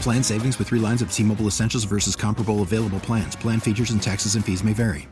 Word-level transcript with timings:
Plan 0.00 0.22
savings 0.22 0.58
with 0.58 0.68
three 0.68 0.78
lines 0.78 1.02
of 1.02 1.12
T 1.12 1.24
Mobile 1.24 1.46
Essentials 1.46 1.84
versus 1.84 2.14
comparable 2.14 2.62
available 2.62 3.00
plans. 3.00 3.34
Plan 3.34 3.60
features 3.60 3.90
and 3.90 4.02
taxes 4.02 4.36
and 4.36 4.44
fees 4.44 4.62
may 4.62 4.72
vary. 4.72 5.08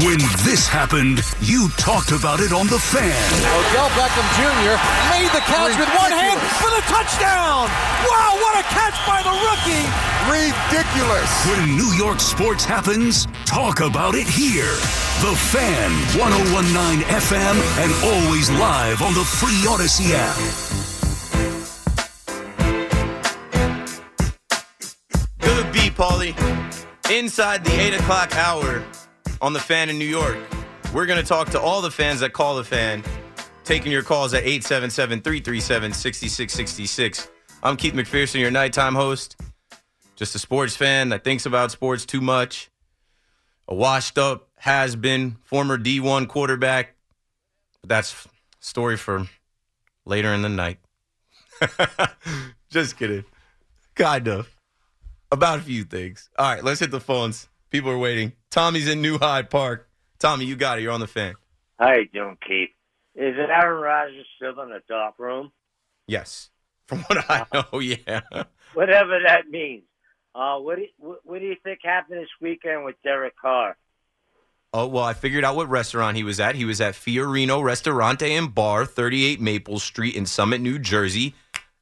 When 0.00 0.16
this 0.48 0.66
happened, 0.66 1.20
you 1.42 1.68
talked 1.76 2.12
about 2.12 2.40
it 2.40 2.50
on 2.50 2.66
The 2.66 2.78
Fan. 2.78 3.12
Odell 3.44 3.90
Beckham 3.92 4.24
Jr. 4.40 4.80
made 5.12 5.28
the 5.36 5.44
catch 5.44 5.76
with 5.76 5.90
one 6.00 6.12
hand 6.14 6.40
for 6.56 6.70
the 6.72 6.80
touchdown. 6.88 7.68
Wow, 8.08 8.38
what 8.40 8.56
a 8.56 8.64
catch 8.72 8.96
by 9.04 9.20
the 9.20 9.34
rookie. 9.34 9.84
Ridiculous. 10.32 11.28
When 11.44 11.76
New 11.76 11.92
York 11.92 12.20
sports 12.20 12.64
happens, 12.64 13.26
talk 13.44 13.80
about 13.80 14.14
it 14.14 14.26
here. 14.26 14.72
The 15.20 15.36
Fan, 15.52 15.90
1019 16.16 17.04
FM, 17.04 17.56
and 17.82 17.92
always 18.06 18.48
live 18.52 19.02
on 19.02 19.12
the 19.12 19.24
free 19.24 19.60
Audacy 19.68 20.14
app. 20.14 20.91
Paulie. 26.02 26.34
Inside 27.12 27.64
the 27.64 27.80
8 27.80 27.94
o'clock 27.94 28.34
hour 28.34 28.84
on 29.40 29.52
the 29.52 29.60
fan 29.60 29.88
in 29.88 30.00
New 30.00 30.04
York, 30.04 30.36
we're 30.92 31.06
going 31.06 31.20
to 31.20 31.24
talk 31.24 31.50
to 31.50 31.60
all 31.60 31.80
the 31.80 31.92
fans 31.92 32.18
that 32.18 32.32
call 32.32 32.56
the 32.56 32.64
fan, 32.64 33.04
taking 33.62 33.92
your 33.92 34.02
calls 34.02 34.34
at 34.34 34.42
877 34.42 35.20
337 35.20 35.92
6666. 35.92 37.28
I'm 37.62 37.76
Keith 37.76 37.94
McPherson, 37.94 38.40
your 38.40 38.50
nighttime 38.50 38.96
host. 38.96 39.40
Just 40.16 40.34
a 40.34 40.40
sports 40.40 40.74
fan 40.74 41.10
that 41.10 41.22
thinks 41.22 41.46
about 41.46 41.70
sports 41.70 42.04
too 42.04 42.20
much. 42.20 42.68
A 43.68 43.74
washed 43.76 44.18
up, 44.18 44.48
has 44.56 44.96
been, 44.96 45.36
former 45.44 45.78
D1 45.78 46.26
quarterback. 46.26 46.96
But 47.80 47.90
that's 47.90 48.26
story 48.58 48.96
for 48.96 49.28
later 50.04 50.34
in 50.34 50.42
the 50.42 50.48
night. 50.48 50.78
Just 52.70 52.96
kidding. 52.96 53.24
Kind 53.94 54.26
of 54.26 54.52
about 55.32 55.58
a 55.58 55.62
few 55.62 55.82
things. 55.82 56.30
All 56.38 56.54
right, 56.54 56.62
let's 56.62 56.78
hit 56.78 56.92
the 56.92 57.00
phones. 57.00 57.48
People 57.70 57.90
are 57.90 57.98
waiting. 57.98 58.32
Tommy's 58.50 58.86
in 58.86 59.02
New 59.02 59.18
Hyde 59.18 59.50
Park. 59.50 59.88
Tommy, 60.18 60.44
you 60.44 60.54
got 60.54 60.78
it. 60.78 60.82
You're 60.82 60.92
on 60.92 61.00
the 61.00 61.06
fan. 61.08 61.34
How 61.80 61.94
you 61.94 62.06
doing, 62.06 62.36
Keith? 62.46 62.68
Is 63.14 63.34
it 63.36 63.50
Aaron 63.50 63.82
Rodgers 63.82 64.26
still 64.36 64.60
in 64.62 64.68
the 64.68 64.80
dark 64.88 65.14
room? 65.18 65.50
Yes. 66.06 66.50
From 66.86 67.00
what 67.04 67.28
I 67.30 67.46
know, 67.52 67.78
yeah. 67.80 68.20
Whatever 68.74 69.18
that 69.26 69.48
means. 69.48 69.84
Uh, 70.34 70.58
what, 70.58 70.76
do 70.76 70.82
you, 70.82 71.16
what 71.24 71.40
do 71.40 71.46
you 71.46 71.56
think 71.62 71.80
happened 71.82 72.20
this 72.20 72.28
weekend 72.40 72.84
with 72.84 72.96
Derek 73.02 73.34
Carr? 73.36 73.76
Oh, 74.74 74.86
well, 74.86 75.04
I 75.04 75.12
figured 75.12 75.44
out 75.44 75.56
what 75.56 75.68
restaurant 75.68 76.16
he 76.16 76.24
was 76.24 76.40
at. 76.40 76.54
He 76.54 76.64
was 76.64 76.80
at 76.80 76.94
Fiorino 76.94 77.62
Restaurante 77.62 78.32
and 78.32 78.54
Bar, 78.54 78.86
38 78.86 79.40
Maple 79.40 79.78
Street 79.78 80.14
in 80.14 80.24
Summit, 80.24 80.60
New 80.60 80.78
Jersey. 80.78 81.34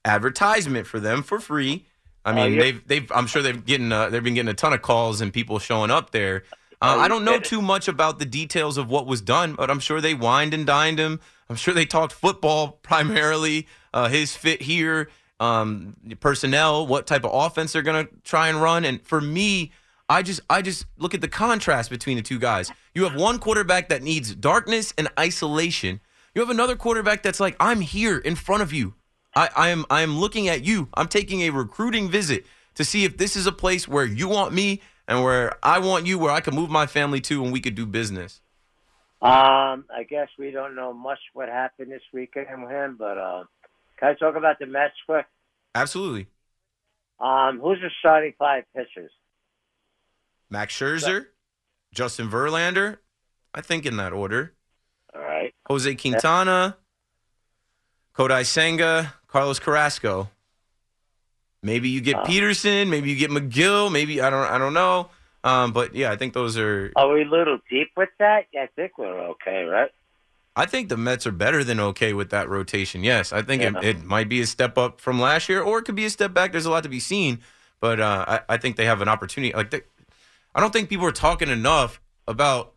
Advertisement 0.05 0.87
for 0.87 0.99
them 0.99 1.23
for 1.23 1.39
free. 1.39 1.87
I 2.25 2.33
mean, 2.33 2.43
Oh, 2.45 2.47
yeah. 2.49 2.61
they've 2.61 2.89
they've 2.89 3.13
I'm 3.13 3.27
sure 3.27 3.43
they've 3.43 3.65
getting 3.65 3.91
uh, 3.93 4.11
they've 4.11 4.23
been 4.23 4.35
getting 4.35 4.51
a 4.51 4.55
ton 4.55 4.73
of 4.73 4.83
calls 4.83 5.21
and 5.21 5.33
people 5.33 5.59
showing 5.59 5.91
up 5.91 6.11
there. 6.11 6.45
Uh, 6.83 6.97
I 6.99 7.09
don't 7.09 7.25
know 7.25 7.39
too 7.39 7.61
much 7.61 7.89
about 7.89 8.19
the 8.19 8.25
details 8.25 8.79
of 8.79 8.89
what 8.89 9.07
was 9.07 9.21
done, 9.21 9.55
but 9.55 9.71
I'm 9.71 9.81
sure 9.81 10.01
they 10.01 10.15
wined 10.15 10.55
and 10.55 10.67
dined 10.67 10.99
him. 10.99 11.21
I'm 11.51 11.57
sure 11.57 11.75
they 11.75 11.85
talked 11.85 12.13
football 12.13 12.69
primarily, 12.83 13.67
uh, 13.93 14.09
his 14.09 14.35
fit 14.35 14.63
here, 14.63 15.11
um, 15.41 15.97
personnel, 16.21 16.87
what 16.87 17.07
type 17.07 17.25
of 17.25 17.31
offense 17.35 17.73
they're 17.73 17.83
gonna 17.83 18.09
try 18.25 18.49
and 18.49 18.63
run. 18.63 18.85
And 18.87 19.03
for 19.07 19.21
me, 19.21 19.73
I 20.09 20.23
just 20.23 20.41
I 20.49 20.63
just 20.63 20.87
look 20.99 21.15
at 21.15 21.21
the 21.21 21.29
contrast 21.29 21.91
between 21.91 22.17
the 22.17 22.23
two 22.23 22.39
guys. 22.39 22.71
You 22.95 23.05
have 23.05 23.15
one 23.15 23.39
quarterback 23.39 23.89
that 23.91 24.03
needs 24.03 24.35
darkness 24.35 24.93
and 24.99 25.09
isolation. 25.19 26.01
You 26.35 26.41
have 26.43 26.51
another 26.51 26.77
quarterback 26.77 27.23
that's 27.23 27.41
like, 27.41 27.57
I'm 27.61 27.81
here 27.81 28.17
in 28.19 28.37
front 28.37 28.63
of 28.63 28.73
you. 28.73 28.95
I, 29.35 29.49
I 29.57 29.69
am 29.69 29.85
I 29.91 30.03
am 30.03 30.19
looking 30.19 30.49
at 30.49 30.65
you. 30.65 30.89
I'm 30.95 31.09
taking 31.09 31.43
a 31.43 31.51
recruiting 31.51 32.09
visit 32.09 32.47
to 32.75 32.85
see 32.85 33.05
if 33.05 33.17
this 33.17 33.37
is 33.37 33.47
a 33.47 33.53
place 33.53 33.87
where 33.87 34.05
you 34.05 34.29
want 34.29 34.53
me 34.53 34.81
and 35.07 35.23
where 35.23 35.57
I 35.63 35.79
want 35.79 36.07
you, 36.07 36.19
where 36.19 36.33
I 36.33 36.41
can 36.41 36.55
move 36.55 36.71
my 36.71 36.87
family 36.87 37.21
to 37.23 37.43
and 37.45 37.53
we 37.53 37.61
could 37.61 37.75
do 37.75 37.87
business. 37.87 38.41
Um, 39.23 39.85
I 39.95 40.05
guess 40.09 40.29
we 40.39 40.51
don't 40.51 40.75
know 40.75 40.95
much 40.95 41.19
what 41.35 41.49
happened 41.49 41.93
this 41.93 42.03
weekend 42.13 42.63
with 42.63 42.71
him, 42.71 42.97
but 42.99 43.19
uh, 43.19 43.45
can 43.99 44.09
I 44.09 44.15
talk 44.15 44.35
about 44.35 44.59
the 44.59 44.67
Mets 44.67 44.95
quick? 45.05 45.27
Absolutely. 45.75 46.27
Um, 47.21 47.61
who's 47.61 47.79
the 47.81 47.91
starting 47.99 48.33
five 48.39 48.65
pitchers? 48.75 49.11
Max 50.49 50.75
Scherzer, 50.75 51.27
Justin 51.93 52.31
Verlander, 52.31 52.99
I 53.55 53.61
think 53.61 53.85
in 53.85 53.99
that 53.99 54.13
order. 54.13 54.55
All 55.15 55.21
right. 55.21 55.53
Jose 55.67 55.95
Quintana, 55.97 56.79
Kodai 58.17 58.47
Senga, 58.47 59.15
Carlos 59.31 59.59
Carrasco. 59.59 60.29
Maybe 61.63 61.89
you 61.91 62.01
get 62.01 62.17
Uh. 62.17 62.25
Peterson, 62.25 62.91
maybe 62.91 63.11
you 63.11 63.17
get 63.17 63.31
Megill, 63.31 63.93
maybe 63.93 64.21
I 64.21 64.31
don't 64.31 64.47
I 64.51 64.59
don't 64.59 64.75
know. 64.75 65.11
Um, 65.43 65.73
but 65.73 65.95
yeah, 65.95 66.11
I 66.13 66.17
think 66.17 66.35
those 66.35 66.59
are 66.59 66.93
Are 66.97 67.13
we 67.13 67.23
a 67.23 67.25
little 67.29 67.59
deep 67.71 67.91
with 67.97 68.11
that? 68.19 68.47
I 68.59 68.69
think 68.77 68.99
we're 68.99 69.19
okay, 69.31 69.65
right? 69.65 69.91
I 70.57 70.67
think 70.67 70.89
the 70.89 70.97
Mets 70.97 71.27
are 71.27 71.33
better 71.33 71.63
than 71.65 71.81
okay 71.81 72.13
with 72.13 72.31
that 72.31 72.49
rotation. 72.49 73.05
Yes, 73.05 73.33
I 73.33 73.41
think 73.43 73.63
Yeah. 73.63 73.79
it, 73.79 73.85
it 73.85 74.05
might 74.05 74.29
be 74.29 74.41
a 74.41 74.47
step 74.47 74.77
up 74.77 75.01
from 75.01 75.21
last 75.21 75.49
year, 75.49 75.63
or 75.63 75.79
it 75.79 75.85
could 75.85 75.95
be 75.95 76.05
a 76.05 76.11
step 76.11 76.35
back. 76.35 76.53
There's 76.53 76.67
a 76.67 76.71
lot 76.71 76.83
to 76.83 76.89
be 76.89 77.01
seen, 77.01 77.41
but 77.81 78.01
uh, 78.01 78.25
I, 78.29 78.55
I 78.55 78.57
think 78.59 78.77
they 78.77 78.85
have 78.85 79.01
an 79.01 79.09
opportunity. 79.09 79.55
Like, 79.55 79.71
they, 79.71 79.83
I 80.55 80.61
don't 80.61 80.73
think 80.73 80.89
people 80.89 81.07
are 81.07 81.13
talking 81.13 81.49
enough 81.49 82.01
about 82.27 82.75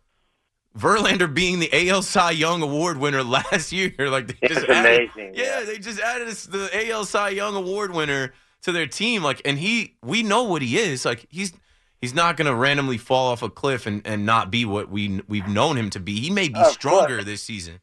Verlander 0.76 1.32
being 1.32 1.60
the 1.60 1.88
AL 1.90 2.02
Cy 2.02 2.32
Young 2.32 2.62
Award 2.62 2.98
winner 2.98 3.22
last 3.22 3.72
year. 3.72 3.92
Like, 3.98 4.28
they 4.28 4.36
It's 4.42 4.54
just 4.54 4.68
added, 4.68 5.10
amazing, 5.16 5.34
yeah, 5.34 5.62
they 5.64 5.78
just 5.78 6.00
added 6.00 6.28
the 6.28 6.90
AL 6.90 7.04
Cy 7.04 7.30
Young 7.30 7.54
Award 7.56 7.92
winner 7.94 8.32
to 8.62 8.72
their 8.72 8.86
team. 8.86 9.22
Like, 9.22 9.40
and 9.44 9.58
he, 9.58 9.96
we 10.02 10.22
know 10.22 10.42
what 10.44 10.62
he 10.62 10.78
is. 10.78 11.04
Like, 11.04 11.26
he's. 11.28 11.52
He's 12.00 12.12
not 12.12 12.36
going 12.36 12.44
to 12.48 12.54
randomly 12.54 12.98
fall 12.98 13.28
off 13.32 13.42
a 13.42 13.48
cliff 13.48 13.86
and, 13.86 14.02
and 14.04 14.26
not 14.26 14.50
be 14.50 14.66
what 14.66 14.90
we 14.90 15.22
we've 15.26 15.48
known 15.48 15.78
him 15.78 15.88
to 15.88 16.00
be. 16.00 16.20
He 16.20 16.28
may 16.28 16.48
be 16.48 16.54
course. 16.56 16.74
stronger 16.74 17.24
this 17.24 17.40
season. 17.42 17.80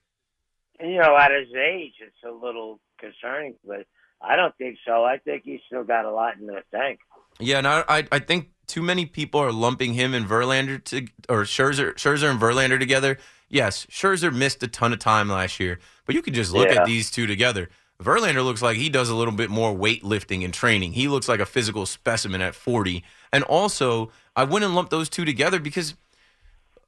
You 0.80 1.00
know, 1.00 1.18
at 1.18 1.31
his 1.31 1.47
age, 1.56 1.94
it's 2.00 2.24
a 2.24 2.30
little 2.30 2.80
concerning, 3.00 3.56
but 3.66 3.88
I 4.22 4.35
don't 4.35 4.56
think 4.57 4.78
so. 4.85 5.03
I 5.03 5.18
think 5.18 5.41
he's 5.44 5.62
still 5.66 5.84
got 5.84 6.06
a 6.06 6.12
lot 6.12 6.38
in 6.38 6.46
the 6.46 6.62
tank. 6.71 7.00
Yeah, 7.41 7.57
and 7.59 7.67
I, 7.67 7.83
I 7.88 8.07
I 8.11 8.19
think 8.19 8.49
too 8.67 8.81
many 8.81 9.05
people 9.05 9.39
are 9.41 9.51
lumping 9.51 9.93
him 9.93 10.13
and 10.13 10.25
Verlander 10.27 10.83
to 10.85 11.07
or 11.29 11.43
Scherzer 11.43 11.93
Scherzer 11.95 12.29
and 12.31 12.39
Verlander 12.39 12.79
together. 12.79 13.17
Yes, 13.49 13.85
Scherzer 13.88 14.33
missed 14.33 14.63
a 14.63 14.67
ton 14.67 14.93
of 14.93 14.99
time 14.99 15.27
last 15.29 15.59
year, 15.59 15.79
but 16.05 16.15
you 16.15 16.21
can 16.21 16.33
just 16.33 16.53
look 16.53 16.69
Yeah. 16.69 16.81
at 16.81 16.85
these 16.85 17.11
two 17.11 17.27
together. 17.27 17.69
Verlander 18.01 18.43
looks 18.43 18.61
like 18.61 18.77
he 18.77 18.89
does 18.89 19.09
a 19.09 19.15
little 19.15 19.33
bit 19.33 19.49
more 19.49 19.75
weightlifting 19.75 20.43
and 20.43 20.53
training. 20.53 20.93
He 20.93 21.07
looks 21.07 21.27
like 21.27 21.39
a 21.39 21.45
physical 21.45 21.85
specimen 21.85 22.41
at 22.41 22.55
40. 22.55 23.03
And 23.31 23.43
also, 23.43 24.11
I 24.35 24.43
wouldn't 24.45 24.73
lump 24.73 24.89
those 24.89 25.07
two 25.09 25.23
together 25.25 25.59
because 25.59 25.93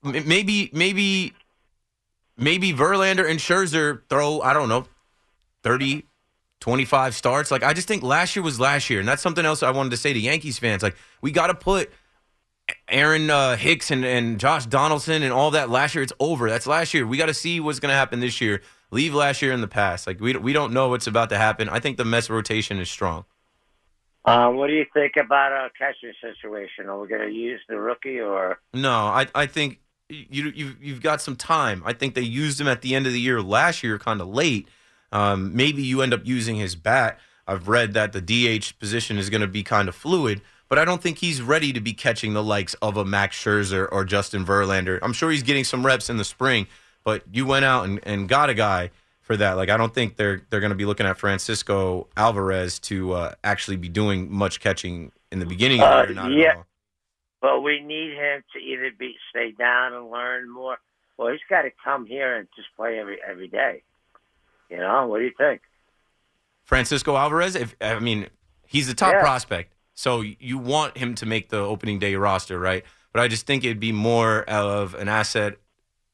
maybe 0.04 0.70
maybe 0.74 1.34
maybe 2.38 2.74
Verlander 2.74 3.30
and 3.30 3.40
Scherzer 3.40 4.02
throw, 4.10 4.42
I 4.42 4.54
don't 4.54 4.70
know, 4.70 4.88
30 5.64 6.06
25 6.64 7.14
starts. 7.14 7.52
Like 7.52 7.62
I 7.62 7.74
just 7.74 7.90
think 7.90 8.04
last 8.04 8.38
year 8.38 8.44
was 8.44 8.58
last 8.58 8.90
year, 8.90 9.02
and 9.02 9.08
that's 9.08 9.22
something 9.22 9.46
else 9.46 9.64
I 9.64 9.72
wanted 9.72 9.90
to 9.90 9.98
say 9.98 10.14
to 10.14 10.20
Yankees 10.20 10.58
fans. 10.58 10.82
Like 10.82 10.96
we 11.22 11.30
got 11.30 11.48
to 11.48 11.54
put 11.54 11.92
Aaron 12.88 13.30
uh, 13.30 13.58
Hicks 13.58 13.92
and, 13.92 14.06
and 14.06 14.40
Josh 14.40 14.66
Donaldson 14.66 15.24
and 15.24 15.34
all 15.34 15.52
that 15.52 15.70
last 15.70 15.94
year. 15.94 16.04
It's 16.04 16.14
over. 16.22 16.50
That's 16.50 16.66
last 16.66 16.94
year. 16.94 17.06
We 17.06 17.18
got 17.18 17.26
to 17.26 17.34
see 17.34 17.60
what's 17.60 17.82
going 17.82 17.90
to 17.90 17.96
happen 17.96 18.22
this 18.22 18.40
year. 18.40 18.62
Leave 18.92 19.14
last 19.14 19.42
year 19.42 19.52
in 19.52 19.60
the 19.60 19.68
past. 19.68 20.08
Like 20.08 20.22
we 20.22 20.38
we 20.38 20.54
don't 20.54 20.72
know 20.72 20.88
what's 20.88 21.06
about 21.06 21.28
to 21.32 21.38
happen. 21.38 21.68
I 21.68 21.82
think 21.82 21.98
the 21.98 22.06
Mets 22.06 22.30
rotation 22.30 22.80
is 22.80 22.90
strong. 22.90 23.26
Um, 24.24 24.56
what 24.56 24.68
do 24.68 24.74
you 24.74 24.86
think 24.94 25.18
about 25.18 25.52
our 25.52 25.70
catching 25.78 26.14
situation? 26.22 26.88
Are 26.88 26.98
we 26.98 27.10
going 27.10 27.28
to 27.28 27.34
use 27.34 27.60
the 27.68 27.78
rookie 27.78 28.22
or? 28.22 28.60
No, 28.74 28.94
I 28.94 29.28
I 29.36 29.48
think 29.48 29.82
you 30.08 30.50
you 30.56 30.78
you've 30.80 31.02
got 31.02 31.22
some 31.22 31.36
time. 31.36 31.84
I 31.86 31.92
think 31.92 32.16
they 32.16 32.22
used 32.22 32.62
him 32.62 32.70
at 32.70 32.84
the 32.84 32.96
end 32.96 33.06
of 33.06 33.12
the 33.12 33.20
year 33.20 33.42
last 33.42 33.84
year, 33.84 34.00
kind 34.00 34.22
of 34.22 34.30
late. 34.30 34.70
Um, 35.14 35.56
maybe 35.56 35.82
you 35.84 36.02
end 36.02 36.14
up 36.14 36.22
using 36.26 36.58
his 36.58 36.76
bat. 36.76 37.20
I've 37.48 37.68
read 37.70 37.94
that 37.94 38.12
the 38.14 38.22
DH 38.22 38.80
position 38.80 39.18
is 39.18 39.30
going 39.30 39.42
to 39.42 39.48
be 39.48 39.64
kind 39.64 39.88
of 39.88 39.96
fluid, 39.96 40.42
but 40.70 40.80
I 40.80 40.86
don't 40.86 41.02
think 41.02 41.20
he's 41.20 41.42
ready 41.42 41.72
to 41.74 41.80
be 41.80 41.94
catching 41.94 42.34
the 42.34 42.44
likes 42.44 42.74
of 42.76 42.98
a 42.98 43.06
Max 43.06 43.38
Scherzer 43.42 43.88
or 43.92 44.04
Justin 44.06 44.46
Verlander. 44.46 45.00
I'm 45.02 45.14
sure 45.14 45.30
he's 45.30 45.44
getting 45.44 45.64
some 45.64 45.86
reps 45.86 46.10
in 46.10 46.18
the 46.18 46.24
spring, 46.24 46.68
but 47.04 47.24
you 47.32 47.46
went 47.46 47.64
out 47.64 47.86
and, 47.86 48.00
and 48.04 48.28
got 48.28 48.50
a 48.50 48.54
guy 48.54 48.90
for 49.22 49.38
that. 49.38 49.54
Like 49.54 49.70
I 49.70 49.78
don't 49.78 49.94
think 49.94 50.16
they're 50.16 50.42
they're 50.50 50.60
going 50.62 50.72
to 50.72 50.76
be 50.76 50.86
looking 50.86 51.06
at 51.06 51.18
Francisco 51.18 52.08
Alvarez 52.18 52.80
to 52.80 53.14
uh, 53.14 53.34
actually 53.44 53.78
be 53.78 53.90
doing 53.90 54.32
much 54.32 54.60
catching 54.62 55.12
in 55.32 55.40
the 55.40 55.46
beginning 55.46 55.82
of 55.82 55.90
the 55.90 55.96
Uh, 55.96 56.04
year. 56.06 56.14
Not 56.16 56.32
yeah. 56.32 56.50
at 56.50 56.56
all. 56.58 56.66
But 57.42 57.62
we 57.62 57.82
need 57.82 58.14
him 58.14 58.42
to 58.54 58.60
either 58.60 58.90
be 58.98 59.16
stay 59.30 59.52
down 59.52 59.94
and 59.94 60.10
learn 60.10 60.50
more, 60.50 60.78
or 61.18 61.32
he's 61.34 61.42
got 61.50 61.64
to 61.64 61.72
come 61.84 62.06
here 62.06 62.38
and 62.38 62.48
just 62.56 62.70
play 62.78 63.00
every 63.00 63.18
every 63.22 63.50
day. 63.50 63.84
You 64.74 64.80
know, 64.80 65.06
what 65.06 65.20
do 65.20 65.26
you 65.26 65.34
think? 65.38 65.62
Francisco 66.64 67.16
Alvarez, 67.16 67.56
if 67.56 67.76
I 67.80 68.00
mean, 68.00 68.28
he's 68.66 68.88
the 68.88 68.96
top 68.96 69.14
Yeah. 69.14 69.22
prospect, 69.22 69.74
so 69.94 70.22
you 70.22 70.58
want 70.58 70.98
him 70.98 71.14
to 71.16 71.28
make 71.28 71.50
the 71.50 71.60
opening 71.60 72.00
day 72.00 72.16
roster, 72.16 72.58
right? 72.60 72.84
But 73.12 73.22
I 73.22 73.28
just 73.28 73.46
think 73.46 73.64
it'd 73.64 73.80
be 73.80 73.92
more 73.92 74.42
of 74.50 74.96
an 74.96 75.08
asset 75.08 75.58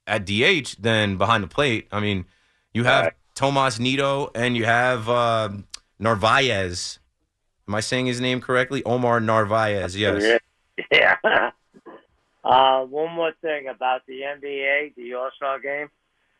at 0.05 0.25
DH 0.25 0.75
than 0.77 1.15
behind 1.15 1.41
the 1.41 1.47
plate. 1.47 1.87
I 1.89 2.01
mean, 2.01 2.25
you 2.73 2.83
have 2.83 3.05
Right. 3.05 3.13
Tomas 3.35 3.79
Nido 3.79 4.29
and 4.35 4.57
you 4.57 4.65
have 4.65 5.07
uh, 5.07 5.49
Narvaez. 5.99 6.99
Am 7.65 7.75
I 7.75 7.79
saying 7.79 8.07
his 8.07 8.19
name 8.19 8.41
correctly? 8.41 8.83
Omar 8.83 9.21
Narvaez. 9.21 9.95
Yes. 9.95 10.39
Yeah. 10.93 11.17
uh, 12.43 12.85
one 12.85 13.13
more 13.13 13.33
thing 13.41 13.67
about 13.67 14.05
the 14.07 14.21
NBA, 14.21 14.95
the 14.95 15.13
All 15.13 15.29
Star 15.35 15.59
game. 15.59 15.89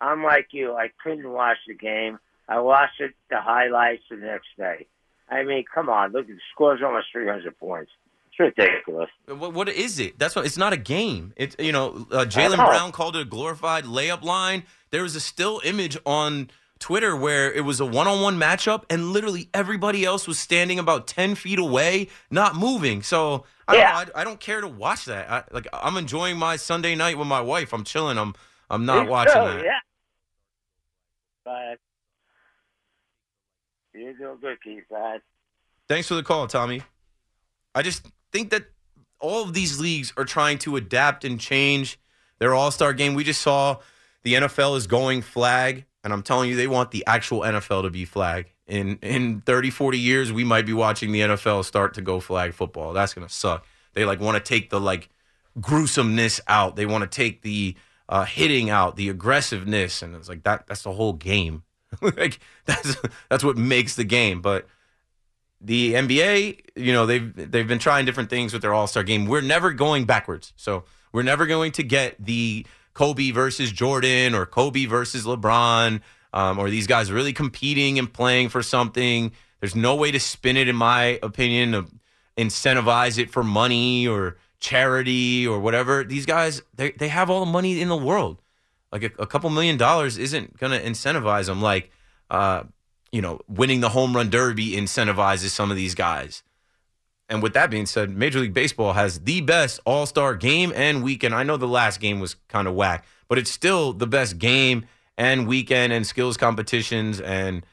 I'm 0.02 0.24
like 0.24 0.48
you. 0.52 0.74
I 0.76 0.90
couldn't 1.04 1.30
watch 1.30 1.58
the 1.68 1.74
game. 1.74 2.20
I 2.48 2.60
watched 2.60 3.00
it, 3.00 3.14
the 3.30 3.40
highlights 3.42 4.04
the 4.10 4.16
next 4.18 4.48
day. 4.58 4.88
I 5.30 5.44
mean, 5.44 5.66
come 5.74 5.90
on. 5.90 6.12
Look, 6.12 6.28
the 6.28 6.38
score's 6.54 6.82
almost 6.84 7.08
300 7.12 7.58
points. 7.60 7.92
It's 8.32 8.40
ridiculous. 8.58 9.10
What, 9.28 9.54
what 9.54 9.70
is 9.70 10.00
it? 10.00 10.18
That's 10.18 10.36
what. 10.36 10.46
It's 10.46 10.58
not 10.58 10.74
a 10.74 10.78
game. 10.78 11.34
It's 11.36 11.56
you 11.60 11.72
know, 11.72 12.08
uh, 12.12 12.26
Jaylen. 12.26 12.56
Brown 12.56 12.92
called 12.92 13.16
it 13.16 13.22
a 13.22 13.26
glorified 13.26 13.84
layup 13.84 14.24
line. 14.24 14.64
There 14.92 15.04
was 15.04 15.16
a 15.16 15.20
still 15.20 15.62
image 15.64 15.98
on 16.06 16.50
Twitter 16.80 17.16
where 17.16 17.52
it 17.52 17.66
was 17.66 17.80
a 17.82 17.86
one-on-one 17.86 18.40
matchup, 18.40 18.84
and 18.90 19.12
literally 19.12 19.50
everybody 19.54 20.06
else 20.06 20.28
was 20.28 20.40
standing 20.40 20.80
about 20.80 21.06
ten 21.06 21.36
feet 21.36 21.60
away, 21.60 22.08
not 22.32 22.56
moving. 22.56 23.04
So 23.04 23.44
I 23.68 23.74
don't, 23.74 23.82
Yeah. 23.82 23.92
know, 23.92 24.12
I, 24.16 24.22
I 24.22 24.24
don't 24.24 24.40
care 24.40 24.62
to 24.62 24.68
watch 24.68 25.06
that. 25.06 25.30
I, 25.30 25.44
like 25.52 25.68
I'm 25.74 25.98
enjoying 25.98 26.38
my 26.38 26.56
Sunday 26.56 26.96
night 26.96 27.18
with 27.18 27.28
my 27.28 27.42
wife. 27.42 27.74
I'm 27.74 27.84
chilling. 27.84 28.18
I'm 28.18 28.34
I'm 28.72 28.86
not 28.86 29.04
Me 29.06 29.10
watching 29.12 29.34
too, 29.34 29.40
that. 29.42 29.64
Yeah. 29.66 29.80
But 31.50 31.80
you're 33.94 34.14
doing 34.14 34.38
good, 34.40 34.62
Keith. 34.64 34.84
Bad. 34.90 35.22
Thanks 35.88 36.08
for 36.08 36.14
the 36.14 36.22
call, 36.22 36.46
Tommy. 36.46 36.84
I 37.74 37.82
just 37.82 38.06
think 38.32 38.52
that 38.52 38.66
all 39.20 39.44
of 39.44 39.56
these 39.56 39.80
leagues 39.80 40.14
are 40.16 40.26
trying 40.26 40.60
to 40.60 40.76
adapt 40.76 41.26
and 41.26 41.40
change 41.40 42.00
their 42.38 42.54
All 42.54 42.70
Star 42.70 42.94
game. 42.94 43.16
We 43.16 43.24
just 43.24 43.42
saw 43.42 43.78
the 44.22 44.36
NFL 44.36 44.78
is 44.78 44.86
going 44.86 45.24
flag, 45.24 45.86
and 46.04 46.14
I'm 46.14 46.22
telling 46.22 46.52
you, 46.52 46.56
they 46.56 46.68
want 46.68 46.92
the 46.92 47.04
actual 47.08 47.40
NFL 47.40 47.82
to 47.82 47.90
be 47.90 48.06
flag. 48.06 48.54
In 48.68 49.00
in 49.02 49.42
30, 49.42 49.72
40 49.72 49.98
years, 49.98 50.32
we 50.32 50.44
might 50.44 50.68
be 50.68 50.74
watching 50.74 51.12
the 51.12 51.22
NFL 51.22 51.66
start 51.66 51.96
to 51.96 52.02
go 52.02 52.20
flag 52.20 52.54
football. 52.54 52.94
That's 52.94 53.16
gonna 53.16 53.28
suck. 53.28 53.66
They 53.94 54.06
like 54.06 54.20
want 54.20 54.38
to 54.38 54.44
take 54.44 54.70
the 54.70 54.80
like 54.80 55.10
gruesomeness 55.60 56.42
out. 56.48 56.76
They 56.76 56.86
want 56.86 57.02
to 57.02 57.08
take 57.10 57.42
the 57.42 57.76
uh, 58.10 58.26
hitting 58.26 58.72
out, 58.72 58.96
the 58.96 59.08
aggressiveness, 59.08 60.02
and 60.02 60.16
it's 60.16 60.28
like 60.28 60.44
that. 60.44 60.66
That's 60.68 60.82
the 60.82 60.92
whole 60.92 61.14
game. 61.14 61.64
like 62.02 62.40
that's 62.66 62.98
that's 63.30 63.44
what 63.44 63.56
makes 63.56 63.96
the 63.96 64.04
game. 64.04 64.42
But 64.42 64.68
the 65.62 65.94
NBA, 65.94 66.60
you 66.76 66.92
know, 66.92 67.06
they've 67.06 67.52
they've 67.52 67.68
been 67.68 67.80
trying 67.80 68.06
different 68.06 68.30
things 68.30 68.52
with 68.52 68.64
their 68.64 68.74
All 68.74 68.88
Star 68.88 69.04
game. 69.04 69.28
We're 69.28 69.42
never 69.42 69.72
going 69.72 70.06
backwards, 70.06 70.54
so 70.56 70.84
we're 71.14 71.24
never 71.24 71.46
going 71.46 71.72
to 71.74 71.84
get 71.84 72.16
the 72.24 72.66
Kobe 72.94 73.30
versus 73.30 73.72
Jordan 73.72 74.34
or 74.34 74.46
Kobe 74.48 74.86
versus 74.86 75.26
LeBron, 75.26 76.02
um, 76.34 76.60
or 76.60 76.70
these 76.70 76.88
guys 76.88 77.12
really 77.12 77.34
competing 77.34 78.00
and 78.00 78.12
playing 78.12 78.50
for 78.50 78.64
something. 78.64 79.32
There's 79.60 79.76
no 79.76 79.96
way 79.96 80.12
to 80.12 80.20
spin 80.20 80.58
it, 80.58 80.68
in 80.68 80.76
my 80.76 81.20
opinion, 81.22 82.00
incentivize 82.38 83.20
it 83.20 83.30
for 83.30 83.44
money 83.44 84.08
or 84.08 84.38
charity 84.60 85.48
or 85.48 85.60
whatever. 85.60 86.04
These 86.04 86.26
guys, 86.26 86.62
they 86.76 86.92
they 86.92 87.08
have 87.08 87.30
all 87.30 87.46
the 87.46 87.52
money 87.52 87.82
in 87.82 87.90
the 87.90 87.98
world. 87.98 88.42
Like 88.92 89.04
a, 89.04 89.12
a 89.20 89.28
couple 89.28 89.50
million 89.50 89.78
dollars 89.78 90.18
isn't 90.18 90.58
going 90.58 90.72
to 90.72 90.84
incentivize 90.84 91.46
them. 91.46 91.62
Like, 91.62 91.92
uh, 92.30 92.64
you 93.12 93.22
know, 93.22 93.40
winning 93.48 93.82
the 93.82 93.90
home 93.90 94.16
run 94.16 94.30
derby 94.30 94.72
incentivizes 94.72 95.50
some 95.50 95.70
of 95.70 95.78
these 95.78 95.96
guys. 95.96 96.44
And 97.30 97.44
with 97.44 97.54
that 97.54 97.70
being 97.70 97.86
said, 97.86 98.10
Major 98.10 98.40
League 98.40 98.56
Baseball 98.56 98.94
has 98.94 99.20
the 99.20 99.42
best 99.42 99.80
All 99.86 100.08
Star 100.08 100.36
game 100.36 100.74
and 100.76 101.04
weekend. 101.04 101.36
I 101.36 101.44
know 101.44 101.58
the 101.58 101.68
last 101.68 102.00
game 102.00 102.20
was 102.20 102.36
kind 102.48 102.68
of 102.68 102.74
whack, 102.74 103.06
but 103.28 103.38
it's 103.38 103.52
still 103.52 103.94
the 103.94 104.08
best 104.08 104.40
game 104.40 104.86
and 105.16 105.48
weekend 105.48 105.94
and 105.94 106.08
skills 106.08 106.38
competitions. 106.38 107.22
And 107.22 107.64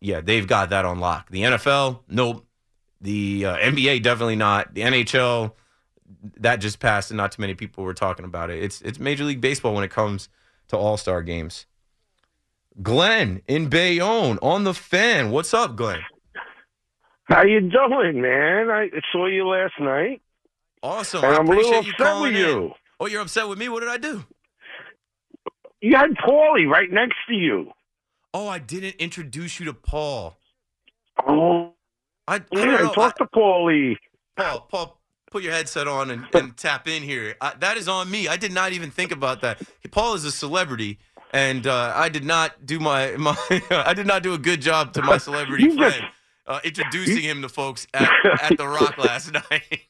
yeah, 0.00 0.22
they've 0.22 0.46
got 0.46 0.70
that 0.70 0.86
on 0.86 0.98
lock. 0.98 1.30
The 1.30 1.42
NFL, 1.42 2.00
nope. 2.08 2.46
The 3.02 3.44
uh, 3.44 3.56
NBA, 3.56 4.02
definitely 4.02 4.36
not. 4.36 4.72
The 4.74 4.82
NHL, 4.82 5.52
that 6.38 6.56
just 6.56 6.78
passed, 6.80 7.10
and 7.10 7.16
not 7.16 7.32
too 7.32 7.40
many 7.40 7.54
people 7.54 7.84
were 7.84 7.94
talking 7.94 8.24
about 8.24 8.50
it. 8.50 8.62
It's 8.62 8.80
it's 8.82 8.98
Major 8.98 9.24
League 9.24 9.40
Baseball 9.40 9.74
when 9.74 9.84
it 9.84 9.90
comes 9.90 10.28
to 10.68 10.76
All 10.76 10.96
Star 10.96 11.22
games. 11.22 11.66
Glenn 12.82 13.42
in 13.48 13.68
Bayonne 13.68 14.38
on 14.40 14.64
the 14.64 14.74
fan. 14.74 15.30
What's 15.30 15.52
up, 15.52 15.76
Glenn? 15.76 16.00
How 17.24 17.44
you 17.44 17.60
doing, 17.60 18.20
man? 18.20 18.70
I 18.70 18.88
saw 19.12 19.26
you 19.26 19.46
last 19.46 19.74
night, 19.80 20.20
Awesome. 20.82 21.24
and 21.24 21.34
I 21.34 21.38
I'm 21.38 21.46
a 21.46 21.50
little 21.50 21.70
appreciate 21.78 21.86
you 21.86 22.04
upset 22.04 22.22
with 22.22 22.34
in. 22.34 22.38
you. 22.40 22.72
Oh, 23.00 23.06
you're 23.06 23.20
upset 23.22 23.48
with 23.48 23.58
me? 23.58 23.68
What 23.68 23.80
did 23.80 23.88
I 23.88 23.96
do? 23.98 24.24
You 25.80 25.96
had 25.96 26.10
Paulie 26.12 26.68
right 26.68 26.90
next 26.90 27.16
to 27.28 27.34
you. 27.34 27.70
Oh, 28.34 28.48
I 28.48 28.58
didn't 28.58 28.94
introduce 28.96 29.58
you 29.60 29.66
to 29.66 29.74
Paul. 29.74 30.36
Oh, 31.26 31.74
I, 32.26 32.36
I 32.36 32.40
yeah, 32.52 32.90
talk 32.94 33.16
to 33.18 33.26
Paulie. 33.26 33.96
Paul, 34.36 34.60
Paul, 34.70 35.00
put 35.32 35.42
your 35.42 35.52
headset 35.52 35.88
on 35.88 36.10
and, 36.10 36.26
and 36.34 36.56
tap 36.56 36.86
in 36.86 37.02
here. 37.02 37.34
I, 37.40 37.54
that 37.60 37.76
is 37.76 37.88
on 37.88 38.10
me. 38.10 38.28
I 38.28 38.36
did 38.36 38.52
not 38.52 38.72
even 38.72 38.90
think 38.90 39.10
about 39.10 39.40
that. 39.40 39.60
Paul 39.90 40.14
is 40.14 40.24
a 40.24 40.30
celebrity, 40.30 40.98
and 41.32 41.66
uh, 41.66 41.92
I 41.96 42.10
did 42.10 42.24
not 42.24 42.66
do 42.66 42.78
my, 42.78 43.12
my 43.18 43.36
I 43.70 43.94
did 43.94 44.06
not 44.06 44.22
do 44.22 44.34
a 44.34 44.38
good 44.38 44.60
job 44.60 44.92
to 44.94 45.02
my 45.02 45.18
celebrity 45.18 45.70
friend 45.76 46.04
uh, 46.46 46.60
introducing 46.62 47.22
him 47.22 47.42
to 47.42 47.48
folks 47.48 47.86
at, 47.94 48.10
at 48.42 48.56
the 48.58 48.68
Rock 48.68 48.98
last 49.04 49.32
night. 49.32 49.80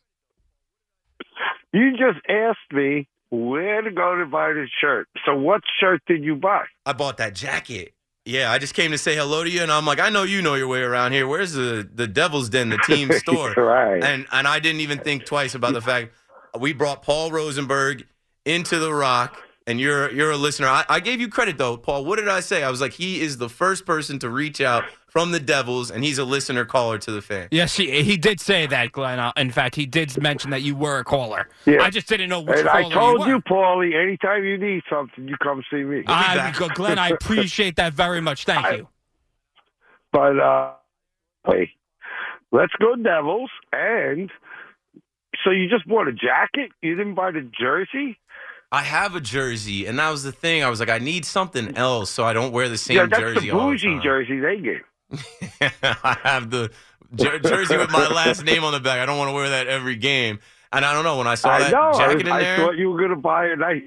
You 1.72 1.92
just 1.92 2.24
asked 2.28 2.72
me 2.72 3.08
where 3.30 3.82
to 3.82 3.90
go 3.90 4.16
to 4.16 4.26
buy 4.26 4.52
the 4.52 4.66
shirt. 4.80 5.08
So, 5.26 5.34
what 5.34 5.62
shirt 5.80 6.02
did 6.06 6.22
you 6.22 6.36
buy? 6.36 6.66
I 6.86 6.92
bought 6.92 7.16
that 7.16 7.34
jacket. 7.34 7.94
Yeah, 8.24 8.52
I 8.52 8.58
just 8.58 8.74
came 8.74 8.92
to 8.92 8.98
say 8.98 9.16
hello 9.16 9.42
to 9.42 9.50
you, 9.50 9.62
and 9.62 9.72
I'm 9.72 9.84
like, 9.84 9.98
I 9.98 10.08
know 10.08 10.22
you 10.22 10.42
know 10.42 10.54
your 10.54 10.68
way 10.68 10.80
around 10.80 11.12
here. 11.12 11.26
Where's 11.26 11.52
the 11.52 11.88
the 11.92 12.06
Devil's 12.06 12.48
Den, 12.48 12.68
the 12.68 12.78
team 12.78 13.10
store? 13.18 13.52
right. 13.56 14.02
And 14.02 14.26
and 14.30 14.46
I 14.46 14.60
didn't 14.60 14.80
even 14.80 14.98
think 15.00 15.24
twice 15.24 15.54
about 15.54 15.72
the 15.72 15.80
fact 15.90 16.12
we 16.58 16.72
brought 16.72 17.02
Paul 17.02 17.32
Rosenberg 17.32 18.06
into 18.44 18.78
the 18.78 18.94
Rock, 18.94 19.42
and 19.66 19.80
you're 19.80 20.10
you're 20.12 20.30
a 20.30 20.36
listener. 20.36 20.68
I, 20.68 20.84
I 20.88 21.00
gave 21.00 21.20
you 21.20 21.28
credit 21.28 21.58
though, 21.58 21.76
Paul. 21.76 22.04
What 22.04 22.18
did 22.20 22.28
I 22.28 22.40
say? 22.40 22.62
I 22.62 22.70
was 22.70 22.80
like, 22.80 22.92
he 22.92 23.20
is 23.20 23.38
the 23.38 23.48
first 23.48 23.86
person 23.86 24.20
to 24.20 24.30
reach 24.30 24.60
out 24.60 24.84
from 25.12 25.30
the 25.30 25.38
Devils, 25.38 25.90
and 25.90 26.02
he's 26.02 26.16
a 26.16 26.24
listener 26.24 26.64
caller 26.64 26.96
to 26.96 27.12
the 27.12 27.20
fan. 27.20 27.48
Yes, 27.50 27.76
he, 27.76 28.02
he 28.02 28.16
did 28.16 28.40
say 28.40 28.66
that, 28.66 28.92
Glenn. 28.92 29.18
Uh, 29.20 29.30
in 29.36 29.50
fact, 29.50 29.76
he 29.76 29.84
did 29.84 30.16
mention 30.22 30.50
that 30.52 30.62
you 30.62 30.74
were 30.74 31.00
a 31.00 31.04
caller. 31.04 31.50
Yeah. 31.66 31.82
I 31.82 31.90
just 31.90 32.08
didn't 32.08 32.30
know 32.30 32.40
which 32.40 32.60
and 32.60 32.66
caller 32.66 32.86
I 32.86 32.88
told 32.88 33.26
you 33.26 33.34
you. 33.34 33.40
Paulie, 33.42 33.94
anytime 33.94 34.42
you 34.42 34.56
need 34.56 34.82
something, 34.88 35.28
you 35.28 35.36
come 35.36 35.62
see 35.70 35.82
me. 35.82 36.02
I. 36.06 36.50
Glenn, 36.74 36.98
I 36.98 37.08
appreciate 37.20 37.76
that 37.76 37.92
very 37.92 38.22
much. 38.22 38.46
Thank 38.46 38.64
I- 38.64 38.74
you. 38.76 38.88
But 40.12 40.38
uh, 40.38 40.72
hey, 41.46 41.72
let's 42.50 42.72
go 42.80 42.96
Devils. 42.96 43.50
And 43.70 44.30
so 45.44 45.50
you 45.50 45.68
just 45.68 45.86
bought 45.86 46.08
a 46.08 46.12
jacket? 46.12 46.70
You 46.80 46.96
didn't 46.96 47.16
buy 47.16 47.32
the 47.32 47.46
jersey? 47.58 48.18
I 48.70 48.82
have 48.82 49.14
a 49.14 49.20
jersey, 49.20 49.84
and 49.84 49.98
that 49.98 50.08
was 50.08 50.22
the 50.22 50.32
thing. 50.32 50.64
I 50.64 50.70
was 50.70 50.80
like, 50.80 50.88
I 50.88 50.98
need 50.98 51.26
something 51.26 51.76
else 51.76 52.08
so 52.08 52.24
I 52.24 52.32
don't 52.32 52.52
wear 52.52 52.70
the 52.70 52.78
same 52.78 52.96
yeah, 52.96 53.04
that's 53.06 53.20
jersey 53.20 53.40
the 53.40 53.50
all 53.50 53.66
the 53.66 53.72
bougie 53.72 53.88
time. 53.88 54.02
jersey 54.02 54.40
they 54.40 54.58
give. 54.58 54.80
I 55.60 56.16
have 56.22 56.50
the 56.50 56.70
jer- 57.14 57.38
jersey 57.38 57.76
with 57.76 57.90
my 57.90 58.08
last 58.08 58.44
name 58.44 58.64
on 58.64 58.72
the 58.72 58.80
back. 58.80 58.98
I 58.98 59.06
don't 59.06 59.18
want 59.18 59.28
to 59.28 59.34
wear 59.34 59.50
that 59.50 59.66
every 59.66 59.96
game. 59.96 60.40
And 60.72 60.84
I 60.84 60.92
don't 60.94 61.04
know 61.04 61.18
when 61.18 61.26
I 61.26 61.34
saw 61.34 61.50
I 61.50 61.58
that 61.60 61.72
know. 61.72 61.90
I, 61.90 61.98
jacket 61.98 62.26
in 62.26 62.32
I 62.32 62.40
there. 62.40 62.56
thought 62.56 62.76
you 62.76 62.90
were 62.90 62.98
going 62.98 63.10
to 63.10 63.16
buy 63.16 63.46
a 63.46 63.56
nice 63.56 63.82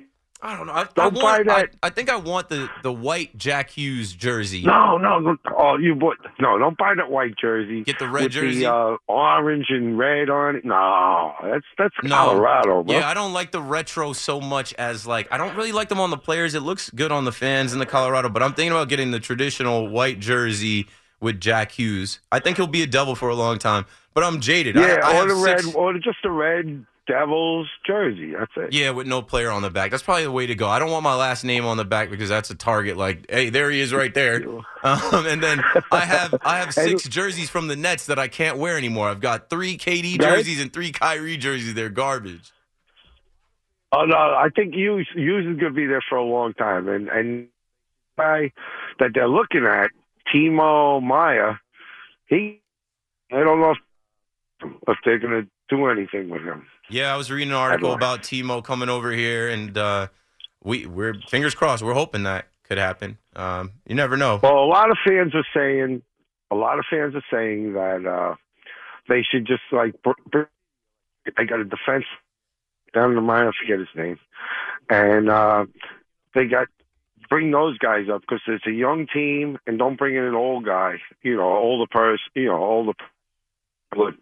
I 0.45 0.55
don't 0.55 0.67
know. 0.67 0.73
I, 0.73 0.81
I, 0.81 0.87
Don't 0.93 1.15
buy 1.15 1.21
want, 1.21 1.49
I, 1.49 1.61
that. 1.61 1.75
I 1.81 1.89
think 1.89 2.07
I 2.07 2.17
want 2.17 2.49
the, 2.49 2.69
the 2.83 2.91
white 2.93 3.35
Jack 3.35 3.71
Hughes 3.71 4.13
jersey. 4.13 4.61
No, 4.61 4.95
no, 4.97 5.17
no. 5.17 5.37
Oh, 5.57 5.75
you 5.77 5.95
bought 5.95 6.17
no. 6.39 6.59
Don't 6.59 6.77
buy 6.77 6.93
that 6.95 7.09
white 7.09 7.35
jersey. 7.35 7.83
Get 7.83 7.97
the 7.97 8.07
red 8.07 8.25
with 8.25 8.33
jersey. 8.33 8.59
the 8.59 8.71
uh, 8.71 8.97
orange 9.07 9.67
and 9.69 9.97
red 9.97 10.29
on 10.29 10.57
it. 10.57 10.63
No, 10.63 11.33
that's 11.41 11.65
that's 11.79 11.95
No. 12.03 12.15
Colorado, 12.15 12.83
bro. 12.83 12.95
Yeah, 12.95 13.09
I 13.09 13.15
don't 13.15 13.33
like 13.33 13.51
the 13.51 13.61
retro 13.61 14.13
so 14.13 14.39
much 14.39 14.73
as 14.75 15.07
like 15.07 15.27
I 15.31 15.37
don't 15.37 15.55
really 15.55 15.71
like 15.71 15.89
them 15.89 15.99
on 15.99 16.11
the 16.11 16.17
players. 16.17 16.53
It 16.53 16.61
looks 16.61 16.91
good 16.91 17.11
on 17.11 17.25
the 17.25 17.31
fans 17.31 17.73
in 17.73 17.79
the 17.79 17.87
Colorado, 17.87 18.29
but 18.29 18.43
I'm 18.43 18.53
thinking 18.53 18.73
about 18.73 18.89
getting 18.89 19.09
the 19.09 19.19
traditional 19.19 19.87
white 19.87 20.19
jersey 20.19 20.85
with 21.19 21.39
Jack 21.39 21.71
Hughes. 21.73 22.19
I 22.31 22.39
think 22.39 22.57
he'll 22.57 22.67
be 22.67 22.83
a 22.83 22.87
devil 22.87 23.15
for 23.15 23.29
a 23.29 23.35
long 23.35 23.57
time, 23.57 23.85
but 24.13 24.23
I'm 24.23 24.39
jaded. 24.41 24.75
yeah, 24.75 24.99
I, 25.03 25.11
I 25.11 25.13
or 25.13 25.15
have 25.15 25.27
the 25.29 25.35
red, 25.35 25.61
six- 25.61 25.75
or 25.75 25.93
just 25.93 26.17
the 26.23 26.31
red 26.31 26.85
Devils 27.07 27.67
jersey. 27.85 28.33
That's 28.33 28.51
it. 28.57 28.73
Yeah, 28.73 28.89
with 28.89 29.05
no 29.05 29.21
player 29.21 29.51
on 29.51 29.61
the 29.61 29.69
back. 29.69 29.91
That's 29.91 30.01
probably 30.01 30.23
the 30.23 30.31
way 30.31 30.47
to 30.47 30.55
go. 30.55 30.67
I 30.67 30.79
don't 30.79 30.89
want 30.89 31.03
my 31.03 31.13
last 31.13 31.43
name 31.43 31.63
on 31.63 31.77
the 31.77 31.85
back 31.85 32.09
because 32.09 32.29
that's 32.29 32.49
a 32.49 32.55
target. 32.55 32.97
Like, 32.97 33.29
hey, 33.29 33.49
there 33.49 33.69
he 33.69 33.79
is 33.79 33.93
right 33.93 34.13
there. 34.13 34.43
Um, 34.85 35.25
and 35.25 35.41
then 35.41 35.63
I 35.91 36.01
have 36.01 36.35
I 36.43 36.59
have 36.59 36.71
six 36.71 37.07
jerseys 37.09 37.49
from 37.49 37.67
the 37.67 37.75
Nets 37.75 38.05
that 38.05 38.19
I 38.19 38.27
can't 38.27 38.59
wear 38.59 38.77
anymore. 38.77 39.09
I've 39.09 39.19
got 39.19 39.49
three 39.49 39.79
KD 39.79 40.21
jerseys 40.21 40.61
and 40.61 40.71
three 40.71 40.91
Kyrie 40.91 41.37
jerseys. 41.37 41.73
They're 41.73 41.89
garbage. 41.89 42.51
Oh 43.91 44.05
no, 44.05 44.15
I 44.15 44.49
think 44.55 44.75
Hughes 44.75 45.07
Hughes 45.15 45.47
is 45.47 45.59
going 45.59 45.73
to 45.73 45.75
be 45.75 45.87
there 45.87 46.03
for 46.07 46.19
a 46.19 46.23
long 46.23 46.53
time, 46.53 46.87
and 46.87 47.09
and 47.09 47.47
guy 48.15 48.51
that 48.99 49.11
they're 49.15 49.27
looking 49.27 49.65
at, 49.65 49.89
Timo 50.35 51.01
Meier, 51.01 51.59
he, 52.27 52.61
I 53.31 53.39
don't 53.39 53.61
know 53.61 53.71
if, 54.87 54.97
they're 55.05 55.19
going 55.19 55.43
to 55.43 55.47
do 55.69 55.87
anything 55.87 56.29
with 56.29 56.41
him. 56.41 56.65
Yeah, 56.89 57.13
I 57.13 57.17
was 57.17 57.31
reading 57.31 57.49
an 57.49 57.55
article 57.55 57.93
about 57.93 58.21
Timo 58.21 58.63
coming 58.63 58.89
over 58.89 59.11
here, 59.11 59.47
and 59.47 59.77
uh, 59.77 60.07
we 60.63 60.85
we're 60.85 61.15
fingers 61.29 61.55
crossed. 61.55 61.83
We're 61.83 61.93
hoping 61.93 62.23
that 62.23 62.47
could 62.63 62.77
happen. 62.77 63.17
Um, 63.35 63.71
you 63.87 63.95
never 63.95 64.17
know. 64.17 64.39
Well, 64.43 64.63
a 64.63 64.65
lot 64.65 64.91
of 64.91 64.97
fans 65.05 65.33
are 65.33 65.45
saying, 65.55 66.01
a 66.51 66.55
lot 66.55 66.79
of 66.79 66.85
fans 66.89 67.15
are 67.15 67.23
saying 67.31 67.73
that 67.73 68.05
uh, 68.05 68.35
they 69.07 69.23
should 69.23 69.47
just 69.47 69.63
like, 69.71 69.95
they 70.33 71.45
got 71.45 71.59
a 71.59 71.63
defense 71.63 72.05
down 72.93 73.11
in 73.11 73.15
the 73.15 73.21
mine. 73.21 73.47
I 73.47 73.51
forget 73.59 73.79
his 73.79 73.87
name, 73.95 74.19
and 74.89 75.29
uh, 75.29 75.65
they 76.33 76.45
got 76.45 76.67
bring 77.29 77.51
those 77.51 77.77
guys 77.77 78.07
up 78.11 78.21
because 78.21 78.41
it's 78.47 78.67
a 78.67 78.71
young 78.71 79.07
team, 79.11 79.57
and 79.67 79.77
don't 79.77 79.97
bring 79.97 80.15
in 80.15 80.23
an 80.23 80.35
old 80.35 80.65
guy, 80.65 80.95
you 81.21 81.35
know, 81.37 81.43
older 81.43 81.89
person, 81.89 82.25
you 82.33 82.47
know, 82.47 82.63
older, 82.63 82.93
good, 83.91 84.15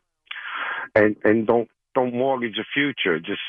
and 0.96 1.16
and 1.24 1.48
don't 1.48 1.70
don't 1.96 2.14
mortgage 2.14 2.56
the 2.56 2.66
future. 2.74 3.20
Just 3.20 3.42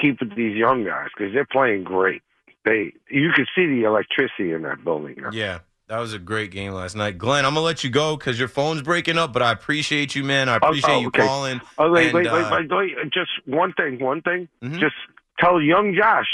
keep 0.00 0.20
it 0.20 0.34
these 0.36 0.56
young 0.56 0.84
guys 0.84 1.08
because 1.16 1.32
they're 1.32 1.46
playing 1.46 1.84
great. 1.84 2.22
They 2.64 2.92
you 3.10 3.30
can 3.34 3.46
see 3.54 3.66
the 3.66 3.84
electricity 3.84 4.52
in 4.52 4.62
that 4.62 4.84
building. 4.84 5.16
now. 5.18 5.30
Yeah, 5.32 5.60
that 5.88 5.98
was 5.98 6.12
a 6.12 6.18
great 6.18 6.50
game 6.50 6.72
last 6.72 6.96
night, 6.96 7.16
Glenn. 7.16 7.44
I'm 7.44 7.54
gonna 7.54 7.64
let 7.64 7.84
you 7.84 7.90
go 7.90 8.16
because 8.16 8.38
your 8.38 8.48
phone's 8.48 8.82
breaking 8.82 9.18
up, 9.18 9.32
but 9.32 9.42
I 9.42 9.52
appreciate 9.52 10.14
you, 10.14 10.24
man. 10.24 10.48
I 10.48 10.56
appreciate 10.56 10.94
oh, 10.94 11.00
you 11.00 11.08
okay. 11.08 11.26
calling. 11.26 11.60
Oh 11.78 11.92
wait, 11.92 12.06
And, 12.06 12.14
wait, 12.14 12.24
wait, 12.24 12.44
uh, 12.44 12.60
wait, 12.68 12.96
wait, 12.96 13.12
Just 13.12 13.30
one 13.44 13.72
thing, 13.74 14.00
one 14.00 14.20
thing. 14.22 14.48
Mhm. 14.62 14.80
Just 14.80 14.96
tell 15.38 15.60
young 15.60 15.94
Josh, 15.94 16.26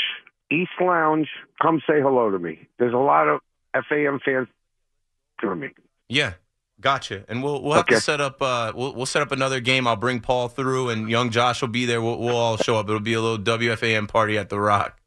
East 0.52 0.70
Lounge, 0.80 1.28
come 1.60 1.80
say 1.88 2.00
hello 2.00 2.30
to 2.30 2.38
me. 2.38 2.68
There's 2.78 2.92
a 2.94 2.98
lot 2.98 3.28
of 3.28 3.40
FAM 3.88 4.20
fans 4.24 4.48
to 5.40 5.54
me. 5.54 5.68
Yeah, 6.08 6.34
gotcha. 6.80 7.24
And 7.28 7.42
we'll 7.42 7.62
we'll 7.62 7.72
have 7.72 7.82
Okay. 7.84 7.94
to 7.94 8.00
set 8.00 8.20
up. 8.20 8.42
Uh, 8.42 8.72
we'll 8.74 8.94
we'll 8.94 9.06
set 9.06 9.22
up 9.22 9.32
another 9.32 9.60
game. 9.60 9.86
I'll 9.86 9.96
bring 9.96 10.20
Paul 10.20 10.48
through, 10.48 10.90
and 10.90 11.08
young 11.08 11.30
Josh 11.30 11.60
will 11.62 11.68
be 11.68 11.86
there. 11.86 12.02
We'll, 12.02 12.18
we'll 12.18 12.36
all 12.36 12.56
show 12.58 12.76
up. 12.76 12.86
It'll 12.88 13.00
be 13.00 13.14
a 13.14 13.20
little 13.20 13.38
WFAN 13.38 14.08
party 14.08 14.36
at 14.36 14.48
the 14.50 14.60
Rock. 14.60 14.98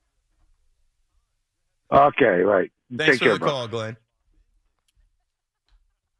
Okay, 1.92 2.26
right. 2.42 2.72
Thanks 2.96 3.14
Take 3.14 3.20
for 3.20 3.26
care, 3.26 3.34
the 3.34 3.40
bro. 3.40 3.50
call, 3.50 3.68
Glenn. 3.68 3.98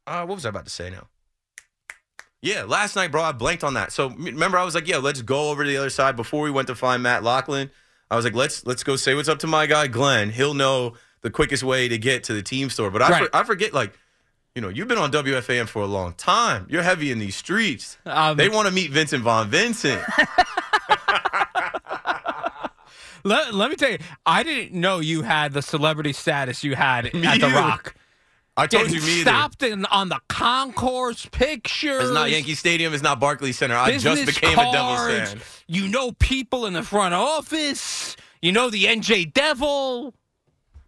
Uh, 0.06 0.24
what 0.24 0.36
was 0.36 0.46
I 0.46 0.50
about 0.50 0.64
to 0.66 0.70
say 0.70 0.90
now? 0.90 1.08
Yeah, 2.40 2.62
last 2.62 2.94
night, 2.94 3.10
bro, 3.10 3.22
I 3.22 3.32
blanked 3.32 3.64
on 3.64 3.74
that. 3.74 3.90
So 3.90 4.10
remember, 4.10 4.56
I 4.58 4.64
was 4.64 4.74
like, 4.74 4.86
"Yeah, 4.86 4.98
let's 4.98 5.20
go 5.22 5.50
over 5.50 5.64
to 5.64 5.68
the 5.68 5.76
other 5.76 5.90
side." 5.90 6.14
Before 6.14 6.42
we 6.42 6.50
went 6.50 6.68
to 6.68 6.76
find 6.76 7.02
Matt 7.02 7.24
Loughlin, 7.24 7.70
I 8.10 8.16
was 8.16 8.24
like, 8.24 8.34
"Let's 8.34 8.64
let's 8.66 8.82
go 8.84 8.96
say 8.96 9.14
what's 9.14 9.28
up 9.28 9.38
to 9.40 9.46
my 9.46 9.66
guy 9.66 9.86
Glenn. 9.88 10.30
He'll 10.30 10.54
know 10.54 10.94
the 11.22 11.30
quickest 11.30 11.62
way 11.62 11.88
to 11.88 11.98
get 11.98 12.24
to 12.24 12.32
the 12.34 12.42
team 12.42 12.70
store." 12.70 12.90
But 12.90 13.02
I 13.02 13.10
Right. 13.10 13.24
for, 13.30 13.36
I 13.36 13.44
forget, 13.44 13.72
like, 13.74 13.98
you 14.54 14.62
know, 14.62 14.68
you've 14.68 14.88
been 14.88 14.98
on 14.98 15.10
WFAN 15.10 15.66
for 15.68 15.82
a 15.82 15.86
long 15.86 16.14
time. 16.14 16.66
You're 16.70 16.82
heavy 16.82 17.10
in 17.10 17.18
these 17.18 17.36
streets. 17.36 17.98
Um, 18.06 18.36
they 18.36 18.48
want 18.48 18.68
to 18.68 18.72
meet 18.72 18.90
Vincent 18.90 19.22
Von 19.22 19.48
Vincent. 19.50 20.00
let, 23.24 23.54
let 23.54 23.70
me 23.70 23.76
tell 23.76 23.90
you, 23.90 23.98
I 24.24 24.42
didn't 24.42 24.78
know 24.78 25.00
you 25.00 25.22
had 25.22 25.52
the 25.52 25.62
celebrity 25.62 26.12
status 26.12 26.62
you 26.64 26.74
had 26.76 27.12
Me 27.14 27.26
at 27.26 27.40
the. 27.40 27.48
Rock. 27.48 27.94
I 28.56 28.66
told 28.66 28.90
you, 28.90 29.00
me 29.02 29.20
either. 29.20 29.30
stopped 29.30 29.62
in, 29.62 29.84
on 29.86 30.08
the 30.08 30.20
concourse 30.28 31.26
pictures. 31.26 32.04
It's 32.04 32.12
not 32.12 32.30
Yankee 32.30 32.54
Stadium. 32.54 32.94
It's 32.94 33.02
not 33.02 33.20
Barclays 33.20 33.58
Center. 33.58 33.76
I 33.76 33.98
just 33.98 34.26
became 34.26 34.54
cards. 34.54 34.70
a 34.70 34.72
Devils 34.72 35.32
fan. 35.32 35.42
You 35.66 35.88
know 35.88 36.12
people 36.12 36.66
in 36.66 36.72
the 36.72 36.82
front 36.82 37.12
office. 37.12 38.16
You 38.40 38.52
know 38.52 38.70
the 38.70 38.84
NJ 38.84 39.32
Devil. 39.32 40.14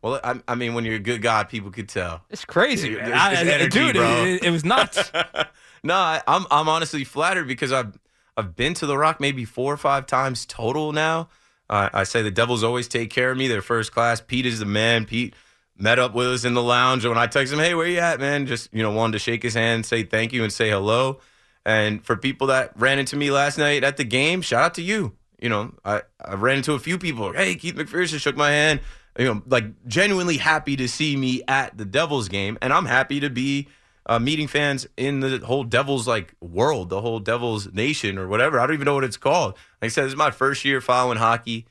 Well, 0.00 0.20
I, 0.22 0.40
I 0.46 0.54
mean, 0.54 0.75
when 0.75 0.84
you're 0.84 0.94
a 0.94 1.00
good 1.00 1.22
guy, 1.22 1.44
people 1.44 1.70
could 1.70 1.88
tell. 1.88 2.22
It's 2.30 2.44
crazy, 2.44 2.94
it's 2.94 3.10
I- 3.10 3.34
energy, 3.34 3.68
dude. 3.68 3.96
It, 3.96 4.44
it 4.44 4.50
was 4.50 4.64
nuts. 4.64 5.10
no, 5.82 5.94
I, 5.94 6.22
I'm 6.26 6.46
I'm 6.50 6.68
honestly 6.68 7.04
flattered 7.04 7.48
because 7.48 7.72
I've 7.72 7.98
I've 8.37 8.56
been 8.56 8.75
to 8.75 8.87
the 8.87 8.96
Rock 8.96 9.20
maybe 9.20 9.44
four 9.44 9.72
or 9.75 9.76
five 9.76 10.06
times 10.06 10.46
total 10.46 10.92
now. 10.92 11.28
Uh, 11.68 11.90
I 11.92 12.04
say 12.04 12.22
the 12.22 12.30
Devils 12.30 12.62
always 12.64 12.88
take 12.88 13.10
care 13.10 13.30
of 13.30 13.37
me. 13.37 13.48
They're 13.48 13.60
first 13.60 13.92
class. 13.92 14.22
Pete 14.22 14.46
is 14.46 14.60
the 14.60 14.64
man. 14.64 15.04
Pete 15.04 15.34
met 15.78 15.99
up 15.99 16.14
with 16.14 16.26
us 16.26 16.44
in 16.44 16.54
the 16.54 16.62
lounge, 16.62 17.04
and 17.04 17.14
when 17.14 17.23
I 17.23 17.26
text 17.26 17.52
him, 17.52 17.58
"Hey, 17.58 17.75
where 17.75 17.87
you 17.87 17.99
at, 17.99 18.20
man?" 18.20 18.47
Just 18.47 18.73
you 18.73 18.82
know, 18.82 18.90
wanted 18.90 19.12
to 19.12 19.18
shake 19.18 19.42
his 19.42 19.54
hand, 19.54 19.87
say 19.87 20.02
thank 20.02 20.32
you, 20.32 20.42
and 20.42 20.52
say 20.52 20.68
hello. 20.70 21.20
And 21.64 22.04
for 22.04 22.16
people 22.16 22.49
that 22.49 22.73
ran 22.76 22.99
into 22.99 23.16
me 23.16 23.30
last 23.30 23.58
night 23.58 23.85
at 23.85 23.97
the 23.97 24.04
game, 24.04 24.42
shout 24.42 24.64
out 24.64 24.75
to 24.75 24.82
you. 24.82 25.14
You 25.40 25.49
know, 25.49 25.75
I, 25.85 26.02
I 26.25 26.35
ran 26.35 26.58
into 26.58 26.73
a 26.73 26.78
few 26.78 26.99
people. 26.99 27.32
Hey, 27.32 27.54
Keith 27.54 27.76
McPherson 27.76 28.18
shook 28.18 28.37
my 28.37 28.50
hand. 28.50 28.80
You 29.18 29.26
know, 29.26 29.42
like 29.47 29.87
genuinely 29.87 30.37
happy 30.37 30.76
to 30.76 30.88
see 30.88 31.16
me 31.16 31.42
at 31.49 31.76
the 31.76 31.85
Devils 31.85 32.28
game, 32.28 32.58
and 32.62 32.73
I'm 32.73 32.87
happy 32.87 33.20
to 33.20 33.30
be 33.30 33.68
uh, 34.06 34.18
meeting 34.18 34.47
fans 34.47 34.87
in 34.97 35.20
the 35.20 35.38
whole 35.38 35.64
Devils 35.64 36.08
like 36.08 36.35
world, 36.40 36.88
the 36.88 37.00
whole 37.00 37.20
Devils 37.20 37.73
nation 37.73 38.18
or 38.18 38.26
whatever. 38.26 38.58
I 38.58 38.66
don't 38.66 38.75
even 38.75 38.87
know 38.87 38.94
what 38.94 39.04
it's 39.04 39.16
called. 39.16 39.52
Like 39.82 39.87
I 39.87 39.88
said, 39.88 40.04
this 40.04 40.12
is 40.12 40.18
my 40.18 40.30
first 40.30 40.64
year 40.64 40.80
following 40.80 41.18
hockey. 41.18 41.66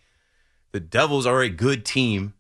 The 0.71 0.79
Devils 0.79 1.25
are 1.25 1.41
a 1.41 1.49
good 1.49 1.85
team, 1.85 2.33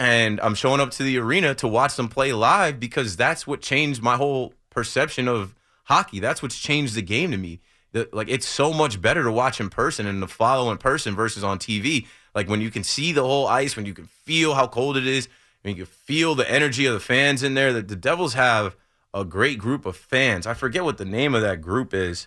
and 0.00 0.40
I'm 0.40 0.54
showing 0.54 0.80
up 0.80 0.92
to 0.92 1.02
the 1.02 1.18
arena 1.18 1.54
to 1.56 1.68
watch 1.68 1.96
them 1.96 2.08
play 2.08 2.32
live 2.32 2.80
because 2.80 3.16
that's 3.16 3.46
what 3.46 3.60
changed 3.60 4.02
my 4.02 4.16
whole 4.16 4.54
perception 4.70 5.28
of 5.28 5.54
hockey. 5.84 6.20
That's 6.20 6.42
what's 6.42 6.58
changed 6.58 6.94
the 6.94 7.02
game 7.02 7.30
to 7.32 7.36
me. 7.36 7.60
The, 7.92 8.08
like 8.10 8.28
it's 8.30 8.46
so 8.46 8.72
much 8.72 9.02
better 9.02 9.22
to 9.22 9.30
watch 9.30 9.60
in 9.60 9.68
person 9.68 10.06
and 10.06 10.22
to 10.22 10.26
follow 10.26 10.70
in 10.72 10.78
person 10.78 11.14
versus 11.14 11.44
on 11.44 11.58
TV. 11.58 12.06
Like 12.34 12.48
when 12.48 12.62
you 12.62 12.70
can 12.70 12.82
see 12.82 13.12
the 13.12 13.22
whole 13.22 13.46
ice, 13.46 13.76
when 13.76 13.84
you 13.84 13.92
can 13.92 14.06
feel 14.06 14.54
how 14.54 14.66
cold 14.66 14.96
it 14.96 15.06
is, 15.06 15.28
when 15.60 15.76
you 15.76 15.84
can 15.84 15.92
feel 15.92 16.34
the 16.34 16.50
energy 16.50 16.86
of 16.86 16.94
the 16.94 17.00
fans 17.00 17.42
in 17.42 17.52
there. 17.52 17.74
That 17.74 17.88
the 17.88 17.96
Devils 17.96 18.32
have 18.32 18.76
a 19.12 19.26
great 19.26 19.58
group 19.58 19.84
of 19.84 19.96
fans. 19.96 20.46
I 20.46 20.54
forget 20.54 20.82
what 20.82 20.96
the 20.96 21.04
name 21.04 21.34
of 21.34 21.42
that 21.42 21.60
group 21.60 21.92
is. 21.92 22.26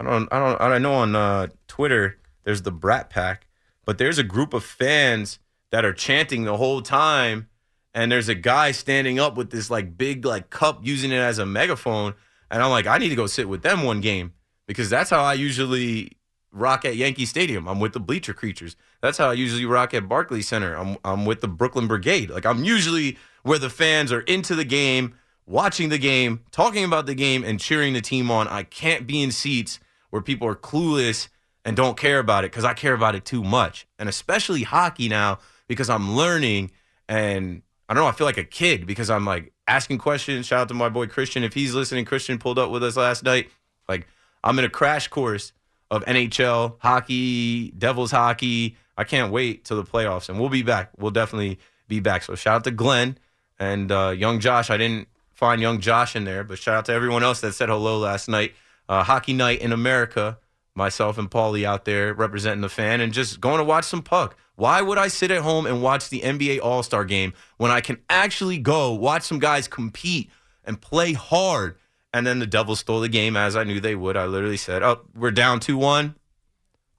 I 0.00 0.04
don't. 0.04 0.26
I 0.32 0.38
don't. 0.38 0.58
I 0.58 0.78
know 0.78 0.94
on 0.94 1.14
uh, 1.14 1.48
Twitter 1.66 2.18
there's 2.44 2.62
the 2.62 2.72
Brat 2.72 3.10
Pack, 3.10 3.46
but 3.84 3.98
there's 3.98 4.18
a 4.18 4.24
group 4.24 4.54
of 4.54 4.64
fans 4.64 5.38
that 5.70 5.84
are 5.84 5.92
chanting 5.92 6.44
the 6.44 6.56
whole 6.56 6.82
time, 6.82 7.48
and 7.94 8.10
there's 8.10 8.28
a 8.28 8.34
guy 8.34 8.72
standing 8.72 9.18
up 9.18 9.36
with 9.36 9.50
this 9.50 9.70
like 9.70 9.96
big 9.96 10.24
like 10.24 10.50
cup 10.50 10.80
using 10.82 11.12
it 11.12 11.18
as 11.18 11.38
a 11.38 11.46
megaphone, 11.46 12.14
and 12.50 12.62
I'm 12.62 12.70
like, 12.70 12.86
I 12.86 12.98
need 12.98 13.10
to 13.10 13.16
go 13.16 13.26
sit 13.26 13.48
with 13.48 13.62
them 13.62 13.82
one 13.82 14.00
game 14.00 14.32
because 14.66 14.90
that's 14.90 15.10
how 15.10 15.22
I 15.22 15.34
usually 15.34 16.12
rock 16.52 16.84
at 16.84 16.96
Yankee 16.96 17.26
Stadium. 17.26 17.68
I'm 17.68 17.80
with 17.80 17.92
the 17.92 18.00
Bleacher 18.00 18.34
Creatures. 18.34 18.76
That's 19.00 19.18
how 19.18 19.30
I 19.30 19.34
usually 19.34 19.64
rock 19.64 19.94
at 19.94 20.08
Barclays 20.08 20.48
Center. 20.48 20.74
I'm 20.74 20.96
I'm 21.04 21.24
with 21.26 21.40
the 21.40 21.48
Brooklyn 21.48 21.86
Brigade. 21.86 22.30
Like 22.30 22.46
I'm 22.46 22.64
usually 22.64 23.18
where 23.42 23.58
the 23.58 23.70
fans 23.70 24.12
are 24.12 24.20
into 24.20 24.54
the 24.54 24.64
game, 24.64 25.14
watching 25.46 25.88
the 25.88 25.98
game, 25.98 26.44
talking 26.50 26.84
about 26.84 27.06
the 27.06 27.14
game, 27.14 27.44
and 27.44 27.60
cheering 27.60 27.94
the 27.94 28.00
team 28.00 28.30
on. 28.30 28.48
I 28.48 28.62
can't 28.62 29.06
be 29.06 29.22
in 29.22 29.32
seats 29.32 29.78
where 30.10 30.22
people 30.22 30.48
are 30.48 30.56
clueless 30.56 31.28
and 31.64 31.76
don't 31.76 31.96
care 31.96 32.18
about 32.18 32.44
it 32.44 32.50
because 32.50 32.64
I 32.64 32.74
care 32.74 32.94
about 32.94 33.14
it 33.14 33.24
too 33.24 33.44
much. 33.44 33.86
And 33.98 34.08
especially 34.08 34.62
hockey 34.62 35.08
now 35.08 35.38
because 35.68 35.88
I'm 35.88 36.16
learning 36.16 36.72
and 37.08 37.62
I 37.88 37.94
don't 37.94 38.02
know, 38.02 38.08
I 38.08 38.12
feel 38.12 38.26
like 38.26 38.38
a 38.38 38.44
kid 38.44 38.86
because 38.86 39.08
I'm 39.10 39.24
like 39.24 39.52
asking 39.66 39.98
questions. 39.98 40.46
Shout 40.46 40.62
out 40.62 40.68
to 40.68 40.74
my 40.74 40.88
boy 40.88 41.06
Christian. 41.06 41.44
If 41.44 41.54
he's 41.54 41.74
listening, 41.74 42.04
Christian 42.04 42.38
pulled 42.38 42.58
up 42.58 42.70
with 42.70 42.82
us 42.82 42.96
last 42.96 43.22
night. 43.22 43.50
Like 43.88 44.06
I'm 44.42 44.58
in 44.58 44.64
a 44.64 44.68
crash 44.70 45.08
course 45.08 45.52
of 45.90 46.04
NHL, 46.04 46.76
hockey, 46.80 47.70
Devils 47.70 48.10
hockey. 48.10 48.76
I 48.96 49.04
can't 49.04 49.32
wait 49.32 49.64
till 49.64 49.76
the 49.76 49.88
playoffs 49.88 50.28
and 50.28 50.40
we'll 50.40 50.48
be 50.48 50.62
back. 50.62 50.90
We'll 50.98 51.12
definitely 51.12 51.58
be 51.86 52.00
back. 52.00 52.24
So 52.24 52.34
shout 52.34 52.56
out 52.56 52.64
to 52.64 52.70
Glenn 52.70 53.18
and 53.58 53.90
uh, 53.92 54.14
young 54.16 54.40
Josh. 54.40 54.70
I 54.70 54.76
didn't 54.76 55.08
find 55.32 55.62
young 55.62 55.80
Josh 55.80 56.16
in 56.16 56.24
there, 56.24 56.44
but 56.44 56.58
shout 56.58 56.76
out 56.76 56.84
to 56.86 56.92
everyone 56.92 57.22
else 57.22 57.40
that 57.42 57.52
said 57.52 57.68
hello 57.68 57.98
last 57.98 58.28
night. 58.28 58.54
Uh, 58.88 59.04
Hockey 59.04 59.34
night 59.34 59.60
in 59.60 59.72
America 59.72 60.38
myself 60.78 61.18
and 61.18 61.30
Paulie 61.30 61.64
out 61.64 61.84
there 61.84 62.14
representing 62.14 62.62
the 62.62 62.68
fan 62.70 63.02
and 63.02 63.12
just 63.12 63.40
going 63.40 63.58
to 63.58 63.64
watch 63.64 63.84
some 63.84 64.02
puck. 64.02 64.36
Why 64.56 64.80
would 64.80 64.96
I 64.96 65.08
sit 65.08 65.30
at 65.30 65.42
home 65.42 65.66
and 65.66 65.82
watch 65.82 66.08
the 66.08 66.20
NBA 66.20 66.60
All 66.62 66.82
Star 66.82 67.04
game 67.04 67.34
when 67.58 67.70
I 67.70 67.80
can 67.80 67.98
actually 68.08 68.58
go 68.58 68.94
watch 68.94 69.22
some 69.24 69.38
guys 69.38 69.68
compete 69.68 70.30
and 70.64 70.80
play 70.80 71.12
hard? 71.12 71.76
And 72.14 72.26
then 72.26 72.38
the 72.38 72.46
Devils 72.46 72.80
stole 72.80 73.00
the 73.00 73.08
game 73.08 73.36
as 73.36 73.54
I 73.54 73.64
knew 73.64 73.80
they 73.80 73.94
would. 73.94 74.16
I 74.16 74.24
literally 74.24 74.56
said, 74.56 74.82
Oh, 74.82 75.02
we're 75.14 75.30
down 75.30 75.60
2 75.60 75.76
1, 75.76 76.14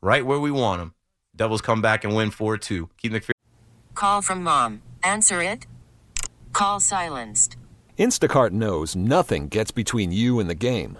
right 0.01 0.25
where 0.25 0.39
we 0.39 0.51
want 0.51 0.79
them. 0.79 0.93
Devils 1.35 1.61
come 1.61 1.81
back 1.81 2.03
and 2.03 2.15
win 2.15 2.29
4 2.29 2.57
2. 2.57 2.89
Keith 2.97 3.11
McPherson. 3.11 3.31
Call 3.95 4.21
from 4.21 4.43
mom. 4.43 4.81
Answer 5.03 5.41
it. 5.41 5.65
Call 6.53 6.79
silenced. 6.79 7.57
Instacart 7.97 8.51
knows 8.51 8.95
nothing 8.95 9.49
gets 9.49 9.71
between 9.71 10.11
you 10.11 10.39
and 10.39 10.49
the 10.49 10.55
game. 10.55 10.99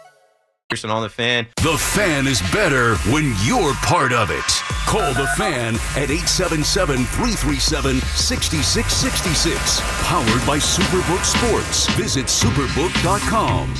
On 0.71 1.03
the 1.03 1.09
fan. 1.09 1.45
The 1.57 1.77
fan 1.77 2.27
is 2.27 2.41
better 2.53 2.95
when 3.11 3.33
you're 3.43 3.73
part 3.83 4.13
of 4.13 4.31
it. 4.31 4.45
Call 4.87 5.13
the 5.13 5.27
fan 5.37 5.75
at 5.97 6.09
877 6.09 7.03
337 7.03 7.99
6666. 7.99 9.81
Powered 10.07 10.47
by 10.47 10.57
Superbook 10.57 11.25
Sports. 11.25 11.87
Visit 11.97 12.27
superbook.com. 12.27 13.73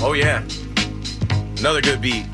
Oh, 0.00 0.14
yeah. 0.14 0.42
Another 1.58 1.82
good 1.82 2.00
beat. 2.00 2.24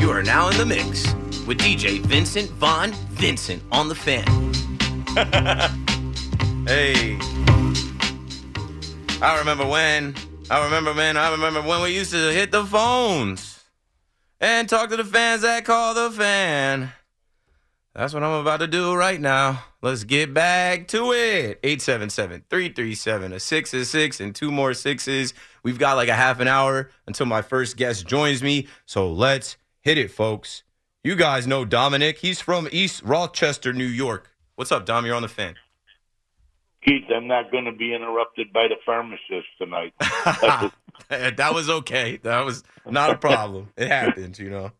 You 0.00 0.10
are 0.10 0.22
now 0.22 0.50
in 0.50 0.56
the 0.56 0.66
mix 0.66 1.12
with 1.46 1.58
DJ 1.58 1.98
Vincent 1.98 2.48
Von 2.50 2.92
Vincent 3.10 3.60
on 3.72 3.88
the 3.88 3.94
fan. 3.96 4.24
hey. 6.66 7.18
I 9.20 9.36
remember 9.38 9.66
when, 9.66 10.14
I 10.50 10.64
remember 10.64 10.94
man. 10.94 11.18
I 11.18 11.30
remember 11.32 11.60
when 11.60 11.82
we 11.82 11.94
used 11.94 12.12
to 12.12 12.32
hit 12.32 12.50
the 12.50 12.64
phones 12.64 13.62
and 14.40 14.66
talk 14.66 14.88
to 14.88 14.96
the 14.96 15.04
fans 15.04 15.42
that 15.42 15.66
call 15.66 15.92
the 15.92 16.10
fan. 16.10 16.92
That's 17.94 18.14
what 18.14 18.22
I'm 18.22 18.40
about 18.40 18.60
to 18.60 18.66
do 18.66 18.94
right 18.94 19.20
now. 19.20 19.64
Let's 19.82 20.04
get 20.04 20.32
back 20.32 20.88
to 20.88 21.12
it. 21.12 21.60
877 21.62 22.44
337 22.48 23.32
a 23.34 23.40
six 23.40 23.74
is 23.74 23.90
six 23.90 24.18
and 24.18 24.34
two 24.34 24.50
more 24.50 24.72
sixes. 24.72 25.34
We've 25.62 25.78
got 25.78 25.96
like 25.96 26.08
a 26.08 26.14
half 26.14 26.40
an 26.40 26.48
hour 26.48 26.88
until 27.06 27.26
my 27.26 27.42
first 27.42 27.76
guest 27.76 28.06
joins 28.06 28.42
me. 28.42 28.66
So 28.86 29.12
let's 29.12 29.58
hit 29.82 29.98
it, 29.98 30.10
folks. 30.10 30.62
You 31.04 31.16
guys 31.16 31.46
know 31.46 31.66
Dominic. 31.66 32.18
He's 32.18 32.40
from 32.40 32.66
East 32.72 33.02
Rochester, 33.02 33.74
New 33.74 33.84
York. 33.84 34.31
What's 34.56 34.70
up, 34.70 34.84
Dom? 34.84 35.06
You're 35.06 35.14
on 35.14 35.22
the 35.22 35.28
fan. 35.28 35.54
Keith, 36.84 37.04
I'm 37.14 37.26
not 37.26 37.50
going 37.50 37.64
to 37.64 37.72
be 37.72 37.94
interrupted 37.94 38.52
by 38.52 38.68
the 38.68 38.74
pharmacist 38.84 39.46
tonight. 39.58 39.94
that 41.08 41.54
was 41.54 41.70
okay. 41.70 42.18
That 42.22 42.44
was 42.44 42.64
not 42.84 43.10
a 43.10 43.16
problem. 43.16 43.70
It 43.76 43.88
happens, 43.88 44.38
you 44.38 44.50
know. 44.50 44.72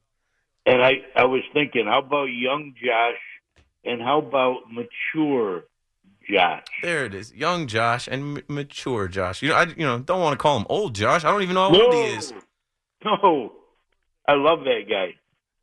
And 0.66 0.82
I, 0.82 1.02
I 1.16 1.24
was 1.24 1.42
thinking, 1.52 1.87
how 1.87 2.00
about 2.00 2.24
young 2.24 2.74
Josh 2.80 3.20
and 3.85 4.00
how 4.00 4.18
about 4.18 4.62
mature 4.70 5.64
Josh? 6.28 6.64
There 6.82 7.04
it 7.04 7.14
is, 7.14 7.32
young 7.32 7.66
Josh 7.66 8.08
and 8.08 8.38
m- 8.38 8.44
mature 8.48 9.08
Josh. 9.08 9.42
You 9.42 9.50
know, 9.50 9.54
I 9.56 9.64
you 9.64 9.85
know 9.85 9.98
don't 9.98 10.20
want 10.20 10.35
to 10.35 10.38
call 10.38 10.56
him 10.58 10.66
old 10.68 10.94
Josh. 10.94 11.24
I 11.24 11.30
don't 11.30 11.42
even 11.42 11.54
know 11.54 11.68
how 11.68 11.76
no, 11.76 11.85
old 11.85 11.94
he 11.94 12.00
is. 12.00 12.32
No, 13.04 13.52
I 14.28 14.35
love 14.35 14.61
that 14.61 14.82
guy. 14.88 15.14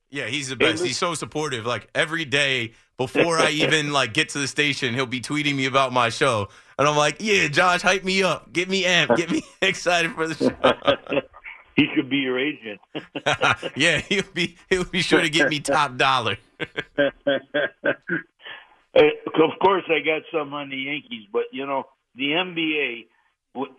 Yeah, 0.10 0.28
he's 0.28 0.50
the 0.50 0.58
best. 0.58 0.84
He's 0.84 0.98
so 0.98 1.14
supportive. 1.14 1.66
Like 1.66 1.88
every 1.96 2.26
day 2.26 2.74
before 3.00 3.40
I 3.40 3.50
even 3.52 3.92
like 3.92 4.14
get 4.14 4.30
to 4.30 4.40
the 4.40 4.48
station, 4.48 4.94
he'll 4.94 5.08
be 5.08 5.22
tweeting 5.22 5.56
me 5.56 5.66
about 5.66 5.92
my 5.92 6.10
show, 6.10 6.50
and 6.78 6.88
I'm 6.88 6.96
like, 6.96 7.16
"Yeah, 7.20 7.48
Josh, 7.48 7.82
hype 7.82 8.04
me 8.04 8.22
up, 8.22 8.54
get 8.54 8.70
me 8.70 8.84
amped, 8.84 9.18
get 9.18 9.32
me 9.32 9.42
excited 9.64 10.12
for 10.12 10.28
the 10.28 10.36
show." 10.36 11.22
he 11.76 11.88
should 11.96 12.10
be 12.10 12.18
your 12.18 12.38
agent. 12.38 12.80
yeah, 13.76 14.00
he'll 14.00 14.24
be 14.34 14.58
he'll 14.70 14.84
be 14.84 15.02
sure 15.02 15.22
to 15.22 15.30
get 15.30 15.50
me 15.50 15.60
top 15.62 15.98
dollar. 15.98 16.38
Of 18.96 19.60
course, 19.62 19.84
I 19.88 20.00
got 20.06 20.24
some 20.32 20.54
on 20.54 20.70
the 20.70 20.78
Yankees, 20.78 21.28
but 21.32 21.44
you 21.52 21.66
know 21.66 21.86
the 22.16 22.32
NBA. 22.32 23.06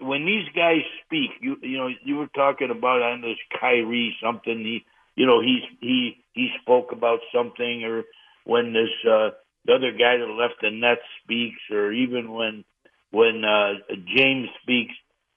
When 0.00 0.26
these 0.26 0.48
guys 0.56 0.80
speak, 1.04 1.30
you 1.40 1.56
you 1.62 1.76
know 1.76 1.90
you 2.02 2.16
were 2.16 2.26
talking 2.28 2.70
about 2.70 3.02
on 3.02 3.20
this 3.20 3.38
Kyrie 3.60 4.16
something. 4.22 4.58
He 4.58 4.84
you 5.14 5.26
know 5.26 5.40
he's 5.42 5.62
he 5.80 6.24
he 6.32 6.48
spoke 6.62 6.92
about 6.92 7.20
something, 7.34 7.84
or 7.84 8.04
when 8.50 8.72
this 8.72 8.90
uh, 9.08 9.30
the 9.64 9.74
other 9.74 9.92
guy 9.92 10.16
that 10.16 10.26
left 10.26 10.54
the 10.60 10.70
net 10.72 10.98
speaks, 11.22 11.60
or 11.70 11.92
even 11.92 12.32
when 12.32 12.64
when 13.12 13.44
uh, 13.44 13.74
James 14.16 14.48
speaks, 14.62 14.92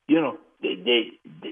you 0.08 0.20
know 0.20 0.38
they 0.64 0.76
they, 0.84 1.02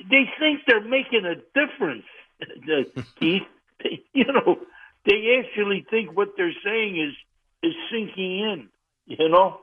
they 0.09 0.23
think 0.39 0.61
they're 0.65 0.83
making 0.83 1.23
a 1.25 1.35
difference. 1.59 2.05
Keith, 3.19 3.43
they, 3.83 4.01
you 4.13 4.25
know 4.25 4.57
they 5.05 5.39
actually 5.39 5.85
think 5.91 6.17
what 6.17 6.29
they're 6.35 6.57
saying 6.65 6.99
is 6.99 7.13
is 7.69 7.75
sinking 7.91 8.39
in. 8.39 8.69
You 9.05 9.29
know. 9.29 9.59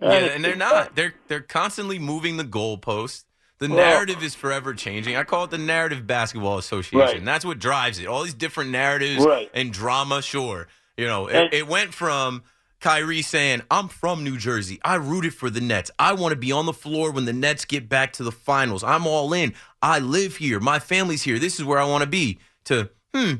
Yeah, 0.00 0.12
and 0.12 0.42
they're 0.44 0.56
not. 0.56 0.94
They're 0.94 1.14
they're 1.26 1.40
constantly 1.40 1.98
moving 1.98 2.38
the 2.38 2.44
goalpost. 2.44 3.24
The 3.58 3.68
Well- 3.68 3.76
narrative 3.76 4.22
is 4.22 4.34
forever 4.34 4.72
changing. 4.72 5.16
I 5.16 5.24
call 5.24 5.44
it 5.44 5.50
the 5.50 5.58
narrative 5.58 6.06
basketball 6.06 6.56
association. 6.56 7.16
Right. 7.18 7.24
That's 7.24 7.44
what 7.44 7.58
drives 7.58 7.98
it. 7.98 8.06
All 8.06 8.22
these 8.22 8.32
different 8.34 8.70
narratives 8.70 9.26
Right. 9.26 9.50
and 9.52 9.72
drama. 9.72 10.22
Sure, 10.22 10.68
you 10.98 11.06
know, 11.06 11.28
it, 11.28 11.54
it 11.54 11.66
went 11.68 11.94
from 11.94 12.42
Kyrie 12.80 13.22
saying, 13.22 13.62
"I'm 13.70 13.88
from 13.88 14.24
New 14.24 14.36
Jersey. 14.36 14.80
I 14.84 14.96
rooted 14.96 15.32
for 15.32 15.48
the 15.48 15.60
Nets. 15.60 15.90
I 15.98 16.12
want 16.12 16.32
to 16.32 16.36
be 16.36 16.52
on 16.52 16.66
the 16.66 16.72
floor 16.72 17.10
when 17.10 17.24
the 17.24 17.32
Nets 17.32 17.64
get 17.64 17.88
back 17.88 18.12
to 18.14 18.24
the 18.24 18.32
finals. 18.32 18.84
I'm 18.84 19.06
all 19.06 19.32
in. 19.32 19.54
I 19.80 20.00
live 20.00 20.36
here. 20.36 20.60
My 20.60 20.78
family's 20.78 21.22
here. 21.22 21.38
This 21.38 21.58
is 21.58 21.64
where 21.64 21.78
I 21.78 21.84
want 21.84 22.02
to 22.02 22.08
be." 22.08 22.38
To 22.64 22.90
hmm, 23.14 23.34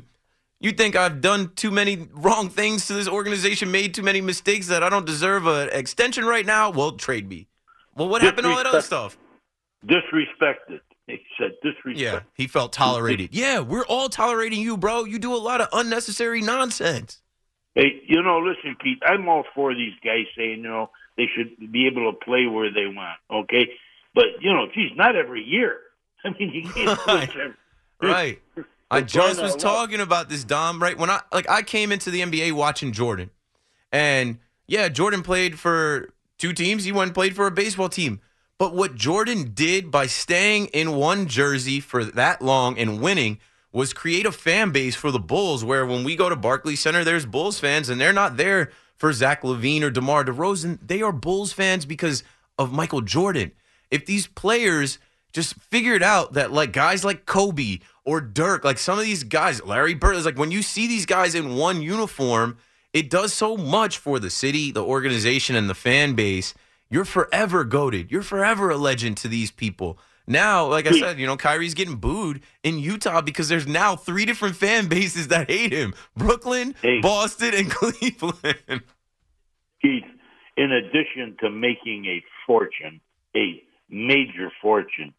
You 0.59 0.71
think 0.71 0.95
I've 0.95 1.21
done 1.21 1.51
too 1.55 1.69
many 1.69 2.07
wrong 2.13 2.49
things 2.49 2.87
to 2.87 2.93
this 2.93 3.07
organization, 3.07 3.69
made 3.71 3.93
too 3.93 4.01
many 4.01 4.21
mistakes 4.21 4.67
that 4.67 4.81
I 4.81 4.89
don't 4.89 5.05
deserve 5.05 5.45
an 5.45 5.69
extension 5.71 6.25
right 6.25 6.45
now? 6.45 6.71
Well, 6.71 6.93
trade 6.93 7.29
me. 7.29 7.47
Well, 7.95 8.09
what 8.09 8.21
happened 8.23 8.45
to 8.45 8.49
all 8.49 8.57
that 8.57 8.65
other 8.65 8.81
stuff? 8.81 9.17
Disrespected. 9.85 10.79
He 11.05 11.17
said 11.39 11.51
disrespect. 11.63 11.99
Yeah, 11.99 12.21
he 12.33 12.47
felt 12.47 12.73
tolerated. 12.73 13.29
Yeah, 13.33 13.59
we're 13.59 13.85
all 13.85 14.09
tolerating 14.09 14.61
you, 14.61 14.77
bro. 14.77 15.05
You 15.05 15.19
do 15.19 15.33
a 15.33 15.37
lot 15.37 15.61
of 15.61 15.67
unnecessary 15.73 16.41
nonsense. 16.41 17.21
Hey, 17.79 18.01
you 18.07 18.21
know, 18.21 18.39
listen, 18.39 18.75
Keith, 18.83 18.97
I'm 19.03 19.29
all 19.29 19.45
for 19.55 19.73
these 19.73 19.93
guys 20.03 20.25
saying, 20.35 20.57
you 20.57 20.69
know, 20.69 20.89
they 21.15 21.27
should 21.33 21.71
be 21.71 21.87
able 21.87 22.11
to 22.11 22.17
play 22.25 22.45
where 22.45 22.69
they 22.73 22.87
want, 22.87 23.17
okay? 23.31 23.69
But, 24.13 24.25
you 24.41 24.51
know, 24.53 24.65
geez, 24.73 24.91
not 24.97 25.15
every 25.15 25.41
year. 25.41 25.77
I 26.25 26.31
mean, 26.37 26.51
you 26.53 26.69
can't 26.69 26.99
it 27.07 27.29
every- 27.29 27.53
Right. 28.01 28.41
I 28.91 29.01
just 29.17 29.41
was 29.41 29.55
talking 29.55 30.01
about 30.01 30.27
this, 30.27 30.43
Dom. 30.43 30.81
Right 30.81 30.97
when 30.97 31.09
I 31.09 31.21
like 31.31 31.49
I 31.49 31.61
came 31.61 31.91
into 31.93 32.11
the 32.11 32.21
NBA 32.21 32.51
watching 32.53 32.91
Jordan, 32.91 33.29
and 33.91 34.39
yeah, 34.67 34.89
Jordan 34.89 35.21
played 35.21 35.59
for 35.59 36.09
two 36.37 36.53
teams. 36.53 36.83
He 36.85 36.91
went 36.91 37.09
and 37.09 37.13
played 37.15 37.35
for 37.35 37.45
a 37.47 37.51
baseball 37.51 37.89
team. 37.89 38.21
But 38.57 38.73
what 38.75 38.95
Jordan 38.95 39.51
did 39.53 39.91
by 39.91 40.07
staying 40.07 40.67
in 40.67 40.95
one 40.95 41.27
jersey 41.27 41.79
for 41.79 42.03
that 42.03 42.41
long 42.41 42.77
and 42.77 43.01
winning 43.01 43.39
was 43.71 43.93
create 43.93 44.25
a 44.25 44.31
fan 44.31 44.71
base 44.71 44.95
for 44.95 45.11
the 45.11 45.19
Bulls. 45.19 45.63
Where 45.63 45.85
when 45.85 46.03
we 46.03 46.15
go 46.15 46.29
to 46.29 46.35
Barclays 46.35 46.79
Center, 46.79 47.03
there's 47.03 47.25
Bulls 47.25 47.59
fans, 47.59 47.89
and 47.89 47.99
they're 47.99 48.13
not 48.13 48.37
there 48.37 48.71
for 48.95 49.13
Zach 49.13 49.43
LaVine 49.43 49.81
or 49.81 49.89
DeMar 49.89 50.25
DeRozan. 50.25 50.79
They 50.85 51.01
are 51.01 51.11
Bulls 51.11 51.53
fans 51.53 51.85
because 51.85 52.23
of 52.57 52.73
Michael 52.73 53.01
Jordan. 53.01 53.51
If 53.89 54.05
these 54.05 54.27
players 54.27 54.99
just 55.31 55.55
figured 55.55 56.03
out 56.03 56.33
that 56.33 56.51
like 56.51 56.73
guys 56.73 57.03
like 57.03 57.25
Kobe 57.25 57.79
or 58.03 58.19
Dirk, 58.21 58.63
like 58.63 58.77
some 58.77 58.97
of 58.97 59.05
these 59.05 59.23
guys, 59.23 59.63
Larry 59.63 59.93
Bird, 59.93 60.15
is 60.15 60.25
like 60.25 60.37
when 60.37 60.51
you 60.51 60.61
see 60.61 60.87
these 60.87 61.05
guys 61.05 61.35
in 61.35 61.55
one 61.55 61.81
uniform, 61.81 62.57
it 62.93 63.09
does 63.09 63.33
so 63.33 63.55
much 63.55 63.97
for 63.97 64.19
the 64.19 64.29
city, 64.29 64.71
the 64.71 64.83
organization, 64.83 65.55
and 65.55 65.69
the 65.69 65.75
fan 65.75 66.13
base. 66.13 66.53
You're 66.89 67.05
forever 67.05 67.63
goaded. 67.63 68.11
You're 68.11 68.23
forever 68.23 68.71
a 68.71 68.77
legend 68.77 69.17
to 69.17 69.27
these 69.27 69.51
people. 69.51 69.99
Now, 70.29 70.67
like 70.67 70.85
I 70.85 70.91
said, 70.91 71.19
you 71.19 71.25
know, 71.25 71.35
Kyrie's 71.35 71.73
getting 71.73 71.95
booed 71.95 72.41
in 72.63 72.77
Utah 72.77 73.21
because 73.21 73.49
there's 73.49 73.65
now 73.65 73.95
three 73.95 74.25
different 74.25 74.55
fan 74.55 74.87
bases 74.87 75.29
that 75.29 75.49
hate 75.49 75.73
him: 75.73 75.95
Brooklyn, 76.15 76.75
Boston, 77.01 77.55
and 77.55 77.71
Cleveland. 77.71 78.83
Keith, 79.81 80.03
in 80.55 80.71
addition 80.71 81.35
to 81.39 81.49
making 81.49 82.05
a 82.05 82.23
fortune, 82.45 83.01
a 83.35 83.63
major 83.89 84.51
fortune, 84.61 85.15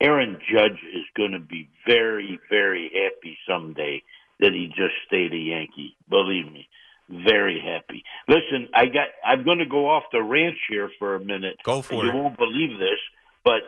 Aaron 0.00 0.38
Judge 0.50 0.80
is 0.94 1.04
going 1.14 1.32
to 1.32 1.38
be 1.38 1.68
very, 1.86 2.40
very 2.48 2.90
happy 2.94 3.36
someday 3.46 4.02
that 4.40 4.52
he 4.52 4.68
just 4.68 4.94
stayed 5.06 5.34
a 5.34 5.36
Yankee. 5.36 5.96
Believe 6.08 6.50
me, 6.50 6.66
very 7.10 7.60
happy. 7.60 8.04
Listen, 8.26 8.68
I 8.74 8.86
got. 8.86 9.08
I'm 9.22 9.44
going 9.44 9.58
to 9.58 9.66
go 9.66 9.90
off 9.90 10.04
the 10.12 10.22
ranch 10.22 10.56
here 10.70 10.90
for 10.98 11.14
a 11.14 11.20
minute. 11.20 11.58
Go 11.62 11.82
for 11.82 11.92
you 11.92 12.00
it. 12.00 12.14
You 12.14 12.22
won't 12.22 12.38
believe 12.38 12.78
this, 12.78 12.98
but 13.44 13.60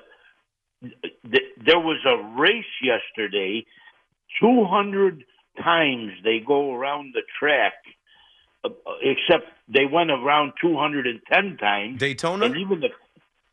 there 0.82 1.78
was 1.78 1.98
a 2.06 2.40
race 2.40 2.64
yesterday. 2.82 3.64
Two 4.40 4.64
hundred 4.64 5.24
times 5.62 6.12
they 6.22 6.40
go 6.46 6.74
around 6.74 7.14
the 7.14 7.22
track, 7.38 7.74
uh, 8.64 8.70
except 9.02 9.46
they 9.68 9.84
went 9.84 10.10
around 10.10 10.52
two 10.60 10.76
hundred 10.76 11.06
and 11.06 11.20
ten 11.30 11.56
times. 11.56 11.98
Daytona, 11.98 12.46
and 12.46 12.56
even 12.56 12.80
the 12.80 12.90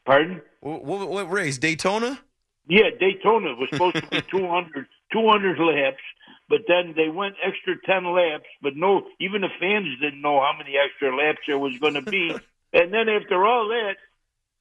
pardon. 0.05 0.41
What, 0.61 0.83
what, 0.83 1.09
what 1.09 1.31
race? 1.31 1.57
Daytona? 1.57 2.19
Yeah, 2.67 2.89
Daytona 2.99 3.55
was 3.55 3.69
supposed 3.71 3.97
to 3.97 4.07
be 4.09 4.21
200, 4.31 4.87
200 5.13 5.59
laps, 5.59 6.01
but 6.49 6.61
then 6.67 6.93
they 6.95 7.09
went 7.09 7.35
extra 7.45 7.75
10 7.85 8.05
laps, 8.11 8.49
but 8.61 8.75
no, 8.75 9.05
even 9.19 9.41
the 9.41 9.49
fans 9.59 9.87
didn't 10.01 10.21
know 10.21 10.39
how 10.39 10.53
many 10.57 10.75
extra 10.77 11.15
laps 11.15 11.39
there 11.47 11.59
was 11.59 11.77
going 11.77 11.93
to 11.93 12.01
be. 12.01 12.31
and 12.73 12.93
then 12.93 13.07
after 13.09 13.45
all 13.45 13.67
that, 13.69 13.97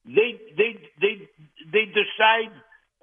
they 0.05 0.39
they 0.57 0.71
they 1.01 1.29
they 1.71 1.85
decide 1.85 2.53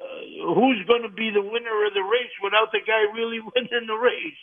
uh, 0.00 0.54
who's 0.54 0.82
going 0.86 1.02
to 1.02 1.10
be 1.14 1.30
the 1.30 1.42
winner 1.42 1.86
of 1.86 1.94
the 1.94 2.02
race 2.02 2.34
without 2.42 2.70
the 2.72 2.80
guy 2.86 3.06
really 3.14 3.40
winning 3.54 3.86
the 3.86 3.94
race. 3.98 4.42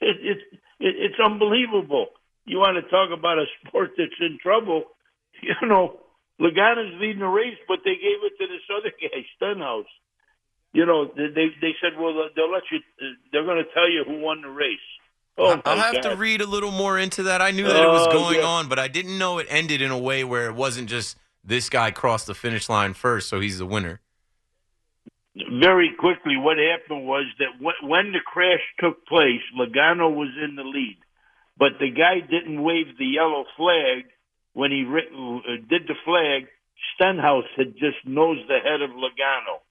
It, 0.00 0.16
it, 0.20 0.38
it, 0.80 0.94
it's 1.10 1.20
unbelievable. 1.22 2.08
You 2.44 2.58
want 2.58 2.74
to 2.82 2.90
talk 2.90 3.10
about 3.16 3.38
a 3.38 3.46
sport 3.66 3.90
that's 3.96 4.18
in 4.20 4.38
trouble? 4.42 4.84
You 5.42 5.66
know, 5.66 5.98
Logano's 6.38 7.00
leading 7.00 7.18
the 7.18 7.26
race, 7.26 7.58
but 7.66 7.78
they 7.84 7.94
gave 7.94 8.22
it 8.22 8.38
to 8.38 8.46
this 8.46 8.62
other 8.78 8.92
guy, 9.00 9.26
Stenhouse. 9.34 9.86
You 10.72 10.86
know, 10.86 11.06
they 11.16 11.48
they 11.60 11.74
said, 11.82 11.98
well, 11.98 12.28
they'll 12.36 12.50
let 12.52 12.62
you. 12.70 12.78
They're 13.32 13.44
going 13.44 13.58
to 13.64 13.68
tell 13.74 13.90
you 13.90 14.04
who 14.06 14.20
won 14.20 14.42
the 14.42 14.48
race. 14.48 14.78
Oh, 15.36 15.60
I'll 15.64 15.76
have 15.78 15.94
God. 15.94 16.10
to 16.10 16.16
read 16.16 16.42
a 16.42 16.46
little 16.46 16.70
more 16.70 16.96
into 16.98 17.24
that. 17.24 17.40
I 17.42 17.50
knew 17.50 17.64
that 17.64 17.82
it 17.82 17.88
was 17.88 18.06
Oh, 18.08 18.12
going 18.12 18.38
yeah. 18.40 18.46
on, 18.46 18.68
but 18.68 18.78
I 18.78 18.86
didn't 18.86 19.18
know 19.18 19.38
it 19.38 19.46
ended 19.50 19.82
in 19.82 19.90
a 19.90 19.98
way 19.98 20.22
where 20.22 20.46
it 20.46 20.54
wasn't 20.54 20.88
just 20.88 21.16
this 21.44 21.68
guy 21.68 21.90
crossed 21.90 22.26
the 22.26 22.34
finish 22.34 22.68
line 22.68 22.94
first, 22.94 23.28
so 23.28 23.40
he's 23.40 23.58
the 23.58 23.66
winner. 23.66 24.00
very 25.34 25.90
quickly, 25.98 26.36
what 26.36 26.58
happened 26.58 27.06
was 27.06 27.24
that 27.38 27.60
when 27.82 28.12
the 28.12 28.20
crash 28.24 28.60
took 28.78 29.06
place, 29.06 29.40
Logano 29.58 30.14
was 30.14 30.30
in 30.42 30.56
the 30.56 30.62
lead, 30.62 30.98
but 31.58 31.78
the 31.80 31.90
guy 31.90 32.20
didn't 32.20 32.62
wave 32.62 32.96
the 32.98 33.06
yellow 33.06 33.44
flag 33.56 34.04
when 34.52 34.70
he 34.70 34.84
uh, 34.84 35.56
did 35.68 35.88
the 35.88 35.94
flag. 36.04 36.48
Stenhouse 36.94 37.44
had 37.56 37.74
just 37.74 37.98
nosed 38.04 38.48
the 38.48 38.58
head 38.58 38.82
of 38.82 38.90
Logano, 38.90 39.62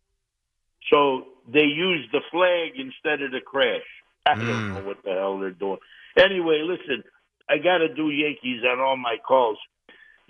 so 0.90 1.26
they 1.48 1.66
used 1.66 2.12
the 2.12 2.22
flag 2.32 2.80
instead 2.80 3.22
of 3.22 3.32
the 3.32 3.42
crash. 3.42 3.86
I 4.26 4.36
don't 4.36 4.74
know 4.74 4.82
what 4.82 5.04
the 5.04 5.12
hell 5.12 5.40
they're 5.40 5.52
doing. 5.52 5.80
Anyway, 6.18 6.62
listen, 6.64 7.04
I 7.50 7.58
got 7.58 7.80
to 7.80 7.94
do 7.94 8.10
Yankees 8.10 8.64
on 8.64 8.80
all 8.80 8.98
my 8.98 9.18
calls. 9.26 9.58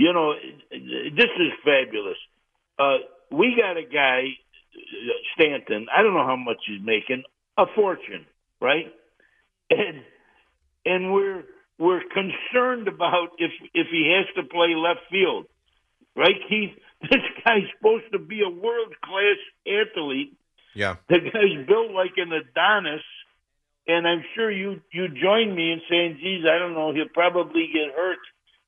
You 0.02 0.14
know, 0.14 0.34
this 0.72 1.30
is 1.38 1.52
fabulous. 1.64 2.18
Uh, 2.80 3.06
we 3.30 3.56
got 3.56 3.78
a 3.78 3.84
guy, 3.84 4.30
Stanton. 5.36 5.86
I 5.96 6.02
don't 6.02 6.16
know 6.16 6.26
how 6.26 6.36
much 6.36 6.58
he's 6.66 6.82
making, 6.84 7.22
a 7.56 7.66
fortune, 7.76 8.26
right? 8.60 8.92
And 9.70 10.02
and 10.88 11.14
we're 11.14 11.44
we're 11.78 12.02
concerned 12.02 12.88
about 12.88 13.30
if 13.38 13.52
if 13.76 13.88
he 13.92 14.12
has 14.18 14.26
to 14.38 14.50
play 14.50 14.74
left 14.76 15.02
field, 15.12 15.46
right, 16.16 16.40
Keith? 16.50 16.72
This 17.02 17.26
guy's 17.44 17.66
supposed 17.78 18.12
to 18.12 18.20
be 18.20 18.42
a 18.42 18.50
world 18.50 18.94
class 19.04 19.40
athlete. 19.66 20.38
Yeah. 20.76 20.98
The 21.10 21.18
guy's 21.18 21.66
built 21.68 21.92
like 21.92 22.14
an 22.18 22.32
Adonis, 22.32 23.02
and 23.88 24.08
I'm 24.08 24.24
sure 24.36 24.52
you 24.52 24.82
you 24.92 25.10
join 25.10 25.56
me 25.56 25.72
in 25.74 25.82
saying, 25.90 26.20
"Geez, 26.22 26.46
I 26.46 26.58
don't 26.60 26.74
know, 26.74 26.92
he'll 26.92 27.14
probably 27.14 27.70
get 27.74 27.96
hurt 27.96 28.20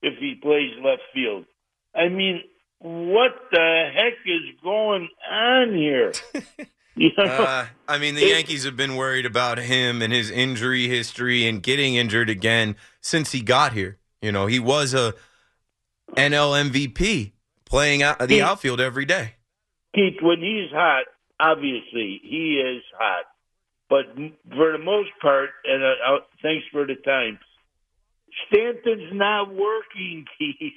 if 0.03 0.19
he 0.19 0.35
plays 0.35 0.71
left 0.83 1.01
field." 1.13 1.45
I 1.95 2.09
mean, 2.09 2.41
what 2.79 3.31
the 3.51 3.89
heck 3.93 4.13
is 4.25 4.59
going 4.63 5.07
on 5.31 5.73
here? 5.73 6.13
you 6.95 7.11
know? 7.17 7.23
Uh, 7.23 7.65
I 7.87 7.97
mean, 7.97 8.15
the 8.15 8.27
Yankees 8.27 8.65
have 8.65 8.75
been 8.77 8.95
worried 8.95 9.25
about 9.25 9.57
him 9.57 10.01
and 10.01 10.11
his 10.13 10.29
injury 10.29 10.87
history 10.87 11.47
and 11.47 11.63
getting 11.63 11.95
injured 11.95 12.29
again 12.29 12.75
since 13.01 13.31
he 13.31 13.41
got 13.41 13.73
here. 13.73 13.97
You 14.21 14.31
know, 14.31 14.45
he 14.47 14.59
was 14.59 14.93
a 14.93 15.13
NL 16.15 16.69
MVP 16.71 17.31
playing 17.65 18.03
out 18.03 18.19
the 18.19 18.27
He- 18.27 18.41
outfield 18.41 18.79
every 18.79 19.05
day. 19.05 19.35
Keith, 19.95 20.21
when 20.21 20.39
he's 20.39 20.71
hot, 20.71 21.05
obviously 21.39 22.19
he 22.23 22.59
is 22.59 22.83
hot. 22.97 23.25
But 23.89 24.05
for 24.55 24.71
the 24.71 24.79
most 24.83 25.09
part, 25.21 25.49
and 25.65 25.83
uh, 25.83 26.15
uh, 26.15 26.19
thanks 26.41 26.65
for 26.71 26.87
the 26.87 26.95
time, 26.95 27.37
Stanton's 28.47 29.13
not 29.13 29.53
working, 29.53 30.25
Keith. 30.37 30.73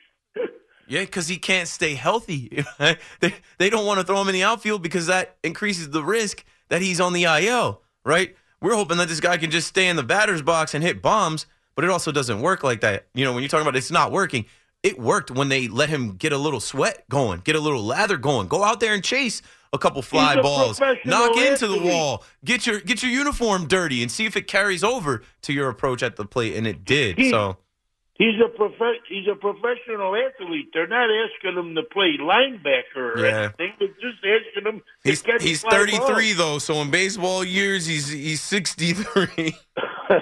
Yeah, 0.89 1.01
because 1.01 1.27
he 1.27 1.37
can't 1.37 1.69
stay 1.69 1.95
healthy. 1.95 2.65
they, 2.79 3.35
they 3.59 3.71
don't 3.71 3.87
want 3.87 3.99
to 3.99 4.07
throw 4.07 4.21
him 4.21 4.29
in 4.29 4.35
the 4.35 4.45
outfield 4.45 4.83
because 4.83 5.07
that 5.07 5.37
increases 5.43 5.91
the 5.91 6.03
risk 6.03 6.45
that 6.69 6.81
he's 6.81 7.01
on 7.01 7.13
the 7.13 7.25
IL, 7.25 7.83
right? 8.05 8.37
We're 8.61 8.75
hoping 8.75 8.97
that 8.99 9.09
this 9.09 9.21
guy 9.21 9.37
can 9.37 9.51
just 9.51 9.67
stay 9.67 9.89
in 9.89 9.97
the 9.97 10.03
batter's 10.03 10.43
box 10.43 10.75
and 10.75 10.85
hit 10.85 11.03
bombs, 11.03 11.47
but 11.75 11.85
it 11.85 11.91
also 11.91 12.13
doesn't 12.13 12.41
work 12.41 12.63
like 12.63 12.81
that. 12.83 13.07
You 13.15 13.25
know, 13.25 13.33
when 13.33 13.43
you're 13.43 13.49
talking 13.49 13.67
about 13.67 13.77
it's 13.77 13.91
not 13.91 14.13
working, 14.13 14.47
it 14.87 14.99
worked 14.99 15.31
when 15.31 15.49
they 15.49 15.69
let 15.69 15.89
him 15.89 16.13
get 16.17 16.33
a 16.33 16.39
little 16.39 16.61
sweat 16.61 17.09
going, 17.09 17.41
get 17.41 17.57
a 17.57 17.61
little 17.61 17.83
lather 17.85 18.17
going, 18.17 18.47
go 18.49 18.63
out 18.63 18.81
there 18.81 18.95
and 18.95 19.03
chase 19.03 19.43
a 19.73 19.79
couple 19.79 20.01
fly 20.01 20.35
a 20.35 20.43
balls, 20.43 20.81
knock 21.05 21.37
into 21.37 21.67
the 21.67 21.81
wall, 21.83 22.25
get 22.45 22.67
your 22.67 22.81
get 22.81 23.03
your 23.03 23.11
uniform 23.13 23.67
dirty, 23.67 24.01
and 24.03 24.11
see 24.11 24.25
if 24.25 24.37
it 24.37 24.47
carries 24.47 24.85
over 24.85 25.23
to 25.43 25.53
your 25.53 25.69
approach 25.69 26.03
at 26.03 26.17
the 26.17 26.25
plate, 26.25 26.55
and 26.57 26.67
it 26.67 26.85
did. 26.85 27.19
He- 27.19 27.31
So. 27.31 27.59
He's 28.19 28.41
a 28.43 28.49
prof- 28.49 28.73
He's 29.11 29.27
a 29.31 29.35
professional 29.35 30.17
athlete. 30.17 30.71
They're 30.73 30.87
not 30.87 31.11
asking 31.11 31.59
him 31.59 31.75
to 31.75 31.83
play 31.83 32.17
linebacker 32.19 33.15
or 33.15 33.19
Yeah. 33.27 33.51
anything. 33.61 33.75
They're 33.79 33.89
just 33.89 34.25
asking 34.25 34.73
him. 34.73 34.79
To 35.05 35.11
He's 35.11 35.23
he's 35.43 35.61
33 35.63 36.33
though, 36.33 36.59
so 36.59 36.81
in 36.81 36.91
baseball 36.91 37.45
years 37.45 37.85
he's 37.85 38.09
he's 38.09 38.41
63. 38.41 39.27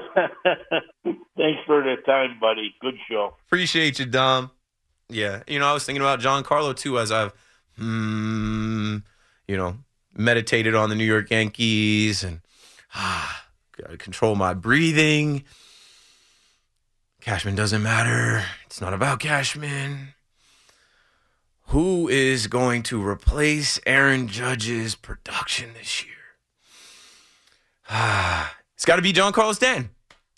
Thanks 1.36 1.60
for 1.66 1.82
the 1.84 1.96
time, 2.04 2.38
buddy. 2.40 2.74
Good 2.80 2.94
show. 3.08 3.36
Appreciate 3.46 4.00
you, 4.00 4.06
Dom. 4.06 4.50
Yeah, 5.08 5.42
you 5.46 5.58
know 5.58 5.66
I 5.66 5.72
was 5.72 5.84
thinking 5.84 6.02
about 6.02 6.20
Giancarlo 6.20 6.74
too 6.76 6.98
as 6.98 7.12
I've 7.12 7.32
hmm, 7.76 8.98
you 9.46 9.56
know 9.56 9.78
meditated 10.16 10.74
on 10.74 10.88
the 10.88 10.94
New 10.94 11.04
York 11.04 11.30
Yankees 11.30 12.22
and 12.22 12.40
ah, 12.94 13.44
Gotta 13.76 13.96
control 13.96 14.36
my 14.36 14.54
breathing. 14.54 15.44
Cashman 17.20 17.56
doesn't 17.56 17.82
matter. 17.82 18.44
It's 18.66 18.80
not 18.80 18.94
about 18.94 19.18
Cashman. 19.18 20.14
Who 21.68 22.08
is 22.08 22.46
going 22.46 22.84
to 22.84 23.04
replace 23.04 23.80
Aaron 23.84 24.28
Judge's 24.28 24.94
production 24.94 25.70
this 25.74 26.04
year? 26.04 26.14
Ah, 27.90 28.54
it's 28.74 28.84
got 28.84 28.96
to 28.96 29.02
be 29.02 29.12
John 29.12 29.32
Carlos 29.32 29.56
Stanton. 29.56 29.90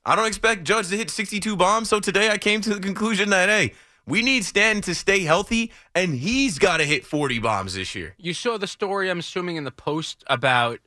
I 0.06 0.16
don't 0.16 0.26
expect 0.26 0.64
Judge 0.64 0.88
to 0.88 0.96
hit 0.96 1.10
62 1.10 1.56
bombs, 1.56 1.90
so 1.90 2.00
today 2.00 2.30
I 2.30 2.38
came 2.38 2.60
to 2.62 2.72
the 2.72 2.80
conclusion 2.80 3.28
that 3.30 3.48
hey, 3.50 3.74
we 4.06 4.22
need 4.22 4.44
Stanton 4.44 4.82
to 4.82 4.94
stay 4.94 5.20
healthy, 5.20 5.72
and 5.94 6.14
he's 6.14 6.58
got 6.58 6.76
to 6.78 6.84
hit 6.84 7.04
40 7.04 7.38
bombs 7.40 7.74
this 7.74 7.94
year. 7.94 8.14
You 8.18 8.34
saw 8.34 8.56
the 8.56 8.66
story, 8.66 9.10
I'm 9.10 9.18
assuming, 9.18 9.56
in 9.56 9.64
the 9.64 9.70
post 9.70 10.22
about 10.28 10.80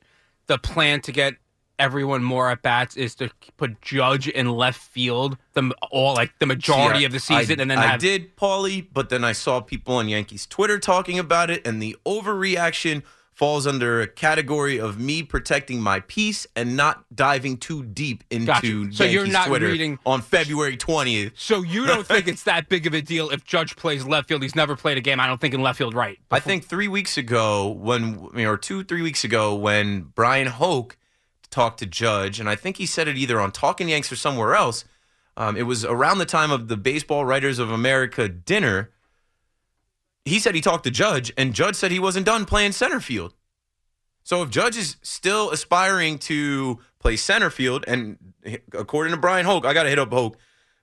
the 0.46 0.58
plan 0.58 1.00
to 1.02 1.12
get 1.12 1.34
everyone 1.78 2.22
more 2.22 2.50
at 2.50 2.60
bats 2.60 2.94
is 2.96 3.14
to 3.14 3.30
put 3.56 3.80
Judge 3.80 4.28
in 4.28 4.50
left 4.50 4.80
field 4.80 5.38
the 5.54 5.72
all 5.90 6.12
like 6.14 6.30
the 6.38 6.44
majority 6.46 6.98
See, 7.00 7.04
I- 7.04 7.06
of 7.06 7.12
the 7.12 7.20
season, 7.20 7.58
I, 7.58 7.62
and 7.62 7.70
then 7.70 7.78
I 7.78 7.86
have, 7.86 8.00
did, 8.00 8.36
Paulie, 8.36 8.86
but 8.92 9.08
then 9.08 9.24
I 9.24 9.32
saw 9.32 9.60
people 9.60 9.96
on 9.96 10.08
Yankees 10.08 10.46
Twitter 10.46 10.78
talking 10.78 11.18
about 11.18 11.50
it, 11.50 11.66
and 11.66 11.80
the 11.82 11.96
overreaction 12.04 13.02
falls 13.40 13.66
under 13.66 14.02
a 14.02 14.06
category 14.06 14.78
of 14.78 15.00
me 15.00 15.22
protecting 15.22 15.80
my 15.80 15.98
peace 16.00 16.46
and 16.54 16.76
not 16.76 17.06
diving 17.16 17.56
too 17.56 17.82
deep 17.82 18.22
into 18.28 18.44
Gotcha. 18.44 18.60
So 18.60 19.04
Yankees 19.04 19.12
you're 19.14 19.26
not 19.28 19.46
Twitter 19.46 19.68
reading- 19.68 19.98
on 20.04 20.20
February 20.20 20.76
twentieth. 20.76 21.32
So 21.36 21.62
you 21.62 21.86
don't 21.86 22.06
think 22.06 22.28
it's 22.32 22.42
that 22.42 22.68
big 22.68 22.86
of 22.86 22.92
a 22.92 23.00
deal 23.00 23.30
if 23.30 23.42
Judge 23.42 23.76
plays 23.76 24.04
left 24.04 24.28
field? 24.28 24.42
He's 24.42 24.54
never 24.54 24.76
played 24.76 24.98
a 24.98 25.00
game. 25.00 25.18
I 25.20 25.26
don't 25.26 25.40
think 25.40 25.54
in 25.54 25.62
left 25.62 25.78
field 25.78 25.94
right. 25.94 26.18
I 26.30 26.38
think 26.38 26.66
three 26.66 26.86
weeks 26.86 27.16
ago, 27.16 27.68
when 27.68 28.28
or 28.44 28.58
two, 28.58 28.84
three 28.84 29.00
weeks 29.00 29.24
ago, 29.24 29.54
when 29.54 30.02
Bryan 30.02 30.48
Hoch 30.48 30.98
talked 31.48 31.78
to 31.78 31.86
Judge, 31.86 32.40
and 32.40 32.48
I 32.48 32.56
think 32.56 32.76
he 32.76 32.84
said 32.84 33.08
it 33.08 33.16
either 33.16 33.40
on 33.40 33.52
Talking 33.52 33.88
Yanks 33.88 34.12
or 34.12 34.16
somewhere 34.16 34.54
else. 34.54 34.84
Um, 35.38 35.56
it 35.56 35.62
was 35.62 35.82
around 35.86 36.18
the 36.18 36.26
time 36.26 36.50
of 36.50 36.68
the 36.68 36.76
Baseball 36.76 37.24
Writers 37.24 37.58
of 37.58 37.70
America 37.70 38.28
dinner. 38.28 38.90
He 40.24 40.38
said 40.38 40.54
he 40.54 40.60
talked 40.60 40.84
to 40.84 40.90
Judge, 40.90 41.32
and 41.36 41.54
Judge 41.54 41.76
said 41.76 41.90
he 41.90 41.98
wasn't 41.98 42.26
done 42.26 42.44
playing 42.44 42.72
center 42.72 43.00
field. 43.00 43.34
So 44.22 44.42
if 44.42 44.50
Judge 44.50 44.76
is 44.76 44.96
still 45.02 45.50
aspiring 45.50 46.18
to 46.20 46.78
play 46.98 47.16
center 47.16 47.50
field, 47.50 47.84
and 47.88 48.18
according 48.72 49.12
to 49.12 49.16
Bryan 49.16 49.46
Hoch, 49.46 49.64
I 49.64 49.72
got 49.72 49.84
to 49.84 49.88
hit 49.88 49.98
up 49.98 50.12
Hoch. 50.12 50.36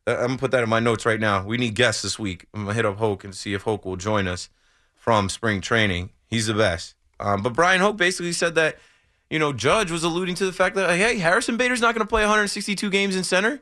Uh, 0.06 0.15
I'm 0.15 0.28
gonna 0.28 0.38
put 0.38 0.52
that 0.52 0.63
in 0.63 0.69
my 0.69 0.80
notes 0.80 1.06
right 1.06 1.19
now. 1.19 1.45
We 1.45 1.58
need 1.58 1.76
guests 1.76 2.02
this 2.02 2.17
week. 2.17 2.45
I'm 2.54 2.63
gonna 2.63 2.73
hit 2.73 2.86
up 2.86 2.97
Hoch 2.97 3.23
and 3.23 3.36
see 3.36 3.54
if 3.54 3.63
Hoch 3.63 3.86
will 3.86 3.97
join 3.97 4.28
us 4.28 4.50
from 4.95 5.30
spring 5.30 5.62
training. 5.62 6.12
He's 6.28 6.47
the 6.47 6.54
best. 6.54 6.95
Um, 7.19 7.41
but 7.41 7.54
Bryan 7.54 7.82
Hoch 7.82 7.97
basically 7.97 8.34
said 8.34 8.56
that, 8.56 8.78
you 9.30 9.39
know, 9.39 9.54
Judge 9.54 9.91
was 9.91 10.04
alluding 10.04 10.36
to 10.36 10.45
the 10.45 10.54
fact 10.54 10.76
that, 10.76 10.95
hey, 10.97 11.17
Harrison 11.17 11.58
Bader's 11.58 11.82
not 11.82 11.93
to 11.95 12.06
play 12.06 12.21
162 12.21 12.89
games 12.89 13.15
in 13.15 13.23
center. 13.23 13.62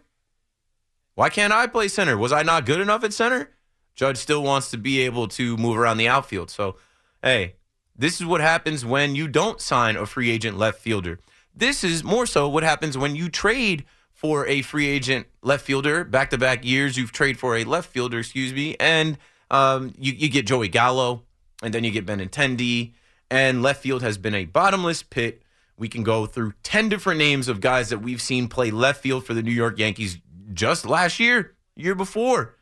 Why 1.16 1.30
can't 1.30 1.54
I 1.54 1.68
play 1.68 1.88
center? 1.88 2.18
Was 2.18 2.32
I 2.32 2.44
not 2.44 2.66
good 2.66 2.80
enough 2.80 3.04
at 3.04 3.14
center? 3.14 3.50
Judge 3.96 4.18
still 4.18 4.44
wants 4.44 4.70
to 4.72 4.78
be 4.78 5.02
able 5.02 5.28
to 5.30 5.58
move 5.58 5.78
around 5.78 5.98
the 5.98 6.08
outfield. 6.08 6.50
So, 6.50 6.76
hey, 7.24 7.56
this 7.96 8.20
is 8.20 8.26
what 8.26 8.42
happens 8.42 8.86
when 8.86 9.16
you 9.16 9.28
don't 9.28 9.62
sign 9.62 9.96
a 9.96 10.06
free 10.06 10.30
agent 10.30 10.58
left 10.58 10.80
fielder. 10.80 11.20
This 11.56 11.84
is 11.84 12.04
more 12.04 12.26
so 12.26 12.50
what 12.50 12.64
happens 12.64 12.98
when 12.98 13.16
you 13.16 13.30
trade 13.30 13.86
for 14.12 14.46
a 14.48 14.62
free 14.62 14.88
agent 14.88 15.28
left 15.42 15.66
fielder. 15.66 16.04
Back 16.04 16.30
to 16.32 16.38
back 16.38 16.66
years, 16.66 16.98
you've 16.98 17.14
traded 17.14 17.40
for 17.40 17.56
a 17.56 17.64
left 17.64 17.90
fielder, 17.90 18.20
excuse 18.20 18.54
me, 18.54 18.76
and 18.80 19.18
um, 19.50 19.94
you, 19.98 20.12
you 20.12 20.30
get 20.30 20.46
Joey 20.46 20.68
Gallo, 20.68 21.24
and 21.64 21.74
then 21.74 21.84
you 21.84 21.92
get 21.92 22.06
Benintendi, 22.06 22.94
and 23.32 23.62
left 23.62 23.82
field 23.82 24.02
has 24.02 24.18
been 24.18 24.36
a 24.36 24.46
bottomless 24.46 25.04
pit. 25.04 25.42
We 25.78 25.88
can 25.88 26.04
go 26.04 26.26
through 26.26 26.54
10 26.64 26.90
different 26.90 27.20
names 27.20 27.48
of 27.48 27.62
guys 27.62 27.90
that 27.90 28.00
we've 28.00 28.22
seen 28.22 28.48
play 28.48 28.72
left 28.72 29.02
field 29.02 29.26
for 29.26 29.34
the 29.34 29.44
New 29.44 29.52
York 29.52 29.80
Yankees 29.80 30.20
just 30.54 30.86
last 30.86 31.20
year, 31.20 31.56
year 31.76 31.96
before. 31.96 32.55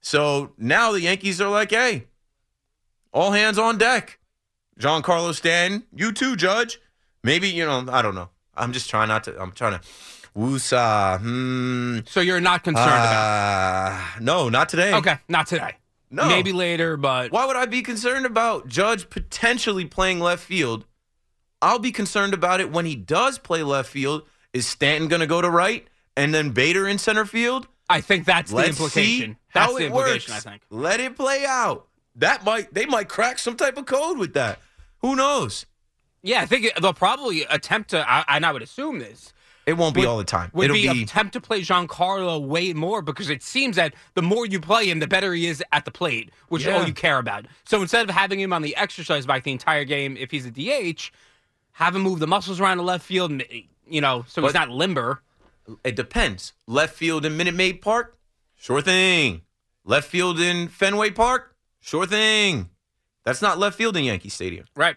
So 0.00 0.52
now 0.56 0.92
the 0.92 1.02
Yankees 1.02 1.40
are 1.40 1.50
like, 1.50 1.70
hey, 1.70 2.06
all 3.12 3.32
hands 3.32 3.58
on 3.58 3.78
deck. 3.78 4.18
John 4.78 5.02
Carlos 5.02 5.38
Stanton, 5.38 5.84
you 5.94 6.10
too, 6.12 6.36
Judge. 6.36 6.80
Maybe, 7.22 7.48
you 7.48 7.66
know, 7.66 7.86
I 7.90 8.00
don't 8.00 8.14
know. 8.14 8.30
I'm 8.56 8.72
just 8.72 8.88
trying 8.88 9.08
not 9.08 9.24
to, 9.24 9.40
I'm 9.40 9.52
trying 9.52 9.78
to, 9.78 9.86
woosah. 10.36 11.20
Hmm. 11.20 11.98
So 12.06 12.20
you're 12.20 12.40
not 12.40 12.64
concerned 12.64 12.86
about 12.88 13.92
Uh, 14.16 14.20
no, 14.20 14.48
not 14.48 14.68
today. 14.68 14.94
Okay, 14.94 15.18
not 15.28 15.46
today. 15.46 15.76
No. 16.10 16.26
Maybe 16.26 16.52
later, 16.52 16.96
but 16.96 17.30
Why 17.30 17.46
would 17.46 17.56
I 17.56 17.66
be 17.66 17.82
concerned 17.82 18.26
about 18.26 18.66
Judge 18.66 19.10
potentially 19.10 19.84
playing 19.84 20.18
left 20.18 20.42
field? 20.42 20.84
I'll 21.62 21.78
be 21.78 21.92
concerned 21.92 22.34
about 22.34 22.60
it 22.60 22.72
when 22.72 22.84
he 22.86 22.96
does 22.96 23.38
play 23.38 23.62
left 23.62 23.90
field. 23.90 24.22
Is 24.52 24.66
Stanton 24.66 25.08
going 25.08 25.20
to 25.20 25.26
go 25.26 25.40
to 25.40 25.48
right 25.48 25.86
and 26.16 26.34
then 26.34 26.50
Bader 26.50 26.88
in 26.88 26.98
center 26.98 27.24
field? 27.24 27.68
I 27.88 28.00
think 28.00 28.24
that's 28.24 28.50
the 28.50 28.56
Let's 28.56 28.70
implication. 28.70 29.36
That's 29.52 29.70
how 29.72 29.78
the 29.78 29.84
it 29.84 29.86
implication, 29.86 30.32
works. 30.34 30.46
I 30.46 30.50
think. 30.50 30.62
Let 30.70 31.00
it 31.00 31.16
play 31.16 31.44
out. 31.46 31.86
That 32.16 32.44
might 32.44 32.72
they 32.74 32.86
might 32.86 33.08
crack 33.08 33.38
some 33.38 33.56
type 33.56 33.76
of 33.78 33.86
code 33.86 34.18
with 34.18 34.34
that. 34.34 34.58
Who 35.00 35.16
knows? 35.16 35.66
Yeah, 36.22 36.42
I 36.42 36.46
think 36.46 36.70
they'll 36.80 36.92
probably 36.92 37.44
attempt 37.44 37.90
to, 37.90 38.08
I, 38.10 38.24
and 38.28 38.44
I 38.44 38.52
would 38.52 38.60
assume 38.62 38.98
this. 38.98 39.32
It 39.64 39.74
won't 39.74 39.94
be 39.94 40.00
would- 40.00 40.08
all 40.08 40.18
the 40.18 40.24
time. 40.24 40.50
Would 40.52 40.64
It'll 40.64 40.74
be, 40.74 40.88
be 40.92 41.02
attempt 41.04 41.32
to 41.34 41.40
play 41.40 41.62
Giancarlo 41.62 42.42
way 42.46 42.72
more 42.74 43.00
because 43.00 43.30
it 43.30 43.42
seems 43.42 43.76
that 43.76 43.94
the 44.14 44.20
more 44.22 44.44
you 44.44 44.60
play 44.60 44.90
him, 44.90 44.98
the 44.98 45.06
better 45.06 45.32
he 45.32 45.46
is 45.46 45.62
at 45.72 45.84
the 45.86 45.90
plate, 45.90 46.30
which 46.48 46.62
is 46.62 46.68
all 46.68 46.84
you 46.86 46.92
care 46.92 47.18
about. 47.18 47.46
So 47.64 47.80
instead 47.80 48.08
of 48.08 48.14
having 48.14 48.38
him 48.40 48.52
on 48.52 48.60
the 48.62 48.76
exercise 48.76 49.24
bike 49.26 49.44
the 49.44 49.52
entire 49.52 49.84
game, 49.84 50.16
if 50.18 50.30
he's 50.30 50.44
a 50.44 50.50
DH, 50.50 51.10
have 51.72 51.94
him 51.96 52.02
move 52.02 52.18
the 52.18 52.26
muscles 52.26 52.60
around 52.60 52.78
the 52.78 52.82
left 52.84 53.04
field, 53.06 53.42
you 53.88 54.00
know, 54.00 54.24
so 54.28 54.42
he's 54.42 54.52
not 54.54 54.68
limber. 54.70 55.22
it 55.84 55.94
depends. 55.96 56.52
Left 56.66 56.94
field 56.94 57.24
in 57.24 57.36
Minute 57.36 57.54
Maid 57.54 57.80
Park, 57.80 58.16
sure 58.60 58.82
thing. 58.82 59.42
Left 59.84 60.06
field 60.06 60.38
in 60.38 60.68
Fenway 60.68 61.10
Park, 61.10 61.56
sure 61.80 62.06
thing. 62.06 62.68
That's 63.24 63.42
not 63.42 63.58
left 63.58 63.76
field 63.76 63.96
in 63.96 64.04
Yankee 64.04 64.28
Stadium. 64.28 64.66
Right. 64.76 64.96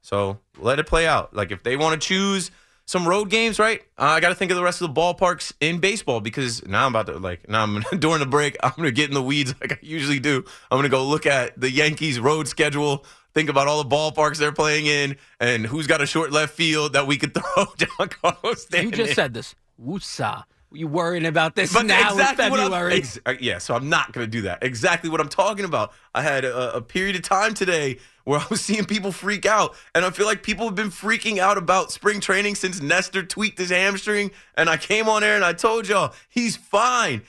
So 0.00 0.38
let 0.58 0.78
it 0.78 0.86
play 0.86 1.06
out. 1.06 1.34
Like 1.34 1.50
if 1.52 1.62
they 1.62 1.76
want 1.76 2.00
to 2.00 2.08
choose 2.08 2.50
some 2.86 3.06
road 3.06 3.28
games, 3.28 3.58
right? 3.58 3.80
Uh, 3.98 4.04
I 4.04 4.20
got 4.20 4.28
to 4.28 4.34
think 4.34 4.50
of 4.50 4.56
the 4.56 4.62
rest 4.62 4.80
of 4.80 4.94
the 4.94 5.00
ballparks 5.00 5.52
in 5.60 5.78
baseball 5.78 6.20
because 6.20 6.64
now 6.66 6.86
I'm 6.86 6.92
about 6.94 7.12
to 7.12 7.18
like 7.18 7.48
now 7.48 7.62
I'm 7.64 7.82
during 7.98 8.20
the 8.20 8.26
break. 8.26 8.56
I'm 8.62 8.72
gonna 8.76 8.90
get 8.90 9.08
in 9.08 9.14
the 9.14 9.22
weeds 9.22 9.54
like 9.60 9.72
I 9.72 9.78
usually 9.82 10.20
do. 10.20 10.44
I'm 10.70 10.78
gonna 10.78 10.88
go 10.88 11.04
look 11.04 11.26
at 11.26 11.60
the 11.60 11.70
Yankees 11.70 12.18
road 12.20 12.48
schedule. 12.48 13.04
Think 13.34 13.50
about 13.50 13.68
all 13.68 13.82
the 13.82 13.94
ballparks 13.94 14.38
they're 14.38 14.52
playing 14.52 14.86
in 14.86 15.16
and 15.40 15.66
who's 15.66 15.86
got 15.86 16.00
a 16.00 16.06
short 16.06 16.32
left 16.32 16.54
field 16.54 16.94
that 16.94 17.06
we 17.06 17.18
could 17.18 17.34
throw 17.56 17.66
John 17.76 18.08
Carlos. 18.08 18.66
You 18.72 18.90
just 18.90 19.10
in. 19.10 19.14
said 19.14 19.34
this. 19.34 19.54
Woosah. 19.84 20.44
You 20.76 20.86
worrying 20.88 21.26
about 21.26 21.54
this 21.56 21.72
But 21.72 21.86
now 21.86 22.12
exactly 22.12 22.44
in 22.46 22.50
what 22.50 22.60
I'm- 22.60 22.70
February? 22.70 22.94
ex- 22.94 23.18
uh, 23.26 23.34
yeah, 23.40 23.58
so 23.58 23.74
I'm 23.74 23.88
not 23.88 24.12
going 24.12 24.24
to 24.26 24.30
do 24.30 24.42
that. 24.42 24.62
Exactly 24.62 25.10
what 25.10 25.20
I'm 25.20 25.28
talking 25.28 25.64
about. 25.64 25.92
I 26.14 26.22
had 26.22 26.44
a, 26.44 26.76
a 26.76 26.80
period 26.82 27.16
of 27.16 27.22
time 27.22 27.54
today 27.54 27.98
where 28.24 28.38
I 28.40 28.46
was 28.50 28.60
seeing 28.60 28.84
people 28.84 29.12
freak 29.12 29.46
out, 29.46 29.74
and 29.94 30.04
I 30.04 30.10
feel 30.10 30.26
like 30.26 30.42
people 30.42 30.66
have 30.66 30.74
been 30.74 30.90
freaking 30.90 31.38
out 31.38 31.58
about 31.58 31.92
spring 31.92 32.20
training 32.20 32.54
since 32.56 32.80
Nestor 32.80 33.22
tweaked 33.22 33.58
his 33.58 33.70
hamstring. 33.70 34.30
And 34.56 34.68
I 34.68 34.76
came 34.76 35.08
on 35.08 35.24
air 35.24 35.34
and 35.36 35.44
I 35.44 35.52
told 35.52 35.88
y'all 35.88 36.14
he's 36.28 36.56
fine. 36.56 37.22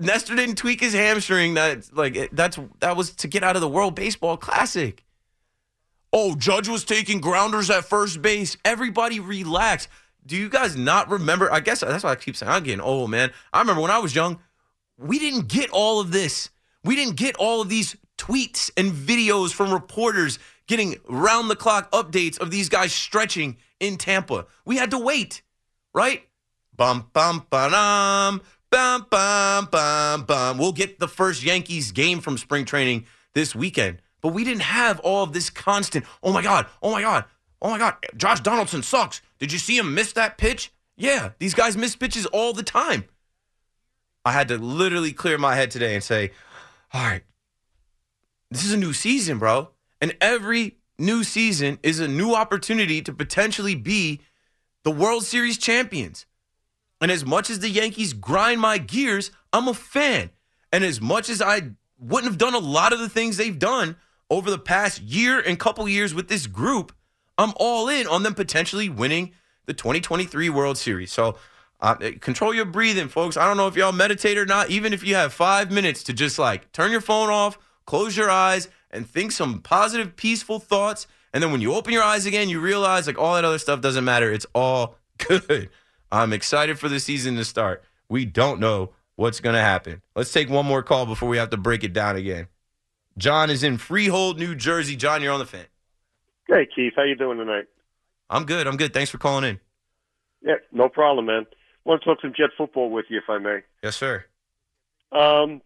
Nestor 0.00 0.34
didn't 0.34 0.56
tweak 0.56 0.80
his 0.80 0.92
hamstring. 0.94 1.54
That 1.54 1.88
like 1.96 2.30
that's 2.32 2.58
that 2.80 2.96
was 2.96 3.10
to 3.16 3.28
get 3.28 3.44
out 3.44 3.54
of 3.54 3.60
the 3.62 3.68
World 3.68 3.94
Baseball 3.94 4.36
Classic. 4.36 5.04
Oh, 6.12 6.34
Judge 6.34 6.68
was 6.68 6.84
taking 6.84 7.20
grounders 7.20 7.68
at 7.70 7.84
first 7.84 8.22
base. 8.22 8.56
Everybody 8.64 9.20
relax. 9.20 9.86
Do 10.28 10.36
you 10.36 10.50
guys 10.50 10.76
not 10.76 11.08
remember? 11.08 11.50
I 11.50 11.60
guess 11.60 11.80
that's 11.80 12.04
why 12.04 12.10
I 12.10 12.14
keep 12.14 12.36
saying 12.36 12.52
I'm 12.52 12.62
getting 12.62 12.82
old, 12.82 13.10
man. 13.10 13.32
I 13.50 13.60
remember 13.60 13.80
when 13.80 13.90
I 13.90 13.98
was 13.98 14.14
young, 14.14 14.38
we 14.98 15.18
didn't 15.18 15.48
get 15.48 15.70
all 15.70 16.00
of 16.00 16.12
this. 16.12 16.50
We 16.84 16.96
didn't 16.96 17.16
get 17.16 17.34
all 17.36 17.62
of 17.62 17.70
these 17.70 17.96
tweets 18.18 18.70
and 18.76 18.92
videos 18.92 19.54
from 19.54 19.72
reporters 19.72 20.38
getting 20.66 20.96
round 21.08 21.48
the 21.50 21.56
clock 21.56 21.90
updates 21.92 22.38
of 22.38 22.50
these 22.50 22.68
guys 22.68 22.92
stretching 22.92 23.56
in 23.80 23.96
Tampa. 23.96 24.46
We 24.66 24.76
had 24.76 24.90
to 24.90 24.98
wait, 24.98 25.40
right? 25.94 26.22
Bum 26.76 27.08
bum 27.14 27.46
ba-dum, 27.48 28.42
bum 28.70 29.06
bum 29.08 29.68
bum 29.70 30.24
bum. 30.24 30.58
We'll 30.58 30.72
get 30.72 30.98
the 30.98 31.08
first 31.08 31.42
Yankees 31.42 31.90
game 31.90 32.20
from 32.20 32.36
spring 32.36 32.66
training 32.66 33.06
this 33.32 33.54
weekend. 33.54 34.02
But 34.20 34.34
we 34.34 34.44
didn't 34.44 34.62
have 34.62 35.00
all 35.00 35.24
of 35.24 35.32
this 35.32 35.48
constant, 35.48 36.04
oh 36.22 36.32
my 36.32 36.42
God, 36.42 36.66
oh 36.82 36.90
my 36.90 37.00
God, 37.00 37.24
oh 37.62 37.70
my 37.70 37.78
God, 37.78 37.96
Josh 38.16 38.40
Donaldson 38.40 38.82
sucks. 38.82 39.20
Did 39.38 39.52
you 39.52 39.58
see 39.58 39.76
him 39.76 39.94
miss 39.94 40.12
that 40.12 40.38
pitch? 40.38 40.72
Yeah, 40.96 41.30
these 41.38 41.54
guys 41.54 41.76
miss 41.76 41.96
pitches 41.96 42.26
all 42.26 42.52
the 42.52 42.62
time. 42.62 43.04
I 44.24 44.32
had 44.32 44.48
to 44.48 44.58
literally 44.58 45.12
clear 45.12 45.38
my 45.38 45.54
head 45.54 45.70
today 45.70 45.94
and 45.94 46.02
say, 46.02 46.32
all 46.92 47.02
right, 47.02 47.22
this 48.50 48.64
is 48.64 48.72
a 48.72 48.76
new 48.76 48.92
season, 48.92 49.38
bro. 49.38 49.70
And 50.00 50.16
every 50.20 50.76
new 50.98 51.24
season 51.24 51.78
is 51.82 52.00
a 52.00 52.08
new 52.08 52.34
opportunity 52.34 53.00
to 53.02 53.12
potentially 53.12 53.74
be 53.74 54.20
the 54.84 54.90
World 54.90 55.24
Series 55.24 55.58
champions. 55.58 56.26
And 57.00 57.10
as 57.10 57.24
much 57.24 57.50
as 57.50 57.60
the 57.60 57.68
Yankees 57.68 58.12
grind 58.12 58.60
my 58.60 58.78
gears, 58.78 59.30
I'm 59.52 59.68
a 59.68 59.74
fan. 59.74 60.30
And 60.72 60.84
as 60.84 61.00
much 61.00 61.28
as 61.28 61.40
I 61.40 61.70
wouldn't 61.98 62.30
have 62.30 62.38
done 62.38 62.54
a 62.54 62.58
lot 62.58 62.92
of 62.92 62.98
the 62.98 63.08
things 63.08 63.36
they've 63.36 63.58
done 63.58 63.96
over 64.30 64.50
the 64.50 64.58
past 64.58 65.00
year 65.00 65.40
and 65.40 65.58
couple 65.58 65.88
years 65.88 66.14
with 66.14 66.28
this 66.28 66.46
group, 66.46 66.92
I'm 67.38 67.52
all 67.56 67.88
in 67.88 68.06
on 68.06 68.24
them 68.24 68.34
potentially 68.34 68.88
winning 68.88 69.32
the 69.66 69.72
2023 69.72 70.50
World 70.50 70.76
Series. 70.76 71.12
So 71.12 71.38
uh, 71.80 71.94
control 72.20 72.52
your 72.52 72.64
breathing, 72.64 73.08
folks. 73.08 73.36
I 73.36 73.46
don't 73.46 73.56
know 73.56 73.68
if 73.68 73.76
y'all 73.76 73.92
meditate 73.92 74.36
or 74.36 74.44
not. 74.44 74.70
Even 74.70 74.92
if 74.92 75.04
you 75.06 75.14
have 75.14 75.32
five 75.32 75.70
minutes 75.70 76.02
to 76.04 76.12
just 76.12 76.38
like 76.38 76.72
turn 76.72 76.90
your 76.90 77.00
phone 77.00 77.30
off, 77.30 77.56
close 77.86 78.16
your 78.16 78.30
eyes, 78.30 78.68
and 78.90 79.08
think 79.08 79.32
some 79.32 79.60
positive, 79.60 80.16
peaceful 80.16 80.58
thoughts. 80.58 81.06
And 81.32 81.42
then 81.42 81.52
when 81.52 81.60
you 81.60 81.74
open 81.74 81.92
your 81.92 82.02
eyes 82.02 82.26
again, 82.26 82.48
you 82.48 82.58
realize 82.58 83.06
like 83.06 83.18
all 83.18 83.34
that 83.34 83.44
other 83.44 83.58
stuff 83.58 83.80
doesn't 83.80 84.04
matter. 84.04 84.32
It's 84.32 84.46
all 84.54 84.96
good. 85.28 85.70
I'm 86.10 86.32
excited 86.32 86.78
for 86.78 86.88
the 86.88 86.98
season 86.98 87.36
to 87.36 87.44
start. 87.44 87.84
We 88.08 88.24
don't 88.24 88.58
know 88.58 88.94
what's 89.14 89.40
going 89.40 89.54
to 89.54 89.60
happen. 89.60 90.02
Let's 90.16 90.32
take 90.32 90.48
one 90.48 90.66
more 90.66 90.82
call 90.82 91.06
before 91.06 91.28
we 91.28 91.36
have 91.36 91.50
to 91.50 91.56
break 91.56 91.84
it 91.84 91.92
down 91.92 92.16
again. 92.16 92.48
John 93.18 93.50
is 93.50 93.62
in 93.62 93.78
Freehold, 93.78 94.38
New 94.38 94.54
Jersey. 94.54 94.96
John, 94.96 95.22
you're 95.22 95.32
on 95.32 95.40
the 95.40 95.46
fan. 95.46 95.66
Hey, 96.48 96.66
Keith. 96.74 96.94
How 96.96 97.02
you 97.02 97.14
doing 97.14 97.38
tonight? 97.38 97.66
I'm 98.30 98.44
good. 98.46 98.66
I'm 98.66 98.76
good. 98.76 98.94
Thanks 98.94 99.10
for 99.10 99.18
calling 99.18 99.44
in. 99.44 99.60
Yeah, 100.42 100.54
no 100.72 100.88
problem, 100.88 101.26
man. 101.26 101.46
want 101.84 102.02
to 102.02 102.08
talk 102.08 102.20
some 102.22 102.32
Jet 102.34 102.50
football 102.56 102.90
with 102.90 103.04
you, 103.10 103.18
if 103.18 103.28
I 103.28 103.38
may. 103.38 103.60
Yes, 103.82 103.96
sir. 103.96 104.24
Um, 105.12 105.60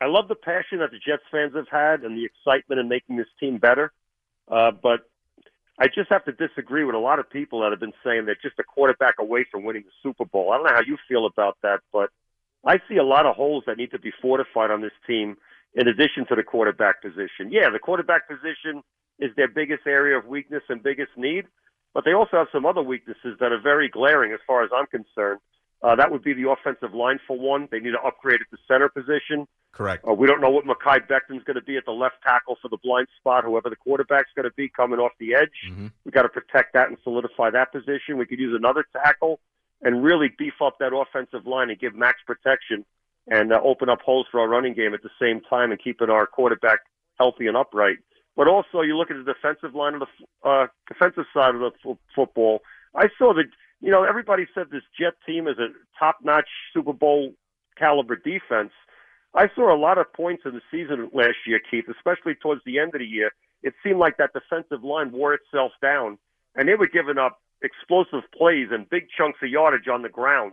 I 0.00 0.06
love 0.06 0.28
the 0.28 0.36
passion 0.36 0.78
that 0.78 0.90
the 0.90 0.98
Jets 0.98 1.22
fans 1.30 1.54
have 1.54 1.68
had 1.68 2.02
and 2.02 2.16
the 2.16 2.24
excitement 2.24 2.80
in 2.80 2.88
making 2.88 3.16
this 3.16 3.26
team 3.40 3.58
better. 3.58 3.92
Uh, 4.48 4.70
but 4.70 5.08
I 5.78 5.86
just 5.86 6.10
have 6.10 6.24
to 6.26 6.32
disagree 6.32 6.84
with 6.84 6.94
a 6.94 6.98
lot 6.98 7.18
of 7.18 7.28
people 7.28 7.62
that 7.62 7.70
have 7.70 7.80
been 7.80 7.94
saying 8.04 8.26
they're 8.26 8.36
just 8.40 8.58
a 8.58 8.64
quarterback 8.64 9.16
away 9.18 9.44
from 9.50 9.64
winning 9.64 9.82
the 9.84 9.92
Super 10.02 10.24
Bowl. 10.24 10.52
I 10.52 10.56
don't 10.56 10.66
know 10.66 10.74
how 10.74 10.82
you 10.86 10.98
feel 11.08 11.26
about 11.26 11.56
that, 11.62 11.80
but 11.92 12.10
I 12.64 12.80
see 12.88 12.96
a 12.96 13.04
lot 13.04 13.26
of 13.26 13.34
holes 13.34 13.64
that 13.66 13.76
need 13.76 13.90
to 13.90 13.98
be 13.98 14.12
fortified 14.22 14.70
on 14.70 14.82
this 14.82 14.92
team 15.06 15.36
in 15.74 15.88
addition 15.88 16.26
to 16.28 16.36
the 16.36 16.44
quarterback 16.44 17.02
position. 17.02 17.50
Yeah, 17.50 17.70
the 17.70 17.80
quarterback 17.80 18.28
position 18.28 18.82
is 19.18 19.30
their 19.36 19.48
biggest 19.48 19.86
area 19.86 20.18
of 20.18 20.26
weakness 20.26 20.62
and 20.68 20.82
biggest 20.82 21.10
need, 21.16 21.44
but 21.92 22.04
they 22.04 22.12
also 22.12 22.36
have 22.36 22.48
some 22.52 22.66
other 22.66 22.82
weaknesses 22.82 23.36
that 23.40 23.52
are 23.52 23.60
very 23.60 23.88
glaring 23.88 24.32
as 24.32 24.40
far 24.46 24.64
as 24.64 24.70
I'm 24.74 24.86
concerned. 24.86 25.40
Uh, 25.82 25.94
that 25.94 26.10
would 26.10 26.22
be 26.22 26.32
the 26.32 26.48
offensive 26.48 26.94
line 26.94 27.18
for 27.26 27.38
one. 27.38 27.68
They 27.70 27.78
need 27.78 27.92
to 27.92 28.00
upgrade 28.00 28.40
at 28.40 28.46
the 28.50 28.56
center 28.66 28.88
position. 28.88 29.46
Correct. 29.72 30.04
Uh, 30.08 30.14
we 30.14 30.26
don't 30.26 30.40
know 30.40 30.50
what 30.50 30.64
Mekhi 30.64 31.06
Becton's 31.06 31.44
going 31.44 31.56
to 31.56 31.62
be 31.62 31.76
at 31.76 31.84
the 31.84 31.92
left 31.92 32.16
tackle 32.22 32.56
for 32.62 32.68
the 32.68 32.78
blind 32.82 33.08
spot, 33.18 33.44
whoever 33.44 33.68
the 33.68 33.76
quarterback's 33.76 34.30
going 34.34 34.48
to 34.48 34.54
be 34.56 34.68
coming 34.68 34.98
off 34.98 35.12
the 35.18 35.34
edge. 35.34 35.52
Mm-hmm. 35.68 35.88
we 36.04 36.10
got 36.10 36.22
to 36.22 36.28
protect 36.28 36.72
that 36.72 36.88
and 36.88 36.96
solidify 37.04 37.50
that 37.50 37.70
position. 37.70 38.16
We 38.16 38.24
could 38.26 38.38
use 38.38 38.56
another 38.56 38.84
tackle 38.92 39.40
and 39.82 40.02
really 40.02 40.28
beef 40.38 40.54
up 40.64 40.78
that 40.78 40.94
offensive 40.94 41.46
line 41.46 41.70
and 41.70 41.78
give 41.78 41.94
max 41.94 42.18
protection 42.26 42.84
and 43.26 43.52
uh, 43.52 43.60
open 43.62 43.88
up 43.88 44.00
holes 44.00 44.26
for 44.30 44.40
our 44.40 44.48
running 44.48 44.74
game 44.74 44.94
at 44.94 45.02
the 45.02 45.10
same 45.20 45.40
time 45.42 45.70
and 45.70 45.82
keeping 45.82 46.08
our 46.08 46.26
quarterback 46.26 46.78
healthy 47.18 47.46
and 47.46 47.56
upright. 47.56 47.98
But 48.36 48.48
also, 48.48 48.80
you 48.80 48.96
look 48.96 49.10
at 49.10 49.16
the 49.16 49.32
defensive 49.32 49.74
line 49.74 49.94
of 49.94 50.00
the 50.00 50.48
uh, 50.48 50.66
defensive 50.88 51.24
side 51.32 51.54
of 51.54 51.60
the 51.60 51.70
f- 51.88 51.96
football. 52.14 52.60
I 52.94 53.08
saw 53.16 53.32
that 53.34 53.46
you 53.80 53.90
know 53.90 54.02
everybody 54.02 54.46
said 54.54 54.66
this 54.70 54.82
Jet 54.98 55.14
team 55.26 55.46
is 55.46 55.58
a 55.58 55.68
top-notch 55.98 56.48
Super 56.72 56.92
Bowl 56.92 57.34
caliber 57.78 58.16
defense. 58.16 58.72
I 59.34 59.48
saw 59.54 59.74
a 59.74 59.78
lot 59.78 59.98
of 59.98 60.12
points 60.12 60.42
in 60.46 60.52
the 60.52 60.60
season 60.70 61.10
last 61.12 61.36
year, 61.46 61.60
Keith, 61.68 61.86
especially 61.88 62.34
towards 62.34 62.62
the 62.64 62.78
end 62.78 62.94
of 62.94 63.00
the 63.00 63.06
year. 63.06 63.32
It 63.62 63.74
seemed 63.82 63.98
like 63.98 64.16
that 64.18 64.30
defensive 64.32 64.84
line 64.84 65.10
wore 65.10 65.34
itself 65.34 65.72
down, 65.82 66.18
and 66.54 66.68
they 66.68 66.74
were 66.74 66.86
giving 66.86 67.18
up 67.18 67.40
explosive 67.62 68.22
plays 68.36 68.68
and 68.70 68.88
big 68.88 69.06
chunks 69.16 69.38
of 69.42 69.48
yardage 69.48 69.88
on 69.88 70.02
the 70.02 70.08
ground, 70.08 70.52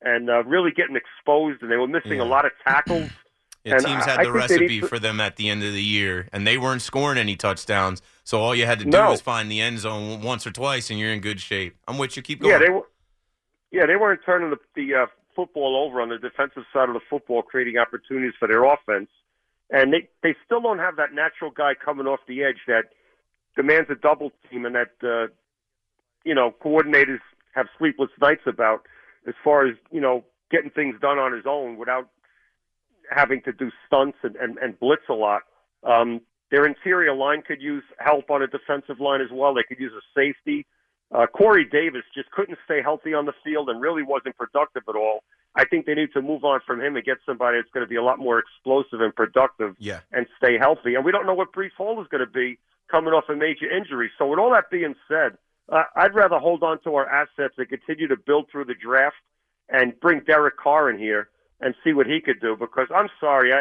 and 0.00 0.30
uh, 0.30 0.44
really 0.44 0.70
getting 0.70 0.96
exposed. 0.96 1.62
And 1.62 1.70
they 1.70 1.76
were 1.76 1.88
missing 1.88 2.20
a 2.20 2.24
lot 2.24 2.44
of 2.44 2.52
tackles. 2.66 3.10
Yeah, 3.64 3.74
And 3.76 3.84
teams 3.84 4.04
had 4.04 4.20
I 4.20 4.24
the 4.24 4.32
recipe 4.32 4.80
for 4.80 4.98
them 4.98 5.20
at 5.20 5.36
the 5.36 5.48
end 5.48 5.62
of 5.62 5.72
the 5.72 5.82
year, 5.82 6.28
and 6.32 6.44
they 6.44 6.58
weren't 6.58 6.82
scoring 6.82 7.16
any 7.16 7.36
touchdowns. 7.36 8.02
So 8.24 8.40
all 8.40 8.54
you 8.54 8.66
had 8.66 8.80
to 8.80 8.84
do 8.84 8.90
No. 8.90 9.10
was 9.10 9.20
find 9.20 9.50
the 9.50 9.60
end 9.60 9.78
zone 9.78 10.20
once 10.20 10.46
or 10.46 10.50
twice, 10.50 10.90
and 10.90 10.98
you're 10.98 11.12
in 11.12 11.20
good 11.20 11.40
shape. 11.40 11.76
I'm 11.86 11.96
with 11.96 12.16
you. 12.16 12.22
Keep 12.22 12.40
going. 12.40 12.52
Yeah, 12.52 12.58
they 12.58 12.70
were. 12.70 12.88
Yeah, 13.70 13.86
they 13.86 13.96
weren't 13.96 14.20
turning 14.26 14.50
the, 14.50 14.58
the 14.74 14.94
uh, 14.94 15.06
football 15.36 15.76
over 15.76 16.00
on 16.00 16.08
the 16.08 16.18
defensive 16.18 16.64
side 16.72 16.88
of 16.88 16.94
the 16.94 17.00
football, 17.08 17.42
creating 17.42 17.78
opportunities 17.78 18.34
for 18.38 18.48
their 18.48 18.64
offense. 18.64 19.08
And 19.70 19.92
they 19.92 20.08
they 20.22 20.34
still 20.44 20.60
don't 20.60 20.78
have 20.80 20.96
that 20.96 21.14
natural 21.14 21.50
guy 21.50 21.72
coming 21.74 22.06
off 22.06 22.20
the 22.26 22.42
edge 22.42 22.58
that 22.66 22.86
demands 23.56 23.88
a 23.90 23.94
double 23.94 24.32
team 24.50 24.66
and 24.66 24.74
that 24.74 24.90
uh, 25.02 25.28
you 26.24 26.34
know 26.34 26.52
coordinators 26.62 27.20
have 27.54 27.66
sleepless 27.78 28.10
nights 28.20 28.42
about 28.46 28.86
as 29.26 29.34
far 29.42 29.66
as 29.66 29.76
you 29.90 30.00
know 30.00 30.24
getting 30.50 30.70
things 30.70 30.96
done 31.00 31.18
on 31.18 31.32
his 31.32 31.44
own 31.46 31.76
without 31.78 32.08
having 33.14 33.42
to 33.42 33.52
do 33.52 33.70
stunts 33.86 34.18
and, 34.22 34.36
and, 34.36 34.58
and 34.58 34.78
blitz 34.80 35.02
a 35.08 35.14
lot. 35.14 35.42
Um, 35.84 36.20
their 36.50 36.66
interior 36.66 37.14
line 37.14 37.42
could 37.42 37.62
use 37.62 37.82
help 37.98 38.30
on 38.30 38.42
a 38.42 38.46
defensive 38.46 39.00
line 39.00 39.20
as 39.20 39.28
well. 39.32 39.54
They 39.54 39.62
could 39.62 39.80
use 39.80 39.92
a 39.92 40.04
safety. 40.18 40.66
Uh, 41.14 41.26
Corey 41.26 41.66
Davis 41.70 42.02
just 42.14 42.30
couldn't 42.30 42.58
stay 42.64 42.80
healthy 42.82 43.14
on 43.14 43.26
the 43.26 43.32
field 43.44 43.68
and 43.68 43.80
really 43.80 44.02
wasn't 44.02 44.36
productive 44.36 44.82
at 44.88 44.96
all. 44.96 45.22
I 45.54 45.64
think 45.66 45.84
they 45.84 45.94
need 45.94 46.08
to 46.14 46.22
move 46.22 46.44
on 46.44 46.60
from 46.66 46.80
him 46.80 46.96
and 46.96 47.04
get 47.04 47.18
somebody 47.26 47.58
that's 47.58 47.70
going 47.72 47.84
to 47.84 47.88
be 47.88 47.96
a 47.96 48.02
lot 48.02 48.18
more 48.18 48.38
explosive 48.38 49.00
and 49.00 49.14
productive 49.14 49.76
Yeah. 49.78 50.00
and 50.12 50.26
stay 50.38 50.56
healthy. 50.58 50.94
And 50.94 51.04
we 51.04 51.12
don't 51.12 51.26
know 51.26 51.34
what 51.34 51.52
Breece 51.52 51.74
Hall 51.76 52.00
is 52.00 52.08
going 52.08 52.24
to 52.24 52.30
be 52.30 52.58
coming 52.90 53.12
off 53.12 53.24
a 53.28 53.34
major 53.36 53.70
injury. 53.70 54.10
So 54.18 54.26
with 54.26 54.38
all 54.38 54.50
that 54.52 54.70
being 54.70 54.94
said, 55.08 55.36
uh, 55.70 55.84
I'd 55.96 56.14
rather 56.14 56.38
hold 56.38 56.62
on 56.62 56.80
to 56.84 56.94
our 56.94 57.08
assets 57.08 57.54
and 57.58 57.68
continue 57.68 58.08
to 58.08 58.16
build 58.16 58.48
through 58.50 58.64
the 58.66 58.74
draft 58.74 59.16
and 59.68 59.98
bring 60.00 60.20
Derek 60.20 60.56
Carr 60.56 60.90
in 60.90 60.98
here 60.98 61.28
and 61.62 61.74
see 61.82 61.92
what 61.92 62.06
he 62.06 62.20
could 62.20 62.40
do. 62.40 62.56
Because 62.58 62.88
I'm 62.94 63.08
sorry, 63.20 63.52
I, 63.52 63.60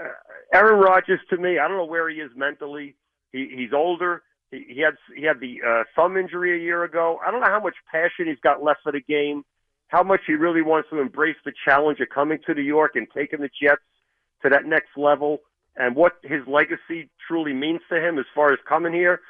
uh, 0.00 0.08
Aaron 0.54 0.80
Rodgers 0.80 1.20
to 1.30 1.36
me, 1.36 1.58
I 1.58 1.68
don't 1.68 1.76
know 1.76 1.84
where 1.84 2.08
he 2.08 2.16
is 2.16 2.30
mentally. 2.36 2.96
He, 3.32 3.48
he's 3.54 3.72
older. 3.74 4.22
He, 4.50 4.64
he 4.68 4.80
had 4.80 4.94
he 5.14 5.24
had 5.24 5.40
the 5.40 5.58
uh, 5.66 5.84
thumb 5.94 6.16
injury 6.16 6.58
a 6.58 6.62
year 6.62 6.84
ago. 6.84 7.18
I 7.24 7.30
don't 7.30 7.40
know 7.40 7.46
how 7.50 7.60
much 7.60 7.74
passion 7.90 8.26
he's 8.26 8.40
got 8.42 8.62
left 8.62 8.80
for 8.82 8.92
the 8.92 9.02
game, 9.02 9.44
how 9.88 10.02
much 10.02 10.20
he 10.26 10.34
really 10.34 10.62
wants 10.62 10.88
to 10.90 11.00
embrace 11.00 11.36
the 11.44 11.52
challenge 11.64 12.00
of 12.00 12.08
coming 12.08 12.38
to 12.46 12.54
New 12.54 12.62
York 12.62 12.92
and 12.94 13.06
taking 13.14 13.40
the 13.40 13.50
Jets 13.62 13.82
to 14.42 14.48
that 14.48 14.64
next 14.64 14.96
level, 14.96 15.38
and 15.76 15.94
what 15.94 16.14
his 16.22 16.40
legacy 16.46 17.10
truly 17.28 17.52
means 17.52 17.80
to 17.90 17.96
him 17.96 18.18
as 18.18 18.24
far 18.34 18.52
as 18.52 18.58
coming 18.66 18.92
here. 18.92 19.20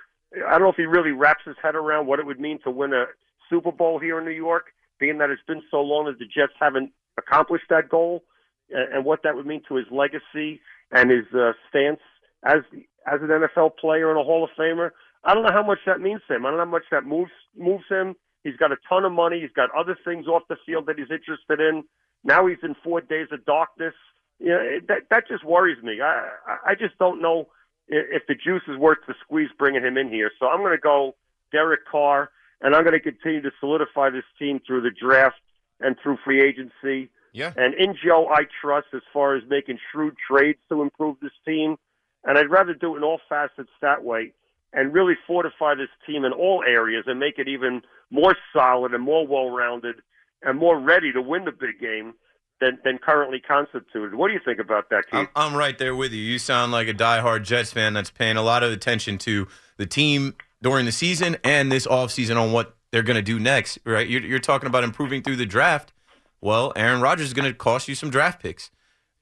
I 0.47 0.53
don't 0.53 0.63
know 0.63 0.69
if 0.69 0.77
he 0.77 0.85
really 0.85 1.11
wraps 1.11 1.43
his 1.45 1.57
head 1.61 1.75
around 1.75 2.07
what 2.07 2.21
it 2.21 2.27
would 2.27 2.39
mean 2.39 2.61
to 2.63 2.71
win 2.71 2.93
a 2.93 3.07
Super 3.49 3.73
Bowl 3.73 3.99
here 3.99 4.21
in 4.21 4.25
New 4.25 4.31
York, 4.31 4.67
being 5.01 5.19
that 5.19 5.31
it's 5.31 5.43
been 5.49 5.63
so 5.71 5.81
long 5.81 6.05
that 6.07 6.19
the 6.21 6.27
Jets 6.27 6.53
haven't 6.61 6.93
accomplished 7.21 7.67
that 7.71 7.89
goal, 7.89 8.25
and, 8.71 9.05
what 9.05 9.23
that 9.25 9.35
would 9.35 9.47
mean 9.47 9.63
to 9.69 9.77
his 9.77 9.87
legacy 9.91 10.61
and 10.93 11.11
his 11.11 11.25
uh, 11.35 11.53
stance 11.69 12.01
as 12.45 12.59
as 13.07 13.21
an 13.23 13.29
NFL 13.29 13.77
player 13.77 14.11
and 14.11 14.19
a 14.21 14.23
Hall 14.23 14.45
of 14.45 14.51
Famer. 14.59 14.91
I 15.25 15.35
don't 15.35 15.45
know 15.45 15.53
how 15.53 15.63
much 15.63 15.81
that 15.87 16.01
means 16.01 16.21
to 16.29 16.37
him. 16.37 16.47
I 16.47 16.51
don't 16.51 16.59
know 16.59 16.65
how 16.65 16.71
much 16.71 16.89
that 16.91 17.05
moves 17.05 17.33
moves 17.57 17.85
him. 17.89 18.15
He's 18.45 18.57
got 18.57 18.73
a 18.73 18.77
ton 18.89 19.05
of 19.05 19.13
money. 19.13 19.41
He's 19.41 19.53
got 19.55 19.69
other 19.77 19.97
things 20.05 20.27
off 20.27 20.43
the 20.49 20.57
field 20.65 20.87
that 20.87 20.99
he's 20.99 21.11
interested 21.11 21.61
in. 21.61 21.85
Now 22.25 22.47
he's 22.47 22.63
in 22.63 22.75
four 22.83 23.01
days 23.01 23.29
of 23.33 23.45
darkness. 23.45 23.95
You 24.39 24.51
know, 24.51 24.79
that 24.89 25.03
that 25.11 25.29
just 25.29 25.45
worries 25.45 25.83
me. 25.83 26.01
I- 26.01 26.31
I 26.65 26.75
just 26.75 26.97
don't 26.99 27.21
know 27.21 27.49
if 27.89 28.23
the 28.29 28.35
juice 28.35 28.63
is 28.69 28.77
worth 28.77 28.99
the 29.07 29.15
squeeze 29.25 29.51
bringing 29.59 29.83
him 29.83 29.99
in 29.99 30.09
here. 30.09 30.31
So 30.39 30.47
I'm 30.47 30.61
going 30.61 30.77
to 30.77 30.79
go 30.79 31.17
Derek 31.51 31.85
Carr, 31.91 32.31
and 32.61 32.75
I'm 32.75 32.85
going 32.85 32.99
to 32.99 33.01
continue 33.01 33.43
to 33.43 33.51
solidify 33.59 34.11
this 34.11 34.25
team 34.39 34.61
through 34.65 34.83
the 34.83 34.91
draft 34.91 35.41
and 35.81 35.97
through 36.03 36.19
free 36.25 36.43
agency. 36.43 37.11
Yeah. 37.33 37.53
And 37.57 37.75
in 37.75 37.95
Joe, 38.03 38.29
I 38.29 38.43
trust 38.61 38.89
as 38.95 39.03
far 39.13 39.37
as 39.37 39.43
making 39.49 39.79
shrewd 39.93 40.17
trades 40.29 40.59
to 40.69 40.83
improve 40.83 41.17
this 41.23 41.33
team. 41.47 41.77
And 42.25 42.37
I'd 42.37 42.51
rather 42.51 42.75
do 42.75 42.95
it 42.95 42.99
in 42.99 43.05
all 43.05 43.21
facets 43.29 43.71
that 43.81 44.05
way 44.05 44.33
and 44.73 44.93
really 44.93 45.15
fortify 45.27 45.75
this 45.75 45.89
team 46.07 46.25
in 46.25 46.33
all 46.33 46.63
areas 46.67 47.05
and 47.07 47.19
make 47.19 47.39
it 47.39 47.49
even 47.49 47.83
more 48.11 48.37
solid 48.53 48.93
and 48.93 49.03
more 49.03 49.27
well 49.27 49.51
rounded 49.51 49.97
and 50.43 50.59
more 50.59 50.79
ready 50.79 51.13
to 51.13 51.23
win 51.23 51.45
the 51.45 51.53
big 51.53 51.81
game 51.81 52.15
than, 52.61 52.79
than 52.85 52.99
currently 52.99 53.41
constituted. 53.41 54.15
What 54.15 54.29
do 54.29 54.35
you 54.35 54.41
think 54.45 54.59
about 54.59 54.91
that, 54.91 55.05
Keith? 55.11 55.29
I'm, 55.35 55.53
I'm 55.53 55.55
right 55.55 55.77
there 55.77 55.95
with 55.95 56.13
you. 56.13 56.23
You 56.23 56.39
sound 56.39 56.73
like 56.73 56.89
a 56.89 56.95
diehard 56.95 57.45
Jets 57.45 57.73
fan 57.73 57.95
that's 57.95 58.11
paying 58.11 58.37
a 58.37 58.43
lot 58.43 58.63
of 58.63 58.73
attention 58.73 59.19
to 59.19 59.49
the 59.77 59.87
team 59.87 60.35
during 60.63 60.85
the 60.85 60.93
season 60.93 61.37
and 61.43 61.73
this 61.73 61.87
offseason 61.87 62.41
on 62.41 62.53
what 62.53 62.77
they're 62.93 63.03
going 63.03 63.17
to 63.17 63.23
do 63.23 63.39
next, 63.39 63.79
right? 63.85 64.09
You're, 64.09 64.23
you're 64.23 64.39
talking 64.39 64.67
about 64.67 64.85
improving 64.85 65.23
through 65.23 65.37
the 65.37 65.47
draft. 65.47 65.93
Well, 66.41 66.73
Aaron 66.77 67.01
Rodgers 67.01 67.27
is 67.29 67.35
going 67.35 67.51
to 67.51 67.57
cost 67.57 67.89
you 67.89 67.95
some 67.95 68.11
draft 68.11 68.43
picks. 68.43 68.71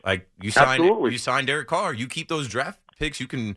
Like 0.04 0.28
you 0.40 0.50
signed, 0.50 0.82
Absolutely. 0.82 1.12
you 1.12 1.18
signed 1.18 1.46
Derek 1.48 1.68
Carr. 1.68 1.92
You 1.92 2.06
keep 2.06 2.28
those 2.28 2.48
draft 2.48 2.78
picks. 2.98 3.20
You 3.20 3.26
can 3.26 3.56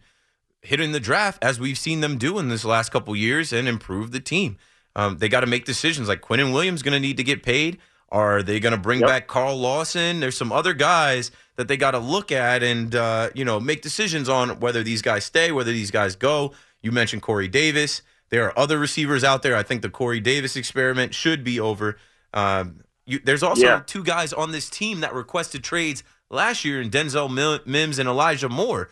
hit 0.62 0.80
in 0.80 0.91
the 0.91 0.99
draft 0.99 1.43
as 1.43 1.59
we've 1.59 1.78
seen 1.78 2.01
them 2.01 2.18
do 2.18 2.39
in 2.39 2.49
this 2.49 2.66
last 2.66 2.89
couple 2.91 3.16
years 3.16 3.53
and 3.53 3.68
improve 3.68 4.12
the 4.12 4.20
team. 4.20 4.57
Um, 4.95 5.18
they 5.20 5.30
got 5.30 5.41
to 5.41 5.47
make 5.47 5.66
decisions. 5.66 6.07
Like 6.07 6.22
Quinnen 6.22 6.51
Williams 6.51 6.82
going 6.82 6.93
to 6.93 6.99
need 6.99 7.18
to 7.18 7.24
get 7.24 7.43
paid. 7.43 7.78
Are 8.09 8.43
they 8.43 8.59
going 8.59 8.74
to 8.74 8.80
bring 8.80 8.99
Yep. 8.99 9.07
back 9.07 9.28
Carl 9.28 9.55
Lawson? 9.57 10.20
There's 10.20 10.36
some 10.36 10.51
other 10.51 10.74
guys 10.74 11.32
that 11.55 11.70
they 11.70 11.78
got 11.78 11.91
to 11.91 11.99
look 11.99 12.32
at 12.32 12.62
and 12.62 12.93
uh, 12.93 13.30
you 13.34 13.45
know 13.45 13.59
make 13.59 13.82
decisions 13.82 14.28
on 14.28 14.59
whether 14.59 14.84
these 14.84 15.01
guys 15.01 15.24
stay, 15.24 15.51
whether 15.51 15.72
these 15.72 15.91
guys 15.91 16.16
go. 16.18 16.51
You 16.82 16.91
mentioned 16.91 17.22
Corey 17.22 17.47
Davis. 17.47 18.01
There 18.32 18.45
are 18.45 18.57
other 18.57 18.79
receivers 18.79 19.23
out 19.23 19.43
there. 19.43 19.55
I 19.55 19.63
think 19.63 19.82
the 19.82 19.89
Corey 19.89 20.19
Davis 20.21 20.55
experiment 20.55 21.13
should 21.13 21.43
be 21.43 21.59
over. 21.59 21.97
Um, 22.34 22.82
you, 23.05 23.19
there's 23.23 23.43
also 23.43 23.65
Yeah. 23.65 23.82
two 23.86 24.03
guys 24.03 24.32
on 24.34 24.51
this 24.51 24.69
team 24.69 25.01
that 25.01 25.13
requested 25.13 25.63
trades 25.63 26.03
last 26.29 26.63
year 26.63 26.82
in 26.82 26.89
Denzel 26.89 27.29
Mims 27.65 27.99
and 27.99 28.07
Elijah 28.07 28.49
Moore. 28.49 28.89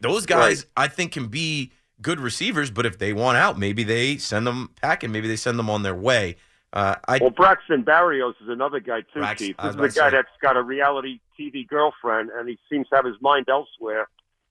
Those 0.00 0.26
guys, 0.26 0.66
I 0.76 0.88
think, 0.88 1.12
can 1.12 1.28
be 1.28 1.72
good 2.02 2.20
receivers, 2.20 2.70
but 2.70 2.84
if 2.84 2.98
they 2.98 3.12
want 3.14 3.38
out, 3.38 3.58
maybe 3.58 3.82
they 3.82 4.18
send 4.18 4.46
them 4.46 4.70
packing. 4.82 5.10
Maybe 5.10 5.26
they 5.28 5.36
send 5.36 5.58
them 5.58 5.70
on 5.70 5.82
their 5.82 5.94
way. 5.94 6.36
Uh, 6.72 6.96
I 7.08 7.18
well, 7.18 7.30
Braxton 7.30 7.84
Berrios 7.84 8.34
is 8.42 8.48
another 8.48 8.80
guy 8.80 9.00
too, 9.00 9.20
Brax- 9.20 9.38
Keith. 9.38 9.56
This 9.56 9.68
is 9.70 9.74
about 9.76 9.94
guy 9.94 10.10
that's 10.10 10.28
got 10.42 10.56
a 10.58 10.62
reality 10.62 11.20
TV 11.38 11.66
girlfriend, 11.66 12.28
and 12.36 12.48
he 12.48 12.58
seems 12.68 12.88
to 12.90 12.96
have 12.96 13.06
his 13.06 13.14
mind 13.22 13.46
elsewhere. 13.48 14.08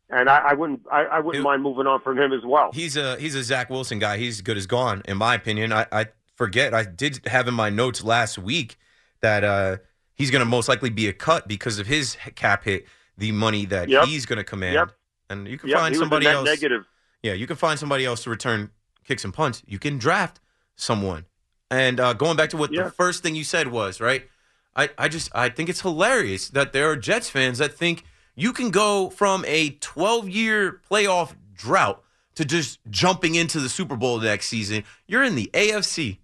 And 0.10 0.30
I, 0.30 0.38
I 0.49 0.53
wouldn't, 0.53 0.82
I, 0.91 1.03
I 1.06 1.20
wouldn't 1.20 1.43
mind 1.43 1.64
moving 1.64 1.88
on 1.88 1.99
from 2.01 2.18
him 2.20 2.32
as 2.32 2.43
well. 2.45 2.70
He's 2.74 2.95
a 2.95 3.18
he's 3.20 3.34
a 3.36 3.43
Zach 3.43 3.70
Wilson 3.70 3.97
guy. 3.99 4.18
He's 4.18 4.41
good 4.41 4.56
as 4.58 4.68
gone, 4.68 5.01
in 5.06 5.18
my 5.18 5.34
opinion. 5.36 5.74
I, 5.74 5.88
I 5.91 6.06
forget. 6.36 6.74
I 6.74 6.84
did 6.84 7.22
have 7.28 7.47
in 7.47 7.53
my 7.56 7.70
notes 7.72 8.03
last 8.03 8.38
week 8.38 8.78
that 9.22 9.43
uh, 9.43 9.78
he's 10.14 10.30
going 10.30 10.41
to 10.41 10.45
most 10.45 10.70
likely 10.70 10.89
be 10.91 11.08
a 11.08 11.14
cut 11.14 11.47
because 11.47 11.80
of 11.80 11.88
his 11.88 12.18
cap 12.36 12.66
hit, 12.66 12.86
the 13.18 13.32
money 13.32 13.66
that 13.66 13.89
Yep. 13.89 14.06
he's 14.06 14.26
going 14.28 14.38
to 14.38 14.43
command. 14.43 14.76
Yep. 14.76 14.91
And 15.32 15.47
you 15.47 15.58
can 15.58 15.70
Yep, 15.70 15.80
find 15.80 15.95
somebody 15.95 16.28
else. 16.28 16.45
negative. 16.45 16.86
Yeah, 17.24 17.34
you 17.34 17.47
can 17.47 17.56
find 17.56 17.80
somebody 17.80 18.06
else 18.06 18.24
to 18.26 18.30
return 18.30 18.70
kicks 19.03 19.24
and 19.24 19.34
punts. 19.34 19.64
You 19.66 19.80
can 19.80 19.97
draft 19.97 20.39
someone. 20.76 21.26
And 21.72 21.99
uh, 21.99 22.14
going 22.14 22.38
back 22.38 22.51
to 22.51 22.58
what 22.58 22.70
the 22.72 22.91
first 22.91 23.24
thing 23.24 23.34
you 23.36 23.43
said 23.43 23.70
was 23.70 23.99
right. 23.99 24.30
I, 24.76 24.89
I 24.99 25.08
just 25.08 25.32
I 25.34 25.49
think 25.49 25.70
it's 25.70 25.82
hilarious 25.82 26.49
that 26.49 26.74
there 26.74 26.89
are 26.91 26.95
Jets 26.95 27.30
fans 27.30 27.58
that 27.58 27.74
think 27.74 28.03
you 28.36 28.53
can 28.53 28.69
go 28.69 29.09
from 29.09 29.43
a 29.47 29.71
12 29.81 30.29
year 30.29 30.81
playoff 30.89 31.33
drought 31.53 32.03
to 32.36 32.45
just 32.45 32.79
jumping 32.89 33.36
into 33.36 33.59
the 33.59 33.69
Super 33.69 33.95
Bowl 33.95 34.19
next 34.19 34.47
season. 34.47 34.83
You're 35.07 35.23
in 35.23 35.36
the 35.36 35.49
AFC. 35.53 36.17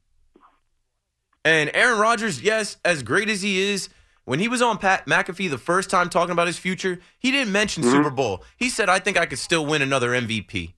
And 1.43 1.71
Aaron 1.73 1.99
Rodgers, 1.99 2.41
yes, 2.41 2.77
as 2.85 3.01
great 3.01 3.29
as 3.29 3.41
he 3.41 3.59
is, 3.61 3.89
when 4.25 4.39
he 4.39 4.47
was 4.47 4.61
on 4.61 4.77
Pat 4.77 5.07
McAfee 5.07 5.49
the 5.49 5.57
first 5.57 5.89
time 5.89 6.09
talking 6.09 6.31
about 6.31 6.45
his 6.47 6.57
future, 6.59 6.99
he 7.17 7.31
didn't 7.31 7.51
mention 7.51 7.83
Mm-hmm. 7.83 7.91
Super 7.93 8.09
Bowl. 8.11 8.43
He 8.57 8.69
said, 8.69 8.89
I 8.89 8.99
think 8.99 9.17
I 9.17 9.25
could 9.25 9.39
still 9.39 9.65
win 9.65 9.81
another 9.81 10.09
MVP. 10.11 10.73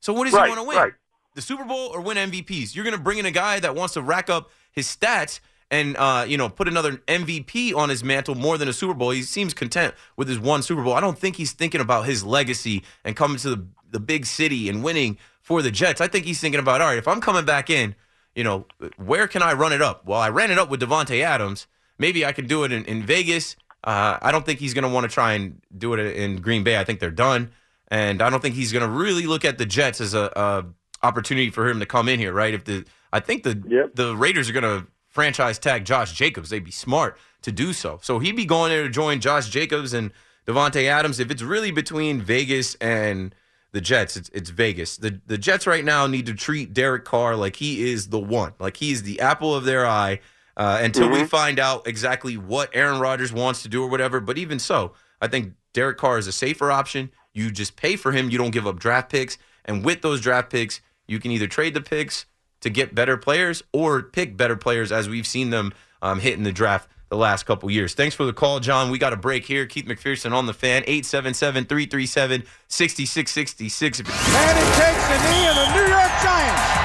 So 0.00 0.12
what 0.12 0.24
does 0.24 0.34
Right, 0.34 0.44
he 0.44 0.48
want 0.50 0.60
to 0.60 0.68
win? 0.68 0.76
right. 0.76 0.92
The 1.34 1.42
Super 1.42 1.64
Bowl 1.64 1.88
or 1.88 2.00
win 2.00 2.16
MVPs? 2.16 2.74
You're 2.74 2.84
going 2.84 2.96
to 2.96 3.00
bring 3.02 3.18
in 3.18 3.26
a 3.26 3.30
guy 3.30 3.58
that 3.60 3.74
wants 3.74 3.94
to 3.94 4.02
rack 4.02 4.28
up 4.28 4.50
his 4.70 4.86
stats 4.86 5.40
and 5.70 5.96
uh, 5.96 6.24
you 6.26 6.36
know 6.36 6.48
put 6.48 6.68
another 6.68 6.92
MVP 7.08 7.74
on 7.74 7.88
his 7.88 8.04
mantle 8.04 8.34
more 8.34 8.58
than 8.58 8.68
a 8.68 8.72
Super 8.72 8.94
Bowl. 8.94 9.10
He 9.10 9.22
seems 9.22 9.54
content 9.54 9.94
with 10.16 10.28
his 10.28 10.38
one 10.38 10.62
Super 10.62 10.82
Bowl. 10.82 10.94
I 10.94 11.00
don't 11.00 11.18
think 11.18 11.36
he's 11.36 11.52
thinking 11.52 11.80
about 11.80 12.06
his 12.06 12.24
legacy 12.24 12.82
and 13.04 13.16
coming 13.16 13.38
to 13.38 13.50
the 13.50 13.66
the 13.90 14.00
big 14.00 14.26
city 14.26 14.68
and 14.68 14.82
winning 14.82 15.18
for 15.40 15.62
the 15.62 15.70
Jets. 15.70 16.00
I 16.00 16.08
think 16.08 16.24
he's 16.24 16.40
thinking 16.40 16.60
about 16.60 16.80
all 16.80 16.88
right, 16.88 16.98
if 16.98 17.08
I'm 17.08 17.20
coming 17.20 17.44
back 17.44 17.70
in, 17.70 17.94
you 18.34 18.44
know, 18.44 18.66
where 18.96 19.28
can 19.28 19.42
I 19.42 19.52
run 19.52 19.72
it 19.72 19.82
up? 19.82 20.04
Well, 20.06 20.20
I 20.20 20.28
ran 20.28 20.50
it 20.50 20.58
up 20.58 20.68
with 20.68 20.80
Davante 20.80 21.20
Adams. 21.22 21.66
Maybe 21.98 22.26
I 22.26 22.32
could 22.32 22.48
do 22.48 22.64
it 22.64 22.72
in, 22.72 22.84
in 22.86 23.04
Vegas. 23.04 23.56
Uh, 23.84 24.18
I 24.20 24.32
don't 24.32 24.44
think 24.46 24.58
he's 24.58 24.74
going 24.74 24.84
to 24.84 24.88
want 24.88 25.04
to 25.04 25.12
try 25.12 25.34
and 25.34 25.60
do 25.76 25.92
it 25.94 26.00
in 26.00 26.36
Green 26.40 26.64
Bay. 26.64 26.78
I 26.78 26.84
think 26.84 27.00
they're 27.00 27.10
done, 27.10 27.52
and 27.88 28.22
I 28.22 28.30
don't 28.30 28.40
think 28.40 28.54
he's 28.54 28.72
going 28.72 28.84
to 28.84 28.88
really 28.88 29.26
look 29.26 29.44
at 29.44 29.58
the 29.58 29.66
Jets 29.66 30.00
as 30.00 30.14
a, 30.14 30.32
a 30.34 30.64
opportunity 31.06 31.50
for 31.50 31.68
him 31.68 31.80
to 31.80 31.86
come 31.86 32.08
in 32.08 32.18
here. 32.18 32.32
Right? 32.32 32.54
If 32.54 32.64
the 32.64 32.84
I 33.12 33.20
think 33.20 33.42
the 33.44 33.90
the 33.94 34.16
Raiders 34.16 34.48
are 34.48 34.52
going 34.52 34.62
to 34.64 34.86
franchise 35.14 35.58
tag 35.58 35.84
Josh 35.84 36.12
Jacobs. 36.12 36.50
They'd 36.50 36.64
be 36.64 36.70
smart 36.70 37.16
to 37.42 37.52
do 37.52 37.72
so. 37.72 37.98
So 38.02 38.18
he'd 38.18 38.36
be 38.36 38.44
going 38.44 38.70
there 38.70 38.82
to 38.82 38.90
join 38.90 39.20
Josh 39.20 39.48
Jacobs 39.48 39.94
and 39.94 40.10
Davante 40.46 40.84
Adams. 40.84 41.20
If 41.20 41.30
it's 41.30 41.40
really 41.42 41.70
between 41.70 42.20
Vegas 42.20 42.74
and 42.76 43.34
the 43.72 43.80
Jets, 43.80 44.16
it's, 44.16 44.28
it's 44.34 44.50
Vegas. 44.50 44.96
The 44.98 45.20
the 45.26 45.38
Jets 45.38 45.66
right 45.66 45.84
now 45.84 46.06
need 46.06 46.26
to 46.26 46.34
treat 46.34 46.74
Derek 46.74 47.04
Carr 47.04 47.36
like 47.36 47.56
he 47.56 47.90
is 47.90 48.08
the 48.08 48.18
one, 48.18 48.52
like 48.58 48.76
he's 48.76 49.02
the 49.04 49.20
apple 49.20 49.54
of 49.54 49.64
their 49.64 49.86
eye. 49.86 50.20
Uh, 50.56 50.78
until 50.82 51.08
we 51.08 51.18
Mhm. 51.18 51.28
find 51.28 51.58
out 51.58 51.84
exactly 51.88 52.36
what 52.36 52.70
Aaron 52.74 53.00
Rodgers 53.00 53.32
wants 53.32 53.62
to 53.64 53.68
do 53.68 53.82
or 53.82 53.88
whatever. 53.88 54.20
But 54.20 54.38
even 54.38 54.60
so, 54.60 54.92
I 55.20 55.26
think 55.26 55.54
Derek 55.72 55.98
Carr 55.98 56.16
is 56.16 56.28
a 56.28 56.32
safer 56.32 56.70
option. 56.70 57.10
You 57.32 57.50
just 57.50 57.74
pay 57.74 57.96
for 57.96 58.12
him. 58.12 58.30
You 58.30 58.38
don't 58.38 58.52
give 58.52 58.64
up 58.64 58.78
draft 58.78 59.10
picks. 59.10 59.36
And 59.64 59.84
with 59.84 60.02
those 60.02 60.20
draft 60.20 60.50
picks, 60.50 60.80
you 61.08 61.18
can 61.18 61.32
either 61.32 61.48
trade 61.48 61.74
the 61.74 61.80
picks 61.80 62.26
to 62.64 62.70
get 62.70 62.94
better 62.94 63.16
players 63.16 63.62
or 63.72 64.02
pick 64.02 64.36
better 64.36 64.56
players 64.56 64.90
as 64.90 65.08
we've 65.08 65.26
seen 65.26 65.50
them 65.50 65.72
um, 66.02 66.18
hit 66.18 66.34
in 66.34 66.42
the 66.42 66.52
draft 66.52 66.88
the 67.10 67.16
last 67.16 67.44
couple 67.44 67.70
years. 67.70 67.94
Thanks 67.94 68.14
for 68.14 68.24
the 68.24 68.32
call, 68.32 68.58
John. 68.58 68.90
We 68.90 68.98
got 68.98 69.12
a 69.12 69.16
break 69.16 69.44
here. 69.44 69.66
Keith 69.66 69.84
McPherson 69.84 70.32
on 70.32 70.46
the 70.46 70.54
fan, 70.54 70.82
877 70.86 71.66
337 71.66 72.44
6666. 72.66 74.02
Manning 74.02 74.72
takes 74.74 75.04
the 75.08 75.18
knee, 75.30 75.46
and 75.46 75.58
the 75.58 75.74
New 75.76 75.92
York 75.92 76.12
Giants 76.22 76.83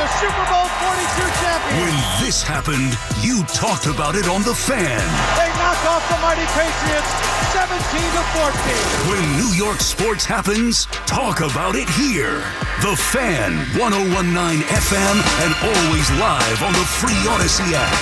the 0.00 0.08
Super 0.16 0.46
Bowl 0.48 0.64
42 0.64 1.28
champions. 1.44 1.76
When 1.76 2.24
this 2.24 2.40
happened, 2.40 2.96
you 3.20 3.44
talked 3.52 3.84
about 3.84 4.16
it 4.16 4.24
on 4.32 4.40
The 4.48 4.56
Fan. 4.56 5.04
They 5.36 5.50
knock 5.60 5.76
off 5.92 6.00
the 6.08 6.16
mighty 6.24 6.48
Patriots 6.56 7.12
17 7.52 7.68
to 8.16 8.24
14. 8.32 9.12
When 9.12 9.20
New 9.36 9.52
York 9.52 9.84
sports 9.84 10.24
happens, 10.24 10.86
talk 11.04 11.44
about 11.44 11.76
it 11.76 11.84
here. 12.00 12.40
The 12.80 12.96
Fan, 13.12 13.52
1019 13.76 14.64
FM, 14.72 15.16
and 15.44 15.52
always 15.68 16.08
live 16.16 16.58
on 16.64 16.72
the 16.72 16.86
free 16.96 17.20
Audacy 17.28 17.68
app. 17.76 17.92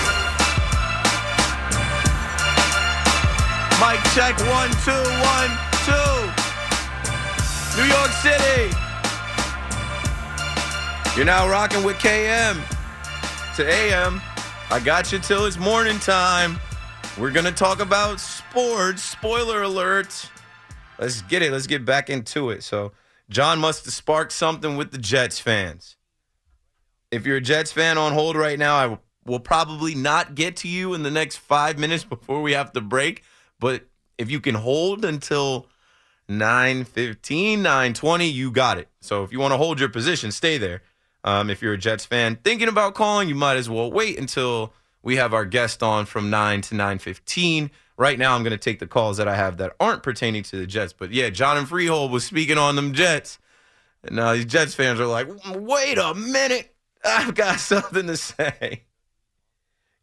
Mike 3.83 4.05
check 4.15 4.39
one, 4.47 4.71
two, 4.87 5.03
one, 5.35 5.51
two. 5.83 6.15
New 7.75 7.91
York 7.91 8.13
City. 8.23 8.88
You're 11.19 11.27
now 11.27 11.49
rocking 11.51 11.83
with 11.83 11.97
KM 11.97 12.62
to 13.57 13.69
AM. 13.69 14.23
I 14.71 14.79
got 14.79 15.11
you 15.11 15.19
till 15.19 15.47
it's 15.47 15.59
morning 15.59 15.99
time. 15.99 16.61
We're 17.19 17.33
gonna 17.33 17.51
talk 17.51 17.81
about 17.81 18.21
sports. 18.21 19.03
Spoiler 19.03 19.62
alert. 19.62 20.31
Let's 20.97 21.23
get 21.23 21.43
it. 21.43 21.51
Let's 21.51 21.66
get 21.66 21.85
back 21.85 22.09
into 22.09 22.51
it. 22.51 22.62
So, 22.62 22.93
John 23.29 23.59
must 23.59 23.85
have 23.85 23.95
sparked 23.95 24.31
something 24.31 24.77
with 24.77 24.93
the 24.93 24.99
Jets 24.99 25.41
fans. 25.41 25.97
If 27.11 27.27
you're 27.27 27.39
a 27.39 27.41
Jets 27.41 27.73
fan 27.73 27.99
on 27.99 28.12
hold 28.12 28.37
right 28.37 28.57
now, 28.57 28.77
I 28.77 28.99
will 29.27 29.41
probably 29.41 29.97
not 29.97 30.37
get 30.37 30.55
to 30.59 30.69
you 30.69 30.95
in 30.95 31.03
the 31.03 31.11
next 31.11 31.39
five 31.39 31.81
minutes 31.81 32.05
before 32.05 32.43
we 32.43 32.53
have 32.53 32.71
to 32.75 32.81
break. 32.81 33.25
But 33.59 33.89
if 34.19 34.31
you 34.31 34.39
can 34.39 34.55
hold 34.55 35.05
until 35.05 35.66
9.15, 36.31 37.59
9.20, 37.59 38.33
you 38.33 38.53
got 38.53 38.79
it. 38.79 38.87
So 39.01 39.25
if 39.25 39.33
you 39.33 39.41
want 39.41 39.51
to 39.51 39.57
hold 39.57 39.81
your 39.81 39.89
position, 39.89 40.31
stay 40.31 40.59
there. 40.59 40.83
Um, 41.29 41.51
if 41.51 41.61
you're 41.61 41.74
a 41.74 41.79
Jets 41.79 42.07
fan 42.07 42.37
thinking 42.37 42.68
about 42.68 42.95
calling, 42.95 43.29
you 43.29 43.35
might 43.35 43.59
as 43.59 43.68
well 43.68 43.93
wait 43.93 44.18
until 44.18 44.72
we 45.03 45.16
have 45.16 45.35
our 45.35 45.45
guest 45.45 45.83
on 45.83 46.07
from 46.07 46.31
9 46.31 46.62
to 46.62 46.74
9.15. 46.74 47.68
Right 47.99 48.18
now, 48.18 48.35
I'm 48.35 48.43
going 48.43 48.53
to 48.53 48.57
take 48.57 48.79
the 48.79 48.87
calls 48.87 49.18
that 49.18 49.29
I 49.29 49.37
have 49.37 49.59
that 49.59 49.76
aren't 49.79 50.03
pertaining 50.03 50.43
to 50.45 50.57
the 50.57 50.66
Jets. 50.66 50.95
But 50.95 51.12
yeah, 51.12 51.29
John 51.29 51.59
and 51.59 51.68
Freehold 51.68 52.12
was 52.12 52.24
speaking 52.24 52.57
on 52.57 52.76
them 52.76 52.95
Jets. 52.95 53.39
And 54.03 54.16
now 54.16 54.33
these 54.33 54.47
Jets 54.47 54.74
fans 54.74 55.01
are 55.01 55.07
like, 55.07 55.29
wait 55.55 55.99
a 55.99 56.14
minute. 56.14 56.74
I've 57.05 57.35
got 57.35 57.61
something 57.61 58.07
to 58.07 58.16
say. 58.16 58.85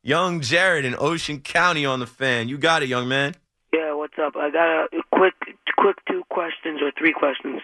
Young 0.04 0.42
Jared 0.42 0.86
in 0.86 0.96
Ocean 1.00 1.40
County 1.40 1.88
on 1.88 2.02
the 2.02 2.06
fan. 2.06 2.50
You 2.50 2.60
got 2.60 2.84
it, 2.84 2.90
young 2.90 3.08
man. 3.08 3.34
Yeah, 3.74 3.96
what's 3.96 4.20
up? 4.22 4.36
I 4.36 4.52
got 4.52 4.94
a 4.94 5.02
quick, 5.12 5.34
quick 5.76 5.96
two 6.08 6.22
questions 6.30 6.82
or 6.84 6.92
three 6.96 7.14
questions. 7.14 7.62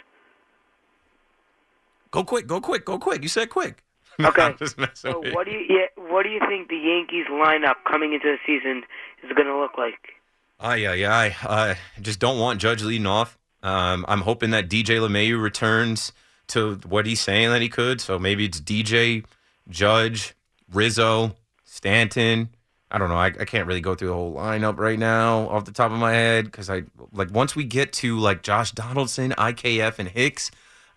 Go 2.12 2.24
quick, 2.24 2.46
go 2.48 2.62
quick, 2.62 2.86
go 2.86 3.00
quick. 3.00 3.24
You 3.24 3.30
said 3.30 3.50
quick. 3.50 3.84
Okay. 4.20 4.54
So 4.94 5.24
what 5.32 5.46
do 5.46 5.52
you, 5.52 5.66
yeah, 5.68 5.88
what 6.12 6.24
do 6.24 6.30
you 6.30 6.42
think 6.48 6.68
the 6.68 6.76
Yankees 6.78 7.26
lineup 7.32 7.76
coming 7.90 8.14
into 8.14 8.28
the 8.28 8.38
season 8.46 8.84
is 9.24 9.32
going 9.32 9.48
to 9.48 9.58
look 9.58 9.78
like? 9.80 10.14
Oh 10.60 10.74
yeah, 10.74 10.94
yeah. 10.94 11.18
I 11.18 11.36
uh, 11.44 11.76
just 12.02 12.20
don't 12.20 12.38
want 12.38 12.62
Judge 12.62 12.84
leading 12.84 13.08
off. 13.08 13.40
Um, 13.64 14.06
I'm 14.08 14.22
hoping 14.22 14.52
that 14.52 14.70
DJ 14.70 15.00
LeMahieu 15.00 15.42
returns 15.42 16.12
to 16.50 16.76
what 16.88 17.08
he's 17.08 17.22
saying 17.22 17.50
that 17.50 17.62
he 17.62 17.70
could. 17.70 18.00
So 18.00 18.20
maybe 18.20 18.46
it's 18.46 18.62
DJ, 18.62 19.26
Judge, 19.70 20.36
Rizzo, 20.72 21.36
Stanton. 21.64 22.50
I 22.92 22.98
don't 22.98 23.10
know. 23.10 23.16
I, 23.16 23.28
I 23.28 23.46
can't 23.46 23.66
really 23.66 23.82
go 23.82 23.96
through 23.96 24.10
the 24.10 24.14
whole 24.14 24.36
lineup 24.36 24.78
right 24.78 25.00
now 25.00 25.48
off 25.48 25.66
the 25.66 25.72
top 25.72 25.92
of 25.92 25.98
my 25.98 26.12
head 26.12 26.46
because 26.46 26.70
I 26.70 26.84
like 27.14 27.32
once 27.32 27.56
we 27.56 27.64
get 27.64 27.94
to 27.94 28.20
like 28.20 28.44
Josh 28.44 28.72
Donaldson, 28.72 29.32
IKF, 29.32 29.98
and 29.98 30.10
Hicks, 30.10 30.52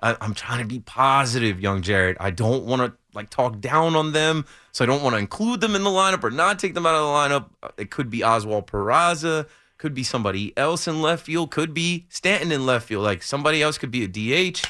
I, 0.05 0.17
I'm 0.21 0.35
trying 0.35 0.59
to 0.61 0.67
be 0.67 0.81
positive, 0.81 1.61
young 1.61 1.81
Jared. 1.81 2.19
I 2.21 2.31
don't 2.31 2.65
want 2.65 2.83
to 2.83 2.93
like 3.15 3.31
talk 3.31 3.61
down 3.61 3.97
on 3.97 4.13
them, 4.13 4.45
so 4.71 4.85
I 4.85 4.87
don't 4.87 5.03
want 5.03 5.15
to 5.15 5.19
include 5.19 5.63
them 5.63 5.75
in 5.75 5.83
the 5.83 5.91
lineup 5.91 6.23
or 6.23 6.31
not 6.31 6.59
take 6.59 6.75
them 6.75 6.85
out 6.85 6.95
of 6.95 7.01
the 7.01 7.07
lineup. 7.07 7.51
Uh, 7.63 7.73
It 7.79 7.91
could 7.91 8.11
be 8.11 8.23
Oswald 8.23 8.67
Peraza, 8.67 9.49
could 9.79 9.95
be 9.95 10.03
somebody 10.05 10.57
else 10.59 10.87
in 10.87 11.01
left 11.01 11.25
field, 11.25 11.51
could 11.51 11.73
be 11.73 12.05
Stanton 12.11 12.53
in 12.53 12.67
left 12.67 12.87
field. 12.87 13.03
Like 13.03 13.23
somebody 13.23 13.63
else 13.63 13.79
could 13.79 13.91
be 13.91 14.05
a 14.05 14.09
DH. 14.09 14.63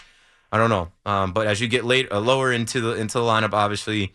I 0.53 0.57
don't 0.57 0.71
know. 0.71 0.93
Um, 1.05 1.33
but 1.33 1.49
as 1.49 1.61
you 1.61 1.67
get 1.67 1.85
late, 1.85 2.13
uh, 2.13 2.21
lower 2.21 2.53
into 2.53 2.81
the 2.81 2.95
into 2.95 3.19
the 3.19 3.25
lineup, 3.25 3.55
obviously 3.55 4.15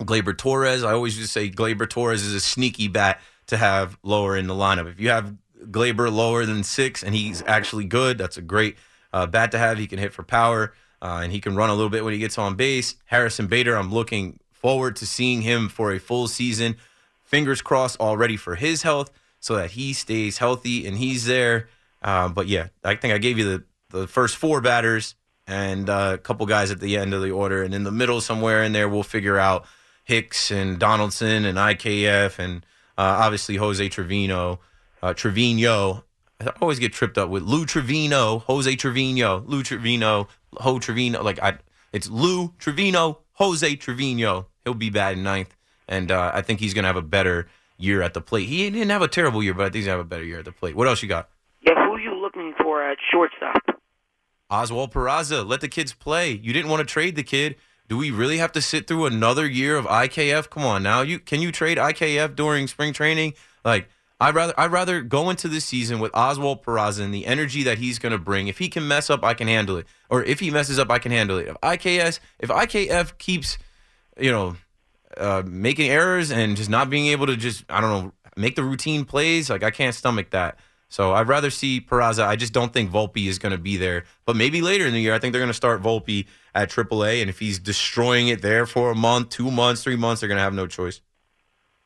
Gleyber 0.00 0.36
Torres. 0.36 0.82
I 0.82 0.92
always 0.92 1.16
just 1.16 1.32
say 1.32 1.48
Gleyber 1.48 1.88
Torres 1.88 2.24
is 2.24 2.34
a 2.34 2.40
sneaky 2.40 2.88
bat 2.88 3.20
to 3.46 3.56
have 3.56 3.96
lower 4.02 4.36
in 4.36 4.48
the 4.48 4.54
lineup. 4.54 4.90
If 4.90 4.98
you 4.98 5.10
have 5.10 5.32
Gleyber 5.70 6.12
lower 6.12 6.44
than 6.44 6.64
six 6.64 7.04
and 7.04 7.14
he's 7.14 7.44
actually 7.46 7.84
good, 7.84 8.18
that's 8.18 8.36
a 8.36 8.42
great 8.42 8.76
uh, 9.14 9.26
bat 9.26 9.52
to 9.52 9.58
have. 9.58 9.78
He 9.78 9.86
can 9.86 9.98
hit 9.98 10.12
for 10.12 10.24
power 10.24 10.74
uh, 11.00 11.20
and 11.22 11.32
he 11.32 11.40
can 11.40 11.54
run 11.54 11.70
a 11.70 11.74
little 11.74 11.88
bit 11.88 12.04
when 12.04 12.12
he 12.12 12.18
gets 12.18 12.36
on 12.36 12.56
base. 12.56 12.96
Harrison 13.06 13.46
Bader, 13.46 13.76
I'm 13.76 13.92
looking 13.92 14.40
forward 14.52 14.96
to 14.96 15.06
seeing 15.06 15.42
him 15.42 15.68
for 15.68 15.92
a 15.92 16.00
full 16.00 16.26
season. 16.26 16.76
Fingers 17.22 17.62
crossed 17.62 18.00
already 18.00 18.36
for 18.36 18.56
his 18.56 18.82
health 18.82 19.10
so 19.38 19.54
that 19.56 19.70
he 19.72 19.92
stays 19.92 20.38
healthy 20.38 20.86
and 20.86 20.96
he's 20.96 21.26
there. 21.26 21.68
Uh, 22.02 22.28
but 22.28 22.48
yeah, 22.48 22.68
I 22.82 22.96
think 22.96 23.14
I 23.14 23.18
gave 23.18 23.38
you 23.38 23.44
the, 23.44 23.64
the 23.90 24.06
first 24.08 24.36
four 24.36 24.60
batters 24.60 25.14
and 25.46 25.88
uh, 25.88 26.12
a 26.14 26.18
couple 26.18 26.46
guys 26.46 26.70
at 26.70 26.80
the 26.80 26.96
end 26.96 27.12
of 27.12 27.20
the 27.22 27.30
order, 27.30 27.62
and 27.62 27.74
in 27.74 27.84
the 27.84 27.92
middle 27.92 28.22
somewhere 28.22 28.62
in 28.62 28.72
there, 28.72 28.88
we'll 28.88 29.02
figure 29.02 29.38
out 29.38 29.66
Hicks 30.04 30.50
and 30.50 30.78
Donaldson 30.78 31.44
and 31.44 31.58
IKF 31.58 32.38
and 32.38 32.64
uh, 32.96 33.20
obviously 33.20 33.56
Jose 33.56 33.86
Trevino, 33.90 34.60
uh, 35.02 35.12
Trevino. 35.12 36.04
I 36.46 36.52
always 36.60 36.78
get 36.78 36.92
tripped 36.92 37.18
up 37.18 37.28
with 37.28 37.42
Lou 37.42 37.64
Trivino, 37.64 38.42
Jose 38.42 38.76
Trevino, 38.76 39.42
Lou 39.46 39.62
Trivino, 39.62 40.28
Ho 40.58 40.78
Trevino. 40.78 41.22
Like 41.22 41.42
I, 41.42 41.58
it's 41.92 42.08
Lou 42.08 42.48
Trivino, 42.58 43.18
Jose 43.34 43.76
Trevino. 43.76 44.48
He'll 44.64 44.74
be 44.74 44.90
bad 44.90 45.18
in 45.18 45.22
ninth, 45.22 45.54
and 45.88 46.10
uh, 46.10 46.32
I 46.34 46.42
think 46.42 46.60
he's 46.60 46.74
gonna 46.74 46.86
have 46.86 46.96
a 46.96 47.02
better 47.02 47.48
year 47.76 48.02
at 48.02 48.14
the 48.14 48.20
plate. 48.20 48.48
He 48.48 48.68
didn't 48.70 48.90
have 48.90 49.02
a 49.02 49.08
terrible 49.08 49.42
year, 49.42 49.54
but 49.54 49.62
I 49.62 49.66
think 49.66 49.76
he's 49.76 49.86
gonna 49.86 49.98
have 49.98 50.06
a 50.06 50.08
better 50.08 50.24
year 50.24 50.38
at 50.38 50.44
the 50.44 50.52
plate. 50.52 50.76
What 50.76 50.86
else 50.88 51.02
you 51.02 51.08
got? 51.08 51.28
Yeah, 51.60 51.74
who 51.74 51.94
are 51.94 52.00
you 52.00 52.14
looking 52.14 52.54
for 52.60 52.82
at 52.82 52.98
shortstop? 53.10 53.62
Oswald 54.50 54.92
Peraza, 54.92 55.46
let 55.46 55.60
the 55.60 55.68
kids 55.68 55.92
play. 55.92 56.30
You 56.30 56.52
didn't 56.52 56.70
want 56.70 56.80
to 56.80 56.92
trade 56.92 57.16
the 57.16 57.22
kid. 57.22 57.56
Do 57.88 57.98
we 57.98 58.10
really 58.10 58.38
have 58.38 58.52
to 58.52 58.62
sit 58.62 58.86
through 58.86 59.06
another 59.06 59.46
year 59.46 59.76
of 59.76 59.84
IKF? 59.86 60.48
Come 60.48 60.64
on 60.64 60.82
now. 60.82 61.02
You 61.02 61.18
can 61.18 61.42
you 61.42 61.52
trade 61.52 61.76
IKF 61.76 62.34
during 62.34 62.66
spring 62.66 62.92
training? 62.92 63.34
Like 63.64 63.88
I'd 64.20 64.34
rather 64.34 64.54
I'd 64.58 64.72
rather 64.72 65.02
go 65.02 65.30
into 65.30 65.48
this 65.48 65.64
season 65.64 65.98
with 65.98 66.12
Oswald 66.14 66.62
Peraza 66.62 67.00
and 67.00 67.12
the 67.12 67.26
energy 67.26 67.64
that 67.64 67.78
he's 67.78 67.98
going 67.98 68.12
to 68.12 68.18
bring. 68.18 68.48
If 68.48 68.58
he 68.58 68.68
can 68.68 68.86
mess 68.86 69.10
up, 69.10 69.24
I 69.24 69.34
can 69.34 69.48
handle 69.48 69.76
it. 69.76 69.86
Or 70.08 70.22
if 70.22 70.40
he 70.40 70.50
messes 70.50 70.78
up, 70.78 70.90
I 70.90 70.98
can 70.98 71.12
handle 71.12 71.38
it. 71.38 71.48
If 71.48 71.56
IKS, 71.60 72.20
if 72.38 72.48
IKF 72.48 73.18
keeps, 73.18 73.58
you 74.18 74.30
know, 74.30 74.56
uh, 75.16 75.42
making 75.44 75.90
errors 75.90 76.30
and 76.30 76.56
just 76.56 76.70
not 76.70 76.90
being 76.90 77.06
able 77.06 77.26
to 77.26 77.36
just 77.36 77.64
I 77.68 77.80
don't 77.80 77.90
know 77.90 78.12
make 78.36 78.56
the 78.56 78.64
routine 78.64 79.04
plays, 79.04 79.50
like 79.50 79.62
I 79.62 79.70
can't 79.70 79.94
stomach 79.94 80.30
that. 80.30 80.58
So 80.88 81.12
I'd 81.12 81.26
rather 81.26 81.50
see 81.50 81.80
Peraza. 81.80 82.24
I 82.24 82.36
just 82.36 82.52
don't 82.52 82.72
think 82.72 82.90
Volpe 82.90 83.26
is 83.26 83.40
going 83.40 83.50
to 83.50 83.58
be 83.58 83.76
there. 83.76 84.04
But 84.26 84.36
maybe 84.36 84.62
later 84.62 84.86
in 84.86 84.92
the 84.92 85.00
year, 85.00 85.12
I 85.12 85.18
think 85.18 85.32
they're 85.32 85.40
going 85.40 85.48
to 85.48 85.54
start 85.54 85.82
Volpe 85.82 86.26
at 86.54 86.70
AAA. 86.70 87.20
And 87.20 87.28
if 87.28 87.40
he's 87.40 87.58
destroying 87.58 88.28
it 88.28 88.42
there 88.42 88.64
for 88.64 88.92
a 88.92 88.94
month, 88.94 89.30
two 89.30 89.50
months, 89.50 89.82
three 89.82 89.96
months, 89.96 90.20
they're 90.20 90.28
going 90.28 90.38
to 90.38 90.42
have 90.42 90.54
no 90.54 90.68
choice. 90.68 91.00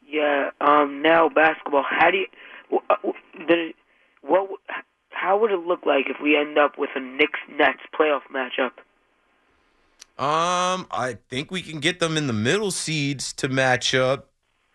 Yeah. 0.09 0.51
Um. 0.61 1.03
Now 1.03 1.29
basketball. 1.29 1.85
How 1.89 2.11
do 2.11 2.19
you? 2.19 2.27
uh, 2.91 2.97
The 3.47 3.73
what? 4.23 4.49
How 5.11 5.37
would 5.39 5.51
it 5.51 5.61
look 5.67 5.85
like 5.85 6.07
if 6.09 6.17
we 6.23 6.37
end 6.37 6.59
up 6.59 6.79
with 6.79 6.91
a 6.95 7.01
Knicks 7.01 7.41
Nets 7.51 7.81
playoff 7.99 8.23
matchup? 8.33 8.73
Um, 10.19 10.87
I 10.91 11.19
think 11.29 11.51
we 11.51 11.63
can 11.63 11.79
get 11.81 12.01
them 12.01 12.17
in 12.17 12.27
the 12.27 12.33
middle 12.33 12.71
seeds 12.71 13.33
to 13.35 13.49
match 13.49 13.95
up. 13.95 14.31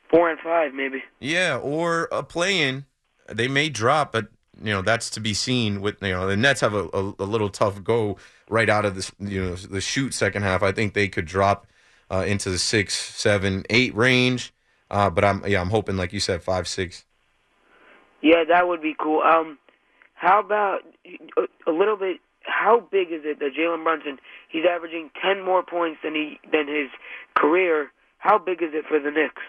Four 0.10 0.30
and 0.30 0.40
five, 0.40 0.74
maybe. 0.74 1.04
Yeah, 1.20 1.58
or 1.58 2.08
a 2.12 2.24
play-in. 2.24 2.86
They 3.28 3.48
may 3.48 3.70
drop, 3.70 4.12
but 4.12 4.28
you 4.62 4.72
know 4.72 4.82
that's 4.82 5.10
to 5.12 5.20
be 5.20 5.34
seen. 5.34 5.82
With 5.82 6.02
you 6.02 6.10
know 6.12 6.28
the 6.28 6.38
Nets 6.38 6.62
have 6.62 6.74
a, 6.74 6.88
a, 6.94 7.14
a 7.20 7.26
little 7.26 7.50
tough 7.50 7.84
go 7.84 8.18
right 8.50 8.70
out 8.70 8.86
of 8.86 8.96
the 8.96 9.12
you 9.20 9.44
know 9.44 9.56
the 9.56 9.82
shoot 9.82 10.14
second 10.14 10.44
half. 10.44 10.62
I 10.62 10.72
think 10.72 10.94
they 10.94 11.08
could 11.08 11.26
drop 11.26 11.68
uh, 12.12 12.24
into 12.28 12.50
the 12.50 12.60
six, 12.60 12.94
seven, 12.96 13.64
eight 13.70 13.96
range. 13.96 14.54
Uh, 14.90 15.10
but 15.10 15.24
I'm 15.24 15.46
yeah 15.48 15.62
I'm 15.62 15.70
hoping 15.70 15.98
like 15.98 16.14
you 16.14 16.20
said 16.20 16.44
five, 16.44 16.68
six. 16.68 17.06
Yeah, 18.22 18.44
that 18.48 18.68
would 18.68 18.82
be 18.82 18.96
cool. 18.98 19.22
Um, 19.22 19.58
how 20.14 20.40
about 20.40 20.80
a, 21.06 21.70
a 21.70 21.74
little 21.74 21.98
bit? 21.98 22.18
How 22.44 22.80
big 22.92 23.12
is 23.12 23.22
it 23.24 23.40
that 23.40 23.52
Jalen 23.58 23.84
Brunson? 23.84 24.20
He's 24.50 24.64
averaging 24.70 25.10
ten 25.22 25.44
more 25.44 25.64
points 25.64 26.00
than 26.04 26.16
he 26.16 26.40
than 26.52 26.68
his 26.68 26.90
career. 27.36 27.92
How 28.18 28.38
big 28.38 28.62
is 28.62 28.70
it 28.74 28.86
for 28.88 29.00
the 29.00 29.12
Knicks? 29.12 29.42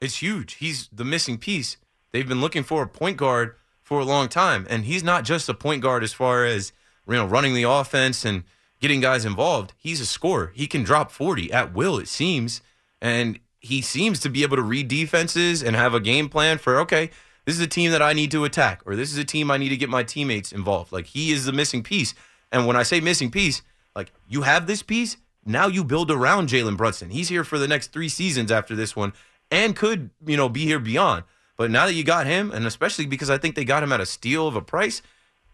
It's 0.00 0.16
huge. 0.16 0.54
He's 0.54 0.88
the 0.92 1.04
missing 1.04 1.38
piece. 1.38 1.76
They've 2.10 2.28
been 2.28 2.40
looking 2.40 2.64
for 2.64 2.82
a 2.82 2.88
point 2.88 3.16
guard 3.16 3.54
for 3.82 4.00
a 4.00 4.04
long 4.04 4.28
time, 4.28 4.66
and 4.68 4.84
he's 4.84 5.04
not 5.04 5.24
just 5.24 5.48
a 5.48 5.54
point 5.54 5.82
guard 5.82 6.02
as 6.02 6.12
far 6.12 6.44
as 6.44 6.72
you 7.06 7.14
know 7.14 7.26
running 7.26 7.54
the 7.54 7.62
offense 7.62 8.24
and 8.24 8.44
getting 8.80 9.00
guys 9.00 9.24
involved. 9.24 9.72
He's 9.76 10.00
a 10.00 10.06
scorer. 10.06 10.52
He 10.54 10.66
can 10.66 10.82
drop 10.82 11.10
forty 11.10 11.52
at 11.52 11.72
will. 11.72 11.98
It 11.98 12.08
seems, 12.08 12.60
and 13.00 13.38
he 13.64 13.80
seems 13.80 14.20
to 14.20 14.28
be 14.28 14.42
able 14.42 14.56
to 14.56 14.62
read 14.62 14.88
defenses 14.88 15.62
and 15.62 15.74
have 15.74 15.94
a 15.94 16.00
game 16.00 16.28
plan 16.28 16.58
for 16.58 16.78
okay. 16.80 17.10
This 17.46 17.54
is 17.54 17.62
a 17.62 17.66
team 17.66 17.92
that 17.92 18.02
I 18.02 18.12
need 18.12 18.30
to 18.32 18.44
attack, 18.44 18.82
or 18.84 18.94
this 18.94 19.10
is 19.10 19.18
a 19.18 19.24
team 19.24 19.50
I 19.50 19.56
need 19.56 19.70
to 19.70 19.76
get 19.76 19.88
my 19.88 20.02
teammates 20.02 20.52
involved. 20.52 20.92
Like 20.92 21.06
he 21.06 21.32
is 21.32 21.46
the 21.46 21.52
missing 21.52 21.82
piece. 21.82 22.14
And 22.52 22.66
when 22.66 22.76
I 22.76 22.82
say 22.82 23.00
missing 23.00 23.30
piece, 23.30 23.62
like 23.96 24.12
you 24.28 24.42
have 24.42 24.66
this 24.66 24.82
piece, 24.82 25.16
now 25.46 25.66
you 25.66 25.82
build 25.82 26.10
around 26.10 26.50
Jalen 26.50 26.76
Brunson. 26.76 27.08
He's 27.08 27.28
here 27.28 27.42
for 27.42 27.58
the 27.58 27.66
next 27.66 27.90
three 27.90 28.08
seasons 28.08 28.52
after 28.52 28.76
this 28.76 28.94
one, 28.94 29.14
and 29.50 29.74
could 29.74 30.10
you 30.26 30.36
know 30.36 30.50
be 30.50 30.66
here 30.66 30.78
beyond. 30.78 31.24
But 31.56 31.70
now 31.70 31.86
that 31.86 31.94
you 31.94 32.04
got 32.04 32.26
him, 32.26 32.50
and 32.50 32.66
especially 32.66 33.06
because 33.06 33.30
I 33.30 33.38
think 33.38 33.54
they 33.54 33.64
got 33.64 33.82
him 33.82 33.92
at 33.92 34.00
a 34.00 34.06
steal 34.06 34.46
of 34.46 34.56
a 34.56 34.62
price, 34.62 35.00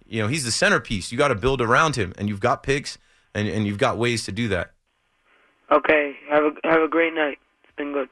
you 0.05 0.21
know 0.21 0.29
he's 0.29 0.45
the 0.45 0.51
centerpiece. 0.51 1.13
You 1.13 1.19
got 1.19 1.29
to 1.29 1.37
build 1.37 1.61
around 1.61 1.95
him, 1.95 2.13
and 2.19 2.29
you've 2.29 2.41
got 2.41 2.65
picks, 2.65 2.99
and 3.35 3.47
and 3.47 3.67
you've 3.67 3.79
got 3.79 3.99
ways 3.99 4.25
to 4.25 4.33
do 4.33 4.49
that. 4.49 4.73
Okay, 5.71 6.17
have 6.29 6.43
a 6.43 6.53
have 6.65 6.83
a 6.83 6.89
great 6.89 7.15
night. 7.15 7.39
It's 7.81 7.87
been 7.87 7.93
good. 7.93 8.09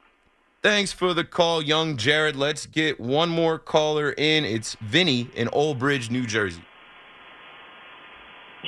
Thanks 0.62 0.92
for 0.92 1.14
the 1.14 1.24
call, 1.24 1.62
young 1.62 1.96
Jared. 1.96 2.34
Let's 2.34 2.66
get 2.66 2.98
one 2.98 3.28
more 3.28 3.58
caller 3.58 4.12
in. 4.16 4.44
It's 4.44 4.76
Vinny 4.80 5.30
in 5.34 5.48
Old 5.52 5.78
Bridge, 5.78 6.10
New 6.10 6.26
Jersey. 6.26 6.64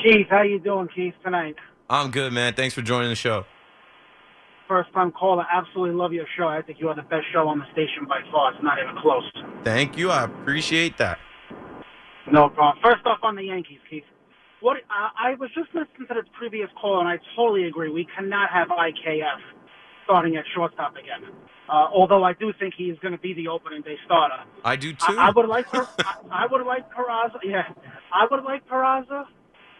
Keith, 0.03 0.27
how 0.31 0.43
you 0.43 0.61
doing, 0.61 0.89
Keith, 0.95 1.15
tonight? 1.25 1.57
I'm 1.89 2.11
good, 2.11 2.33
man. 2.33 2.55
Thanks 2.55 2.75
for 2.75 2.83
joining 2.83 3.09
the 3.09 3.17
show. 3.17 3.45
First 4.69 4.93
time 4.93 5.11
caller. 5.11 5.45
Absolutely 5.51 5.97
love 5.97 6.13
your 6.13 6.27
show. 6.39 6.47
I 6.47 6.63
think 6.63 6.79
you 6.79 6.89
are 6.89 6.95
the 6.95 7.03
best 7.03 7.27
show 7.33 7.49
on 7.49 7.59
the 7.59 7.67
station 7.73 8.07
by 8.09 8.21
far. 8.31 8.53
It's 8.53 8.63
not 8.63 8.79
even 8.81 8.95
close. 9.03 9.25
Thank 9.65 9.99
you. 9.99 10.11
I 10.11 10.25
appreciate 10.25 10.97
that. 10.99 11.19
No 12.31 12.51
problem. 12.51 12.81
First 12.85 13.05
off, 13.07 13.19
on 13.23 13.35
the 13.35 13.43
Yankees, 13.43 13.81
Keith. 13.89 14.05
What 14.61 14.77
uh, 14.77 15.09
I 15.19 15.35
was 15.35 15.51
just 15.55 15.71
listening 15.75 16.07
to 16.07 16.15
the 16.15 16.23
previous 16.39 16.69
call, 16.81 17.01
and 17.01 17.09
I 17.09 17.19
totally 17.35 17.65
agree. 17.65 17.91
We 17.91 18.07
cannot 18.15 18.51
have 18.51 18.69
IKF 18.69 19.41
starting 20.11 20.37
at 20.37 20.45
shortstop 20.55 20.97
again. 20.97 21.31
Uh, 21.69 21.87
although 21.95 22.25
I 22.25 22.33
do 22.33 22.53
think 22.59 22.75
he 22.77 22.85
is 22.85 22.99
going 22.99 23.13
to 23.13 23.19
be 23.19 23.33
the 23.33 23.47
opening 23.47 23.83
day 23.83 23.97
starter. 24.05 24.43
I 24.65 24.75
do 24.75 24.93
too. 24.93 25.17
I, 25.17 25.29
I 25.29 25.31
would 25.31 25.49
like 25.49 25.67
I, 25.73 25.87
I 26.33 26.47
would 26.51 26.67
like 26.67 26.91
Peraza. 26.93 27.39
Yeah, 27.45 27.63
I 28.13 28.27
would 28.29 28.43
like 28.43 28.67
Peraza, 28.69 29.23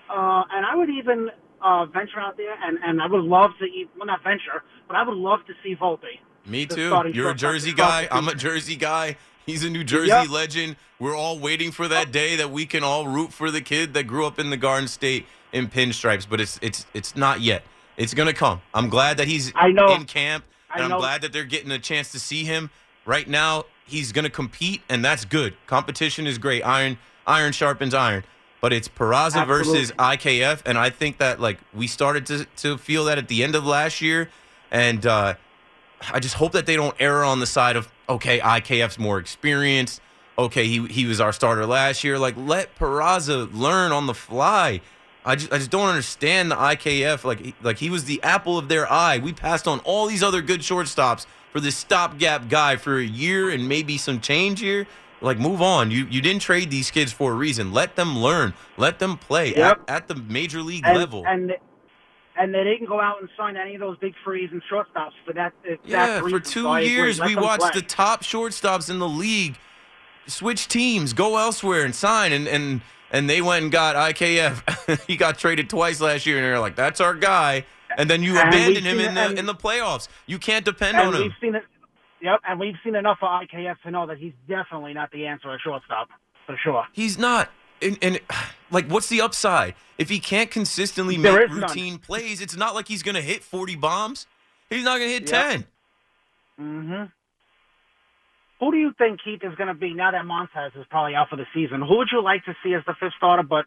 uh, 0.09 0.43
and 0.53 0.65
I 0.65 0.77
would 0.77 0.89
even 0.89 1.31
uh, 1.61 1.87
venture 1.87 2.21
out 2.21 2.37
there, 2.37 2.55
and, 2.63 2.79
and 2.85 3.03
I 3.03 3.07
would 3.09 3.25
love 3.25 3.51
to. 3.59 3.65
Eat, 3.65 3.91
well, 3.97 4.07
not 4.07 4.23
venture, 4.23 4.63
but 4.87 4.97
I 4.97 5.03
would 5.03 5.17
love 5.17 5.41
to 5.49 5.53
see 5.65 5.75
Volpe. 5.75 6.21
Me 6.47 6.65
too. 6.65 7.11
You're 7.13 7.31
a 7.31 7.35
Jersey 7.35 7.73
guy. 7.73 8.07
I'm 8.11 8.29
a. 8.29 8.35
Jersey 8.37 8.77
guy. 8.77 9.17
He's 9.47 9.65
a 9.65 9.71
New 9.71 9.83
Jersey 9.83 10.09
Yep. 10.09 10.31
legend. 10.31 10.77
We're 11.01 11.17
all 11.17 11.41
waiting 11.41 11.73
for 11.73 11.89
that 11.89 12.13
day 12.13 12.37
that 12.37 12.53
we 12.53 12.67
can 12.67 12.85
all 12.85 13.09
root 13.09 13.33
for 13.33 13.51
the 13.51 13.61
kid 13.61 13.95
that 13.95 14.05
grew 14.05 14.27
up 14.27 14.39
in 14.39 14.51
the 14.51 14.57
Garden 14.57 14.87
State 14.87 15.27
in 15.53 15.67
pinstripes, 15.69 16.27
but 16.29 16.41
it's 16.41 16.57
it's 16.63 16.87
it's 16.95 17.17
not 17.17 17.41
yet. 17.41 17.65
It's 18.01 18.15
gonna 18.15 18.33
come. 18.33 18.63
I'm 18.73 18.89
glad 18.89 19.19
that 19.19 19.29
he's 19.29 19.53
I 19.55 19.73
know. 19.73 19.95
in 19.95 20.07
camp, 20.07 20.45
and 20.75 20.83
I'm 20.91 20.99
glad 20.99 21.21
that 21.21 21.35
they're 21.35 21.45
getting 21.45 21.71
a 21.71 21.79
chance 21.79 22.13
to 22.13 22.19
see 22.19 22.45
him. 22.45 22.71
Right 23.05 23.29
now, 23.29 23.65
he's 23.85 24.11
gonna 24.11 24.31
compete, 24.31 24.81
and 24.89 25.05
that's 25.05 25.27
good. 25.27 25.55
Competition 25.67 26.27
is 26.27 26.39
great. 26.39 26.63
Iron 26.63 26.97
iron 27.27 27.53
sharpens 27.53 27.93
iron. 27.93 28.25
But 28.63 28.73
it's 28.73 28.89
Peraza 28.89 29.47
versus 29.47 29.93
IKF, 29.93 30.63
and 30.65 30.79
I 30.79 30.89
think 30.89 31.19
that 31.19 31.41
like 31.41 31.59
we 31.75 31.87
started 31.87 32.25
to 32.27 32.47
to 32.57 32.79
feel 32.79 33.05
that 33.05 33.19
at 33.19 33.29
the 33.29 33.45
end 33.45 33.55
of 33.55 33.67
last 33.67 34.01
year, 34.01 34.31
and 34.71 35.05
uh, 35.05 35.35
I 36.11 36.21
just 36.21 36.37
hope 36.37 36.53
that 36.53 36.65
they 36.65 36.77
don't 36.77 36.97
err 36.99 37.23
on 37.23 37.41
the 37.41 37.47
side 37.47 37.77
of 37.77 37.93
okay, 38.09 38.39
IKF's 38.41 38.99
more 38.99 39.19
experienced. 39.19 40.01
Okay, 40.39 40.67
he 40.67 40.87
he 40.87 41.05
was 41.05 41.21
our 41.21 41.35
starter 41.35 41.67
last 41.67 42.03
year. 42.03 42.19
Like 42.19 42.35
let 42.39 42.75
Peraza 42.77 43.53
learn 43.53 43.93
on 43.93 44.07
the 44.07 44.15
fly. 44.15 44.81
I 45.25 45.35
just 45.37 45.53
I 45.53 45.59
just 45.59 45.71
don't 45.71 45.89
understand 45.89 46.51
the 46.51 46.57
IKF. 46.57 47.25
Like 47.25 47.41
he- 47.41 47.55
like 47.63 47.79
he 47.79 47.91
was 47.91 48.05
the 48.05 48.23
apple 48.23 48.57
of 48.59 48.69
their 48.69 48.91
eye. 48.91 49.19
We 49.19 49.33
passed 49.33 49.69
on 49.69 49.81
all 49.81 50.07
these 50.07 50.23
other 50.23 50.41
good 50.43 50.61
shortstops 50.61 51.27
for 51.53 51.61
this 51.61 51.77
stopgap 51.77 52.49
guy 52.49 52.77
for 52.77 52.99
a 52.99 53.05
year 53.05 53.51
and 53.51 53.69
maybe 53.69 53.99
some 53.99 54.21
change 54.21 54.61
here. 54.61 54.87
Like 55.21 55.39
move 55.39 55.61
on. 55.61 55.91
You 55.91 56.07
you 56.11 56.23
didn't 56.23 56.41
trade 56.43 56.71
these 56.71 56.91
kids 56.91 57.13
for 57.13 57.33
a 57.33 57.35
reason. 57.35 57.73
Let 57.73 57.97
them 57.97 58.19
learn. 58.19 58.55
Let 58.79 58.99
them 58.99 59.19
play 59.19 59.55
Yep. 59.55 59.83
at, 59.89 59.95
at 59.97 60.09
the 60.09 60.15
major 60.15 60.63
league 60.63 60.85
and, 60.87 60.97
level. 60.97 61.25
And 61.27 61.53
and 62.39 62.55
they 62.55 62.65
didn't 62.65 62.87
go 62.87 62.99
out 62.99 63.21
and 63.21 63.29
sign 63.37 63.59
any 63.59 63.75
of 63.75 63.81
those 63.81 63.99
big 63.99 64.15
frees 64.25 64.49
and 64.53 64.63
shortstops 64.73 65.13
for 65.27 65.35
that. 65.35 65.53
Yeah, 65.85 66.21
for 66.21 66.41
two 66.41 66.63
So 66.63 66.77
years 66.77 67.21
we 67.21 67.37
watched 67.37 67.61
play. 67.61 67.71
the 67.75 67.83
top 67.83 68.23
shortstops 68.23 68.89
in 68.89 68.99
the 68.99 69.09
league 69.09 69.59
switch 70.27 70.69
teams, 70.69 71.13
go 71.13 71.37
elsewhere 71.37 71.85
and 71.85 71.95
sign, 71.95 72.33
and 72.33 72.49
and 72.49 72.81
and 73.11 73.29
they 73.29 73.41
went 73.43 73.65
and 73.65 73.73
got 73.73 73.97
IKF. 73.97 75.05
he 75.07 75.17
got 75.17 75.39
traded 75.39 75.69
twice 75.71 76.01
last 76.01 76.27
year, 76.27 76.37
and 76.37 76.45
they're 76.45 76.59
like, 76.61 76.77
"That's 76.77 77.01
our 77.01 77.15
guy." 77.15 77.65
And 77.97 78.09
then 78.09 78.23
you 78.23 78.39
And 78.39 78.49
abandon 78.49 78.85
him 78.85 79.01
in 79.01 79.15
the 79.15 79.39
in 79.39 79.47
the 79.47 79.55
playoffs. 79.55 80.09
You 80.27 80.39
can't 80.39 80.65
depend 80.65 80.97
and 80.97 81.09
on 81.09 81.13
we've 81.15 81.23
him. 81.23 81.33
seen 81.41 81.55
it. 81.57 81.65
Yep, 82.23 82.41
and 82.49 82.61
we've 82.61 82.75
seen 82.85 82.95
enough 82.95 83.19
of 83.23 83.29
IKF 83.29 83.81
to 83.83 83.91
know 83.91 84.07
that 84.07 84.19
he's 84.19 84.35
definitely 84.49 84.93
not 84.93 85.11
the 85.11 85.27
answer 85.27 85.51
at 85.53 85.61
shortstop 85.61 86.09
for 86.47 86.57
sure. 86.63 86.85
He's 86.93 87.19
not. 87.19 87.51
And, 87.83 87.99
and 88.03 88.21
like, 88.71 88.87
what's 88.89 89.09
the 89.09 89.23
upside 89.23 89.75
if 89.99 90.09
he 90.11 90.21
can't 90.21 90.51
consistently 90.51 91.17
There 91.17 91.33
make 91.41 91.51
is 91.51 91.57
none. 91.57 91.61
routine 91.63 91.99
plays? 91.99 92.41
It's 92.43 92.57
not 92.57 92.75
like 92.75 92.89
he's 92.89 93.03
going 93.03 93.15
to 93.15 93.23
hit 93.23 93.43
forty 93.43 93.75
bombs. 93.75 94.27
He's 94.69 94.85
not 94.85 94.99
going 94.99 95.09
to 95.09 95.15
hit 95.15 95.31
Yep. 95.31 95.51
ten. 95.51 95.65
Mm-hmm. 96.61 97.05
Who 98.61 98.71
do 98.71 98.77
you 98.77 98.93
think 98.97 99.21
Keith 99.25 99.41
is 99.43 99.55
going 99.57 99.69
to 99.69 99.75
be 99.75 99.95
now 99.95 100.11
that 100.11 100.25
Montas 100.25 100.79
is 100.79 100.87
probably 100.91 101.15
out 101.15 101.31
for 101.31 101.37
the 101.37 101.47
season? 101.55 101.81
Who 101.81 101.97
would 101.97 102.09
you 102.13 102.23
like 102.23 102.45
to 102.45 102.55
see 102.63 102.75
as 102.75 102.83
the 102.87 102.95
fifth 103.01 103.15
starter? 103.17 103.43
But 103.43 103.65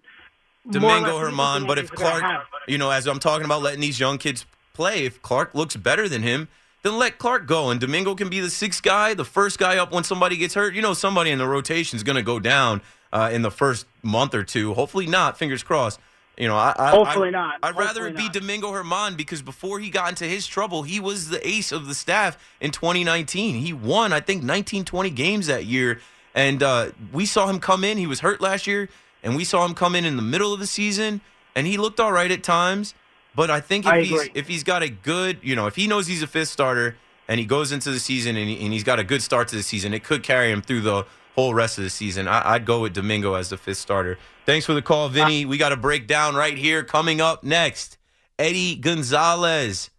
Domingo 0.69 1.19
Germán, 1.19 1.67
but 1.67 1.79
if 1.79 1.85
Yankees 1.85 2.05
are 2.05 2.19
gonna 2.21 2.21
Clark, 2.21 2.47
you 2.67 2.77
know, 2.77 2.91
as 2.91 3.07
I'm 3.07 3.19
talking 3.19 3.45
about 3.45 3.63
letting 3.63 3.81
these 3.81 3.99
young 3.99 4.17
kids 4.19 4.45
play, 4.73 5.05
if 5.05 5.21
Clark 5.21 5.55
looks 5.55 5.75
better 5.75 6.07
than 6.07 6.21
him, 6.21 6.47
then 6.83 6.97
let 6.99 7.17
Clark 7.17 7.47
go. 7.47 7.71
And 7.71 7.81
Domingo 7.81 8.13
can 8.13 8.29
be 8.29 8.39
the 8.39 8.51
sixth 8.51 8.83
guy, 8.83 9.13
the 9.13 9.25
first 9.25 9.57
guy 9.57 9.77
up 9.77 9.91
when 9.91 10.03
somebody 10.03 10.37
gets 10.37 10.53
hurt. 10.53 10.75
You 10.75 10.81
know, 10.81 10.93
somebody 10.93 11.31
in 11.31 11.39
the 11.39 11.47
rotation 11.47 11.97
is 11.97 12.03
going 12.03 12.17
to 12.17 12.23
go 12.23 12.39
down 12.39 12.81
uh, 13.11 13.29
in 13.33 13.41
the 13.41 13.51
first 13.51 13.87
month 14.03 14.35
or 14.35 14.43
two. 14.43 14.73
Hopefully 14.73 15.07
not. 15.07 15.37
Fingers 15.37 15.63
crossed. 15.63 15.99
You 16.37 16.47
know, 16.47 16.55
I, 16.55 16.73
I 16.77 16.89
Hopefully 16.89 17.27
I, 17.27 17.31
not. 17.31 17.59
I'd 17.61 17.77
rather 17.77 18.07
it 18.07 18.15
be 18.15 18.23
not. 18.23 18.33
Domingo 18.33 18.71
Germán 18.71 19.15
because 19.15 19.41
before 19.41 19.79
he 19.79 19.89
got 19.89 20.09
into 20.09 20.25
his 20.25 20.47
trouble, 20.47 20.83
he 20.83 20.99
was 20.99 21.29
the 21.29 21.47
ace 21.47 21.71
of 21.71 21.87
the 21.87 21.93
staff 21.93 22.37
in 22.59 22.71
2019. 22.71 23.55
He 23.55 23.71
won, 23.71 24.11
I 24.11 24.19
think, 24.19 24.43
19, 24.43 24.83
20 24.83 25.09
games 25.11 25.47
that 25.47 25.65
year. 25.65 25.99
And 26.33 26.63
uh, 26.63 26.91
we 27.11 27.27
saw 27.27 27.47
him 27.47 27.59
come 27.59 27.83
in. 27.83 27.97
He 27.97 28.07
was 28.07 28.21
hurt 28.21 28.41
last 28.41 28.65
year, 28.65 28.89
and 29.21 29.35
we 29.35 29.43
saw 29.43 29.63
him 29.65 29.75
come 29.75 29.95
in 29.95 30.05
in 30.05 30.15
the 30.15 30.23
middle 30.23 30.51
of 30.51 30.59
the 30.59 30.65
season, 30.65 31.21
and 31.55 31.67
he 31.67 31.77
looked 31.77 31.99
all 31.99 32.11
right 32.11 32.31
at 32.31 32.41
times. 32.41 32.95
But 33.35 33.51
I 33.51 33.59
think 33.59 33.85
if 33.85 33.91
I 33.91 34.01
he's 34.01 34.29
if 34.33 34.47
he's 34.47 34.63
got 34.63 34.83
a 34.83 34.89
good, 34.89 35.39
you 35.41 35.55
know, 35.55 35.67
if 35.67 35.75
he 35.75 35.87
knows 35.87 36.07
he's 36.07 36.23
a 36.23 36.27
fifth 36.27 36.49
starter 36.49 36.97
and 37.27 37.39
he 37.39 37.45
goes 37.45 37.71
into 37.71 37.89
the 37.89 37.99
season 37.99 38.35
and, 38.35 38.47
he, 38.49 38.63
and 38.63 38.73
he's 38.73 38.83
got 38.83 38.99
a 38.99 39.03
good 39.03 39.23
start 39.23 39.47
to 39.49 39.55
the 39.55 39.63
season, 39.63 39.93
it 39.93 40.03
could 40.03 40.23
carry 40.23 40.51
him 40.51 40.61
through 40.61 40.81
the 40.81 41.05
whole 41.35 41.53
rest 41.53 41.77
of 41.77 41.83
the 41.83 41.89
season. 41.89 42.27
I, 42.27 42.53
I'd 42.53 42.65
go 42.65 42.81
with 42.81 42.93
Domingo 42.93 43.33
as 43.33 43.49
the 43.49 43.57
fifth 43.57 43.77
starter. 43.77 44.17
Thanks 44.45 44.65
for 44.65 44.73
the 44.73 44.81
call, 44.81 45.09
Vinny. 45.09 45.45
we 45.45 45.57
got 45.57 45.71
a 45.71 45.77
breakdown 45.77 46.35
right 46.35 46.57
here 46.57 46.83
coming 46.83 47.21
up 47.21 47.43
next. 47.43 47.97
Eddie 48.37 48.75
Gonzalez, 48.75 49.89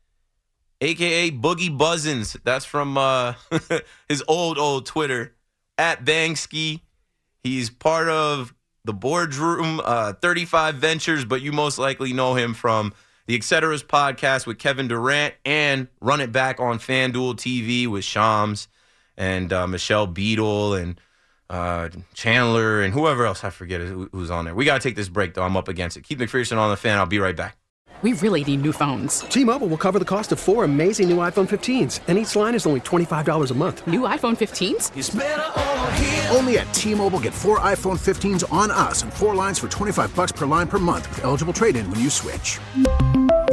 aka 0.80 1.30
Boogie 1.30 1.76
Buzzins. 1.76 2.36
That's 2.44 2.64
from 2.64 2.98
uh, 2.98 3.34
his 4.08 4.22
old 4.28 4.58
old 4.58 4.86
Twitter 4.86 5.34
at 5.78 6.04
Bangsky. 6.04 6.80
He's 7.42 7.70
part 7.70 8.08
of 8.08 8.54
the 8.84 8.92
boardroom, 8.92 9.80
uh, 9.84 10.12
35 10.14 10.76
Ventures, 10.76 11.24
but 11.24 11.42
you 11.42 11.52
most 11.52 11.78
likely 11.78 12.12
know 12.12 12.34
him 12.34 12.54
from 12.54 12.92
the 13.26 13.38
Etceteras 13.38 13.82
podcast 13.84 14.46
with 14.46 14.58
Kevin 14.58 14.88
Durant 14.88 15.34
and 15.44 15.88
Run 16.00 16.20
It 16.20 16.32
Back 16.32 16.60
on 16.60 16.78
FanDuel 16.78 17.36
TV 17.36 17.86
with 17.86 18.04
Shams 18.04 18.68
and 19.16 19.52
uh, 19.52 19.66
Michelle 19.66 20.06
Beadle 20.06 20.74
and 20.74 21.00
uh, 21.50 21.88
Chandler 22.14 22.82
and 22.82 22.92
whoever 22.94 23.26
else 23.26 23.44
I 23.44 23.50
forget 23.50 23.80
who's 23.80 24.30
on 24.30 24.44
there. 24.44 24.54
We 24.54 24.64
got 24.64 24.80
to 24.80 24.88
take 24.88 24.96
this 24.96 25.08
break, 25.08 25.34
though. 25.34 25.42
I'm 25.42 25.56
up 25.56 25.68
against 25.68 25.96
it. 25.96 26.02
Keith 26.02 26.18
McPherson 26.18 26.56
on 26.58 26.70
the 26.70 26.76
fan. 26.76 26.98
I'll 26.98 27.06
be 27.06 27.18
right 27.18 27.36
back. 27.36 27.56
We 28.02 28.12
really 28.12 28.44
need 28.44 28.60
new 28.60 28.72
phones. 28.72 29.20
T-Mobile 29.20 29.68
will 29.68 29.78
cover 29.78 29.98
the 29.98 30.04
cost 30.04 30.30
of 30.32 30.38
four 30.38 30.64
amazing 30.64 31.08
new 31.08 31.16
iPhone 31.18 31.48
15s, 31.48 32.00
and 32.06 32.18
each 32.18 32.36
line 32.36 32.54
is 32.54 32.66
only 32.66 32.80
$25 32.80 33.50
a 33.50 33.54
month. 33.54 33.86
New 33.86 34.00
iPhone 34.00 34.36
15s? 34.36 36.34
Only 36.36 36.58
at 36.58 36.74
T-Mobile 36.74 37.20
get 37.20 37.32
four 37.32 37.60
iPhone 37.60 37.98
15s 37.98 38.52
on 38.52 38.70
us 38.70 39.02
and 39.02 39.12
four 39.12 39.34
lines 39.34 39.58
for 39.58 39.68
25 39.68 40.14
bucks 40.14 40.32
per 40.32 40.44
line 40.44 40.68
per 40.68 40.78
month 40.78 41.08
with 41.08 41.24
eligible 41.24 41.54
trade-in 41.54 41.90
when 41.90 42.00
you 42.00 42.10
switch. 42.10 42.58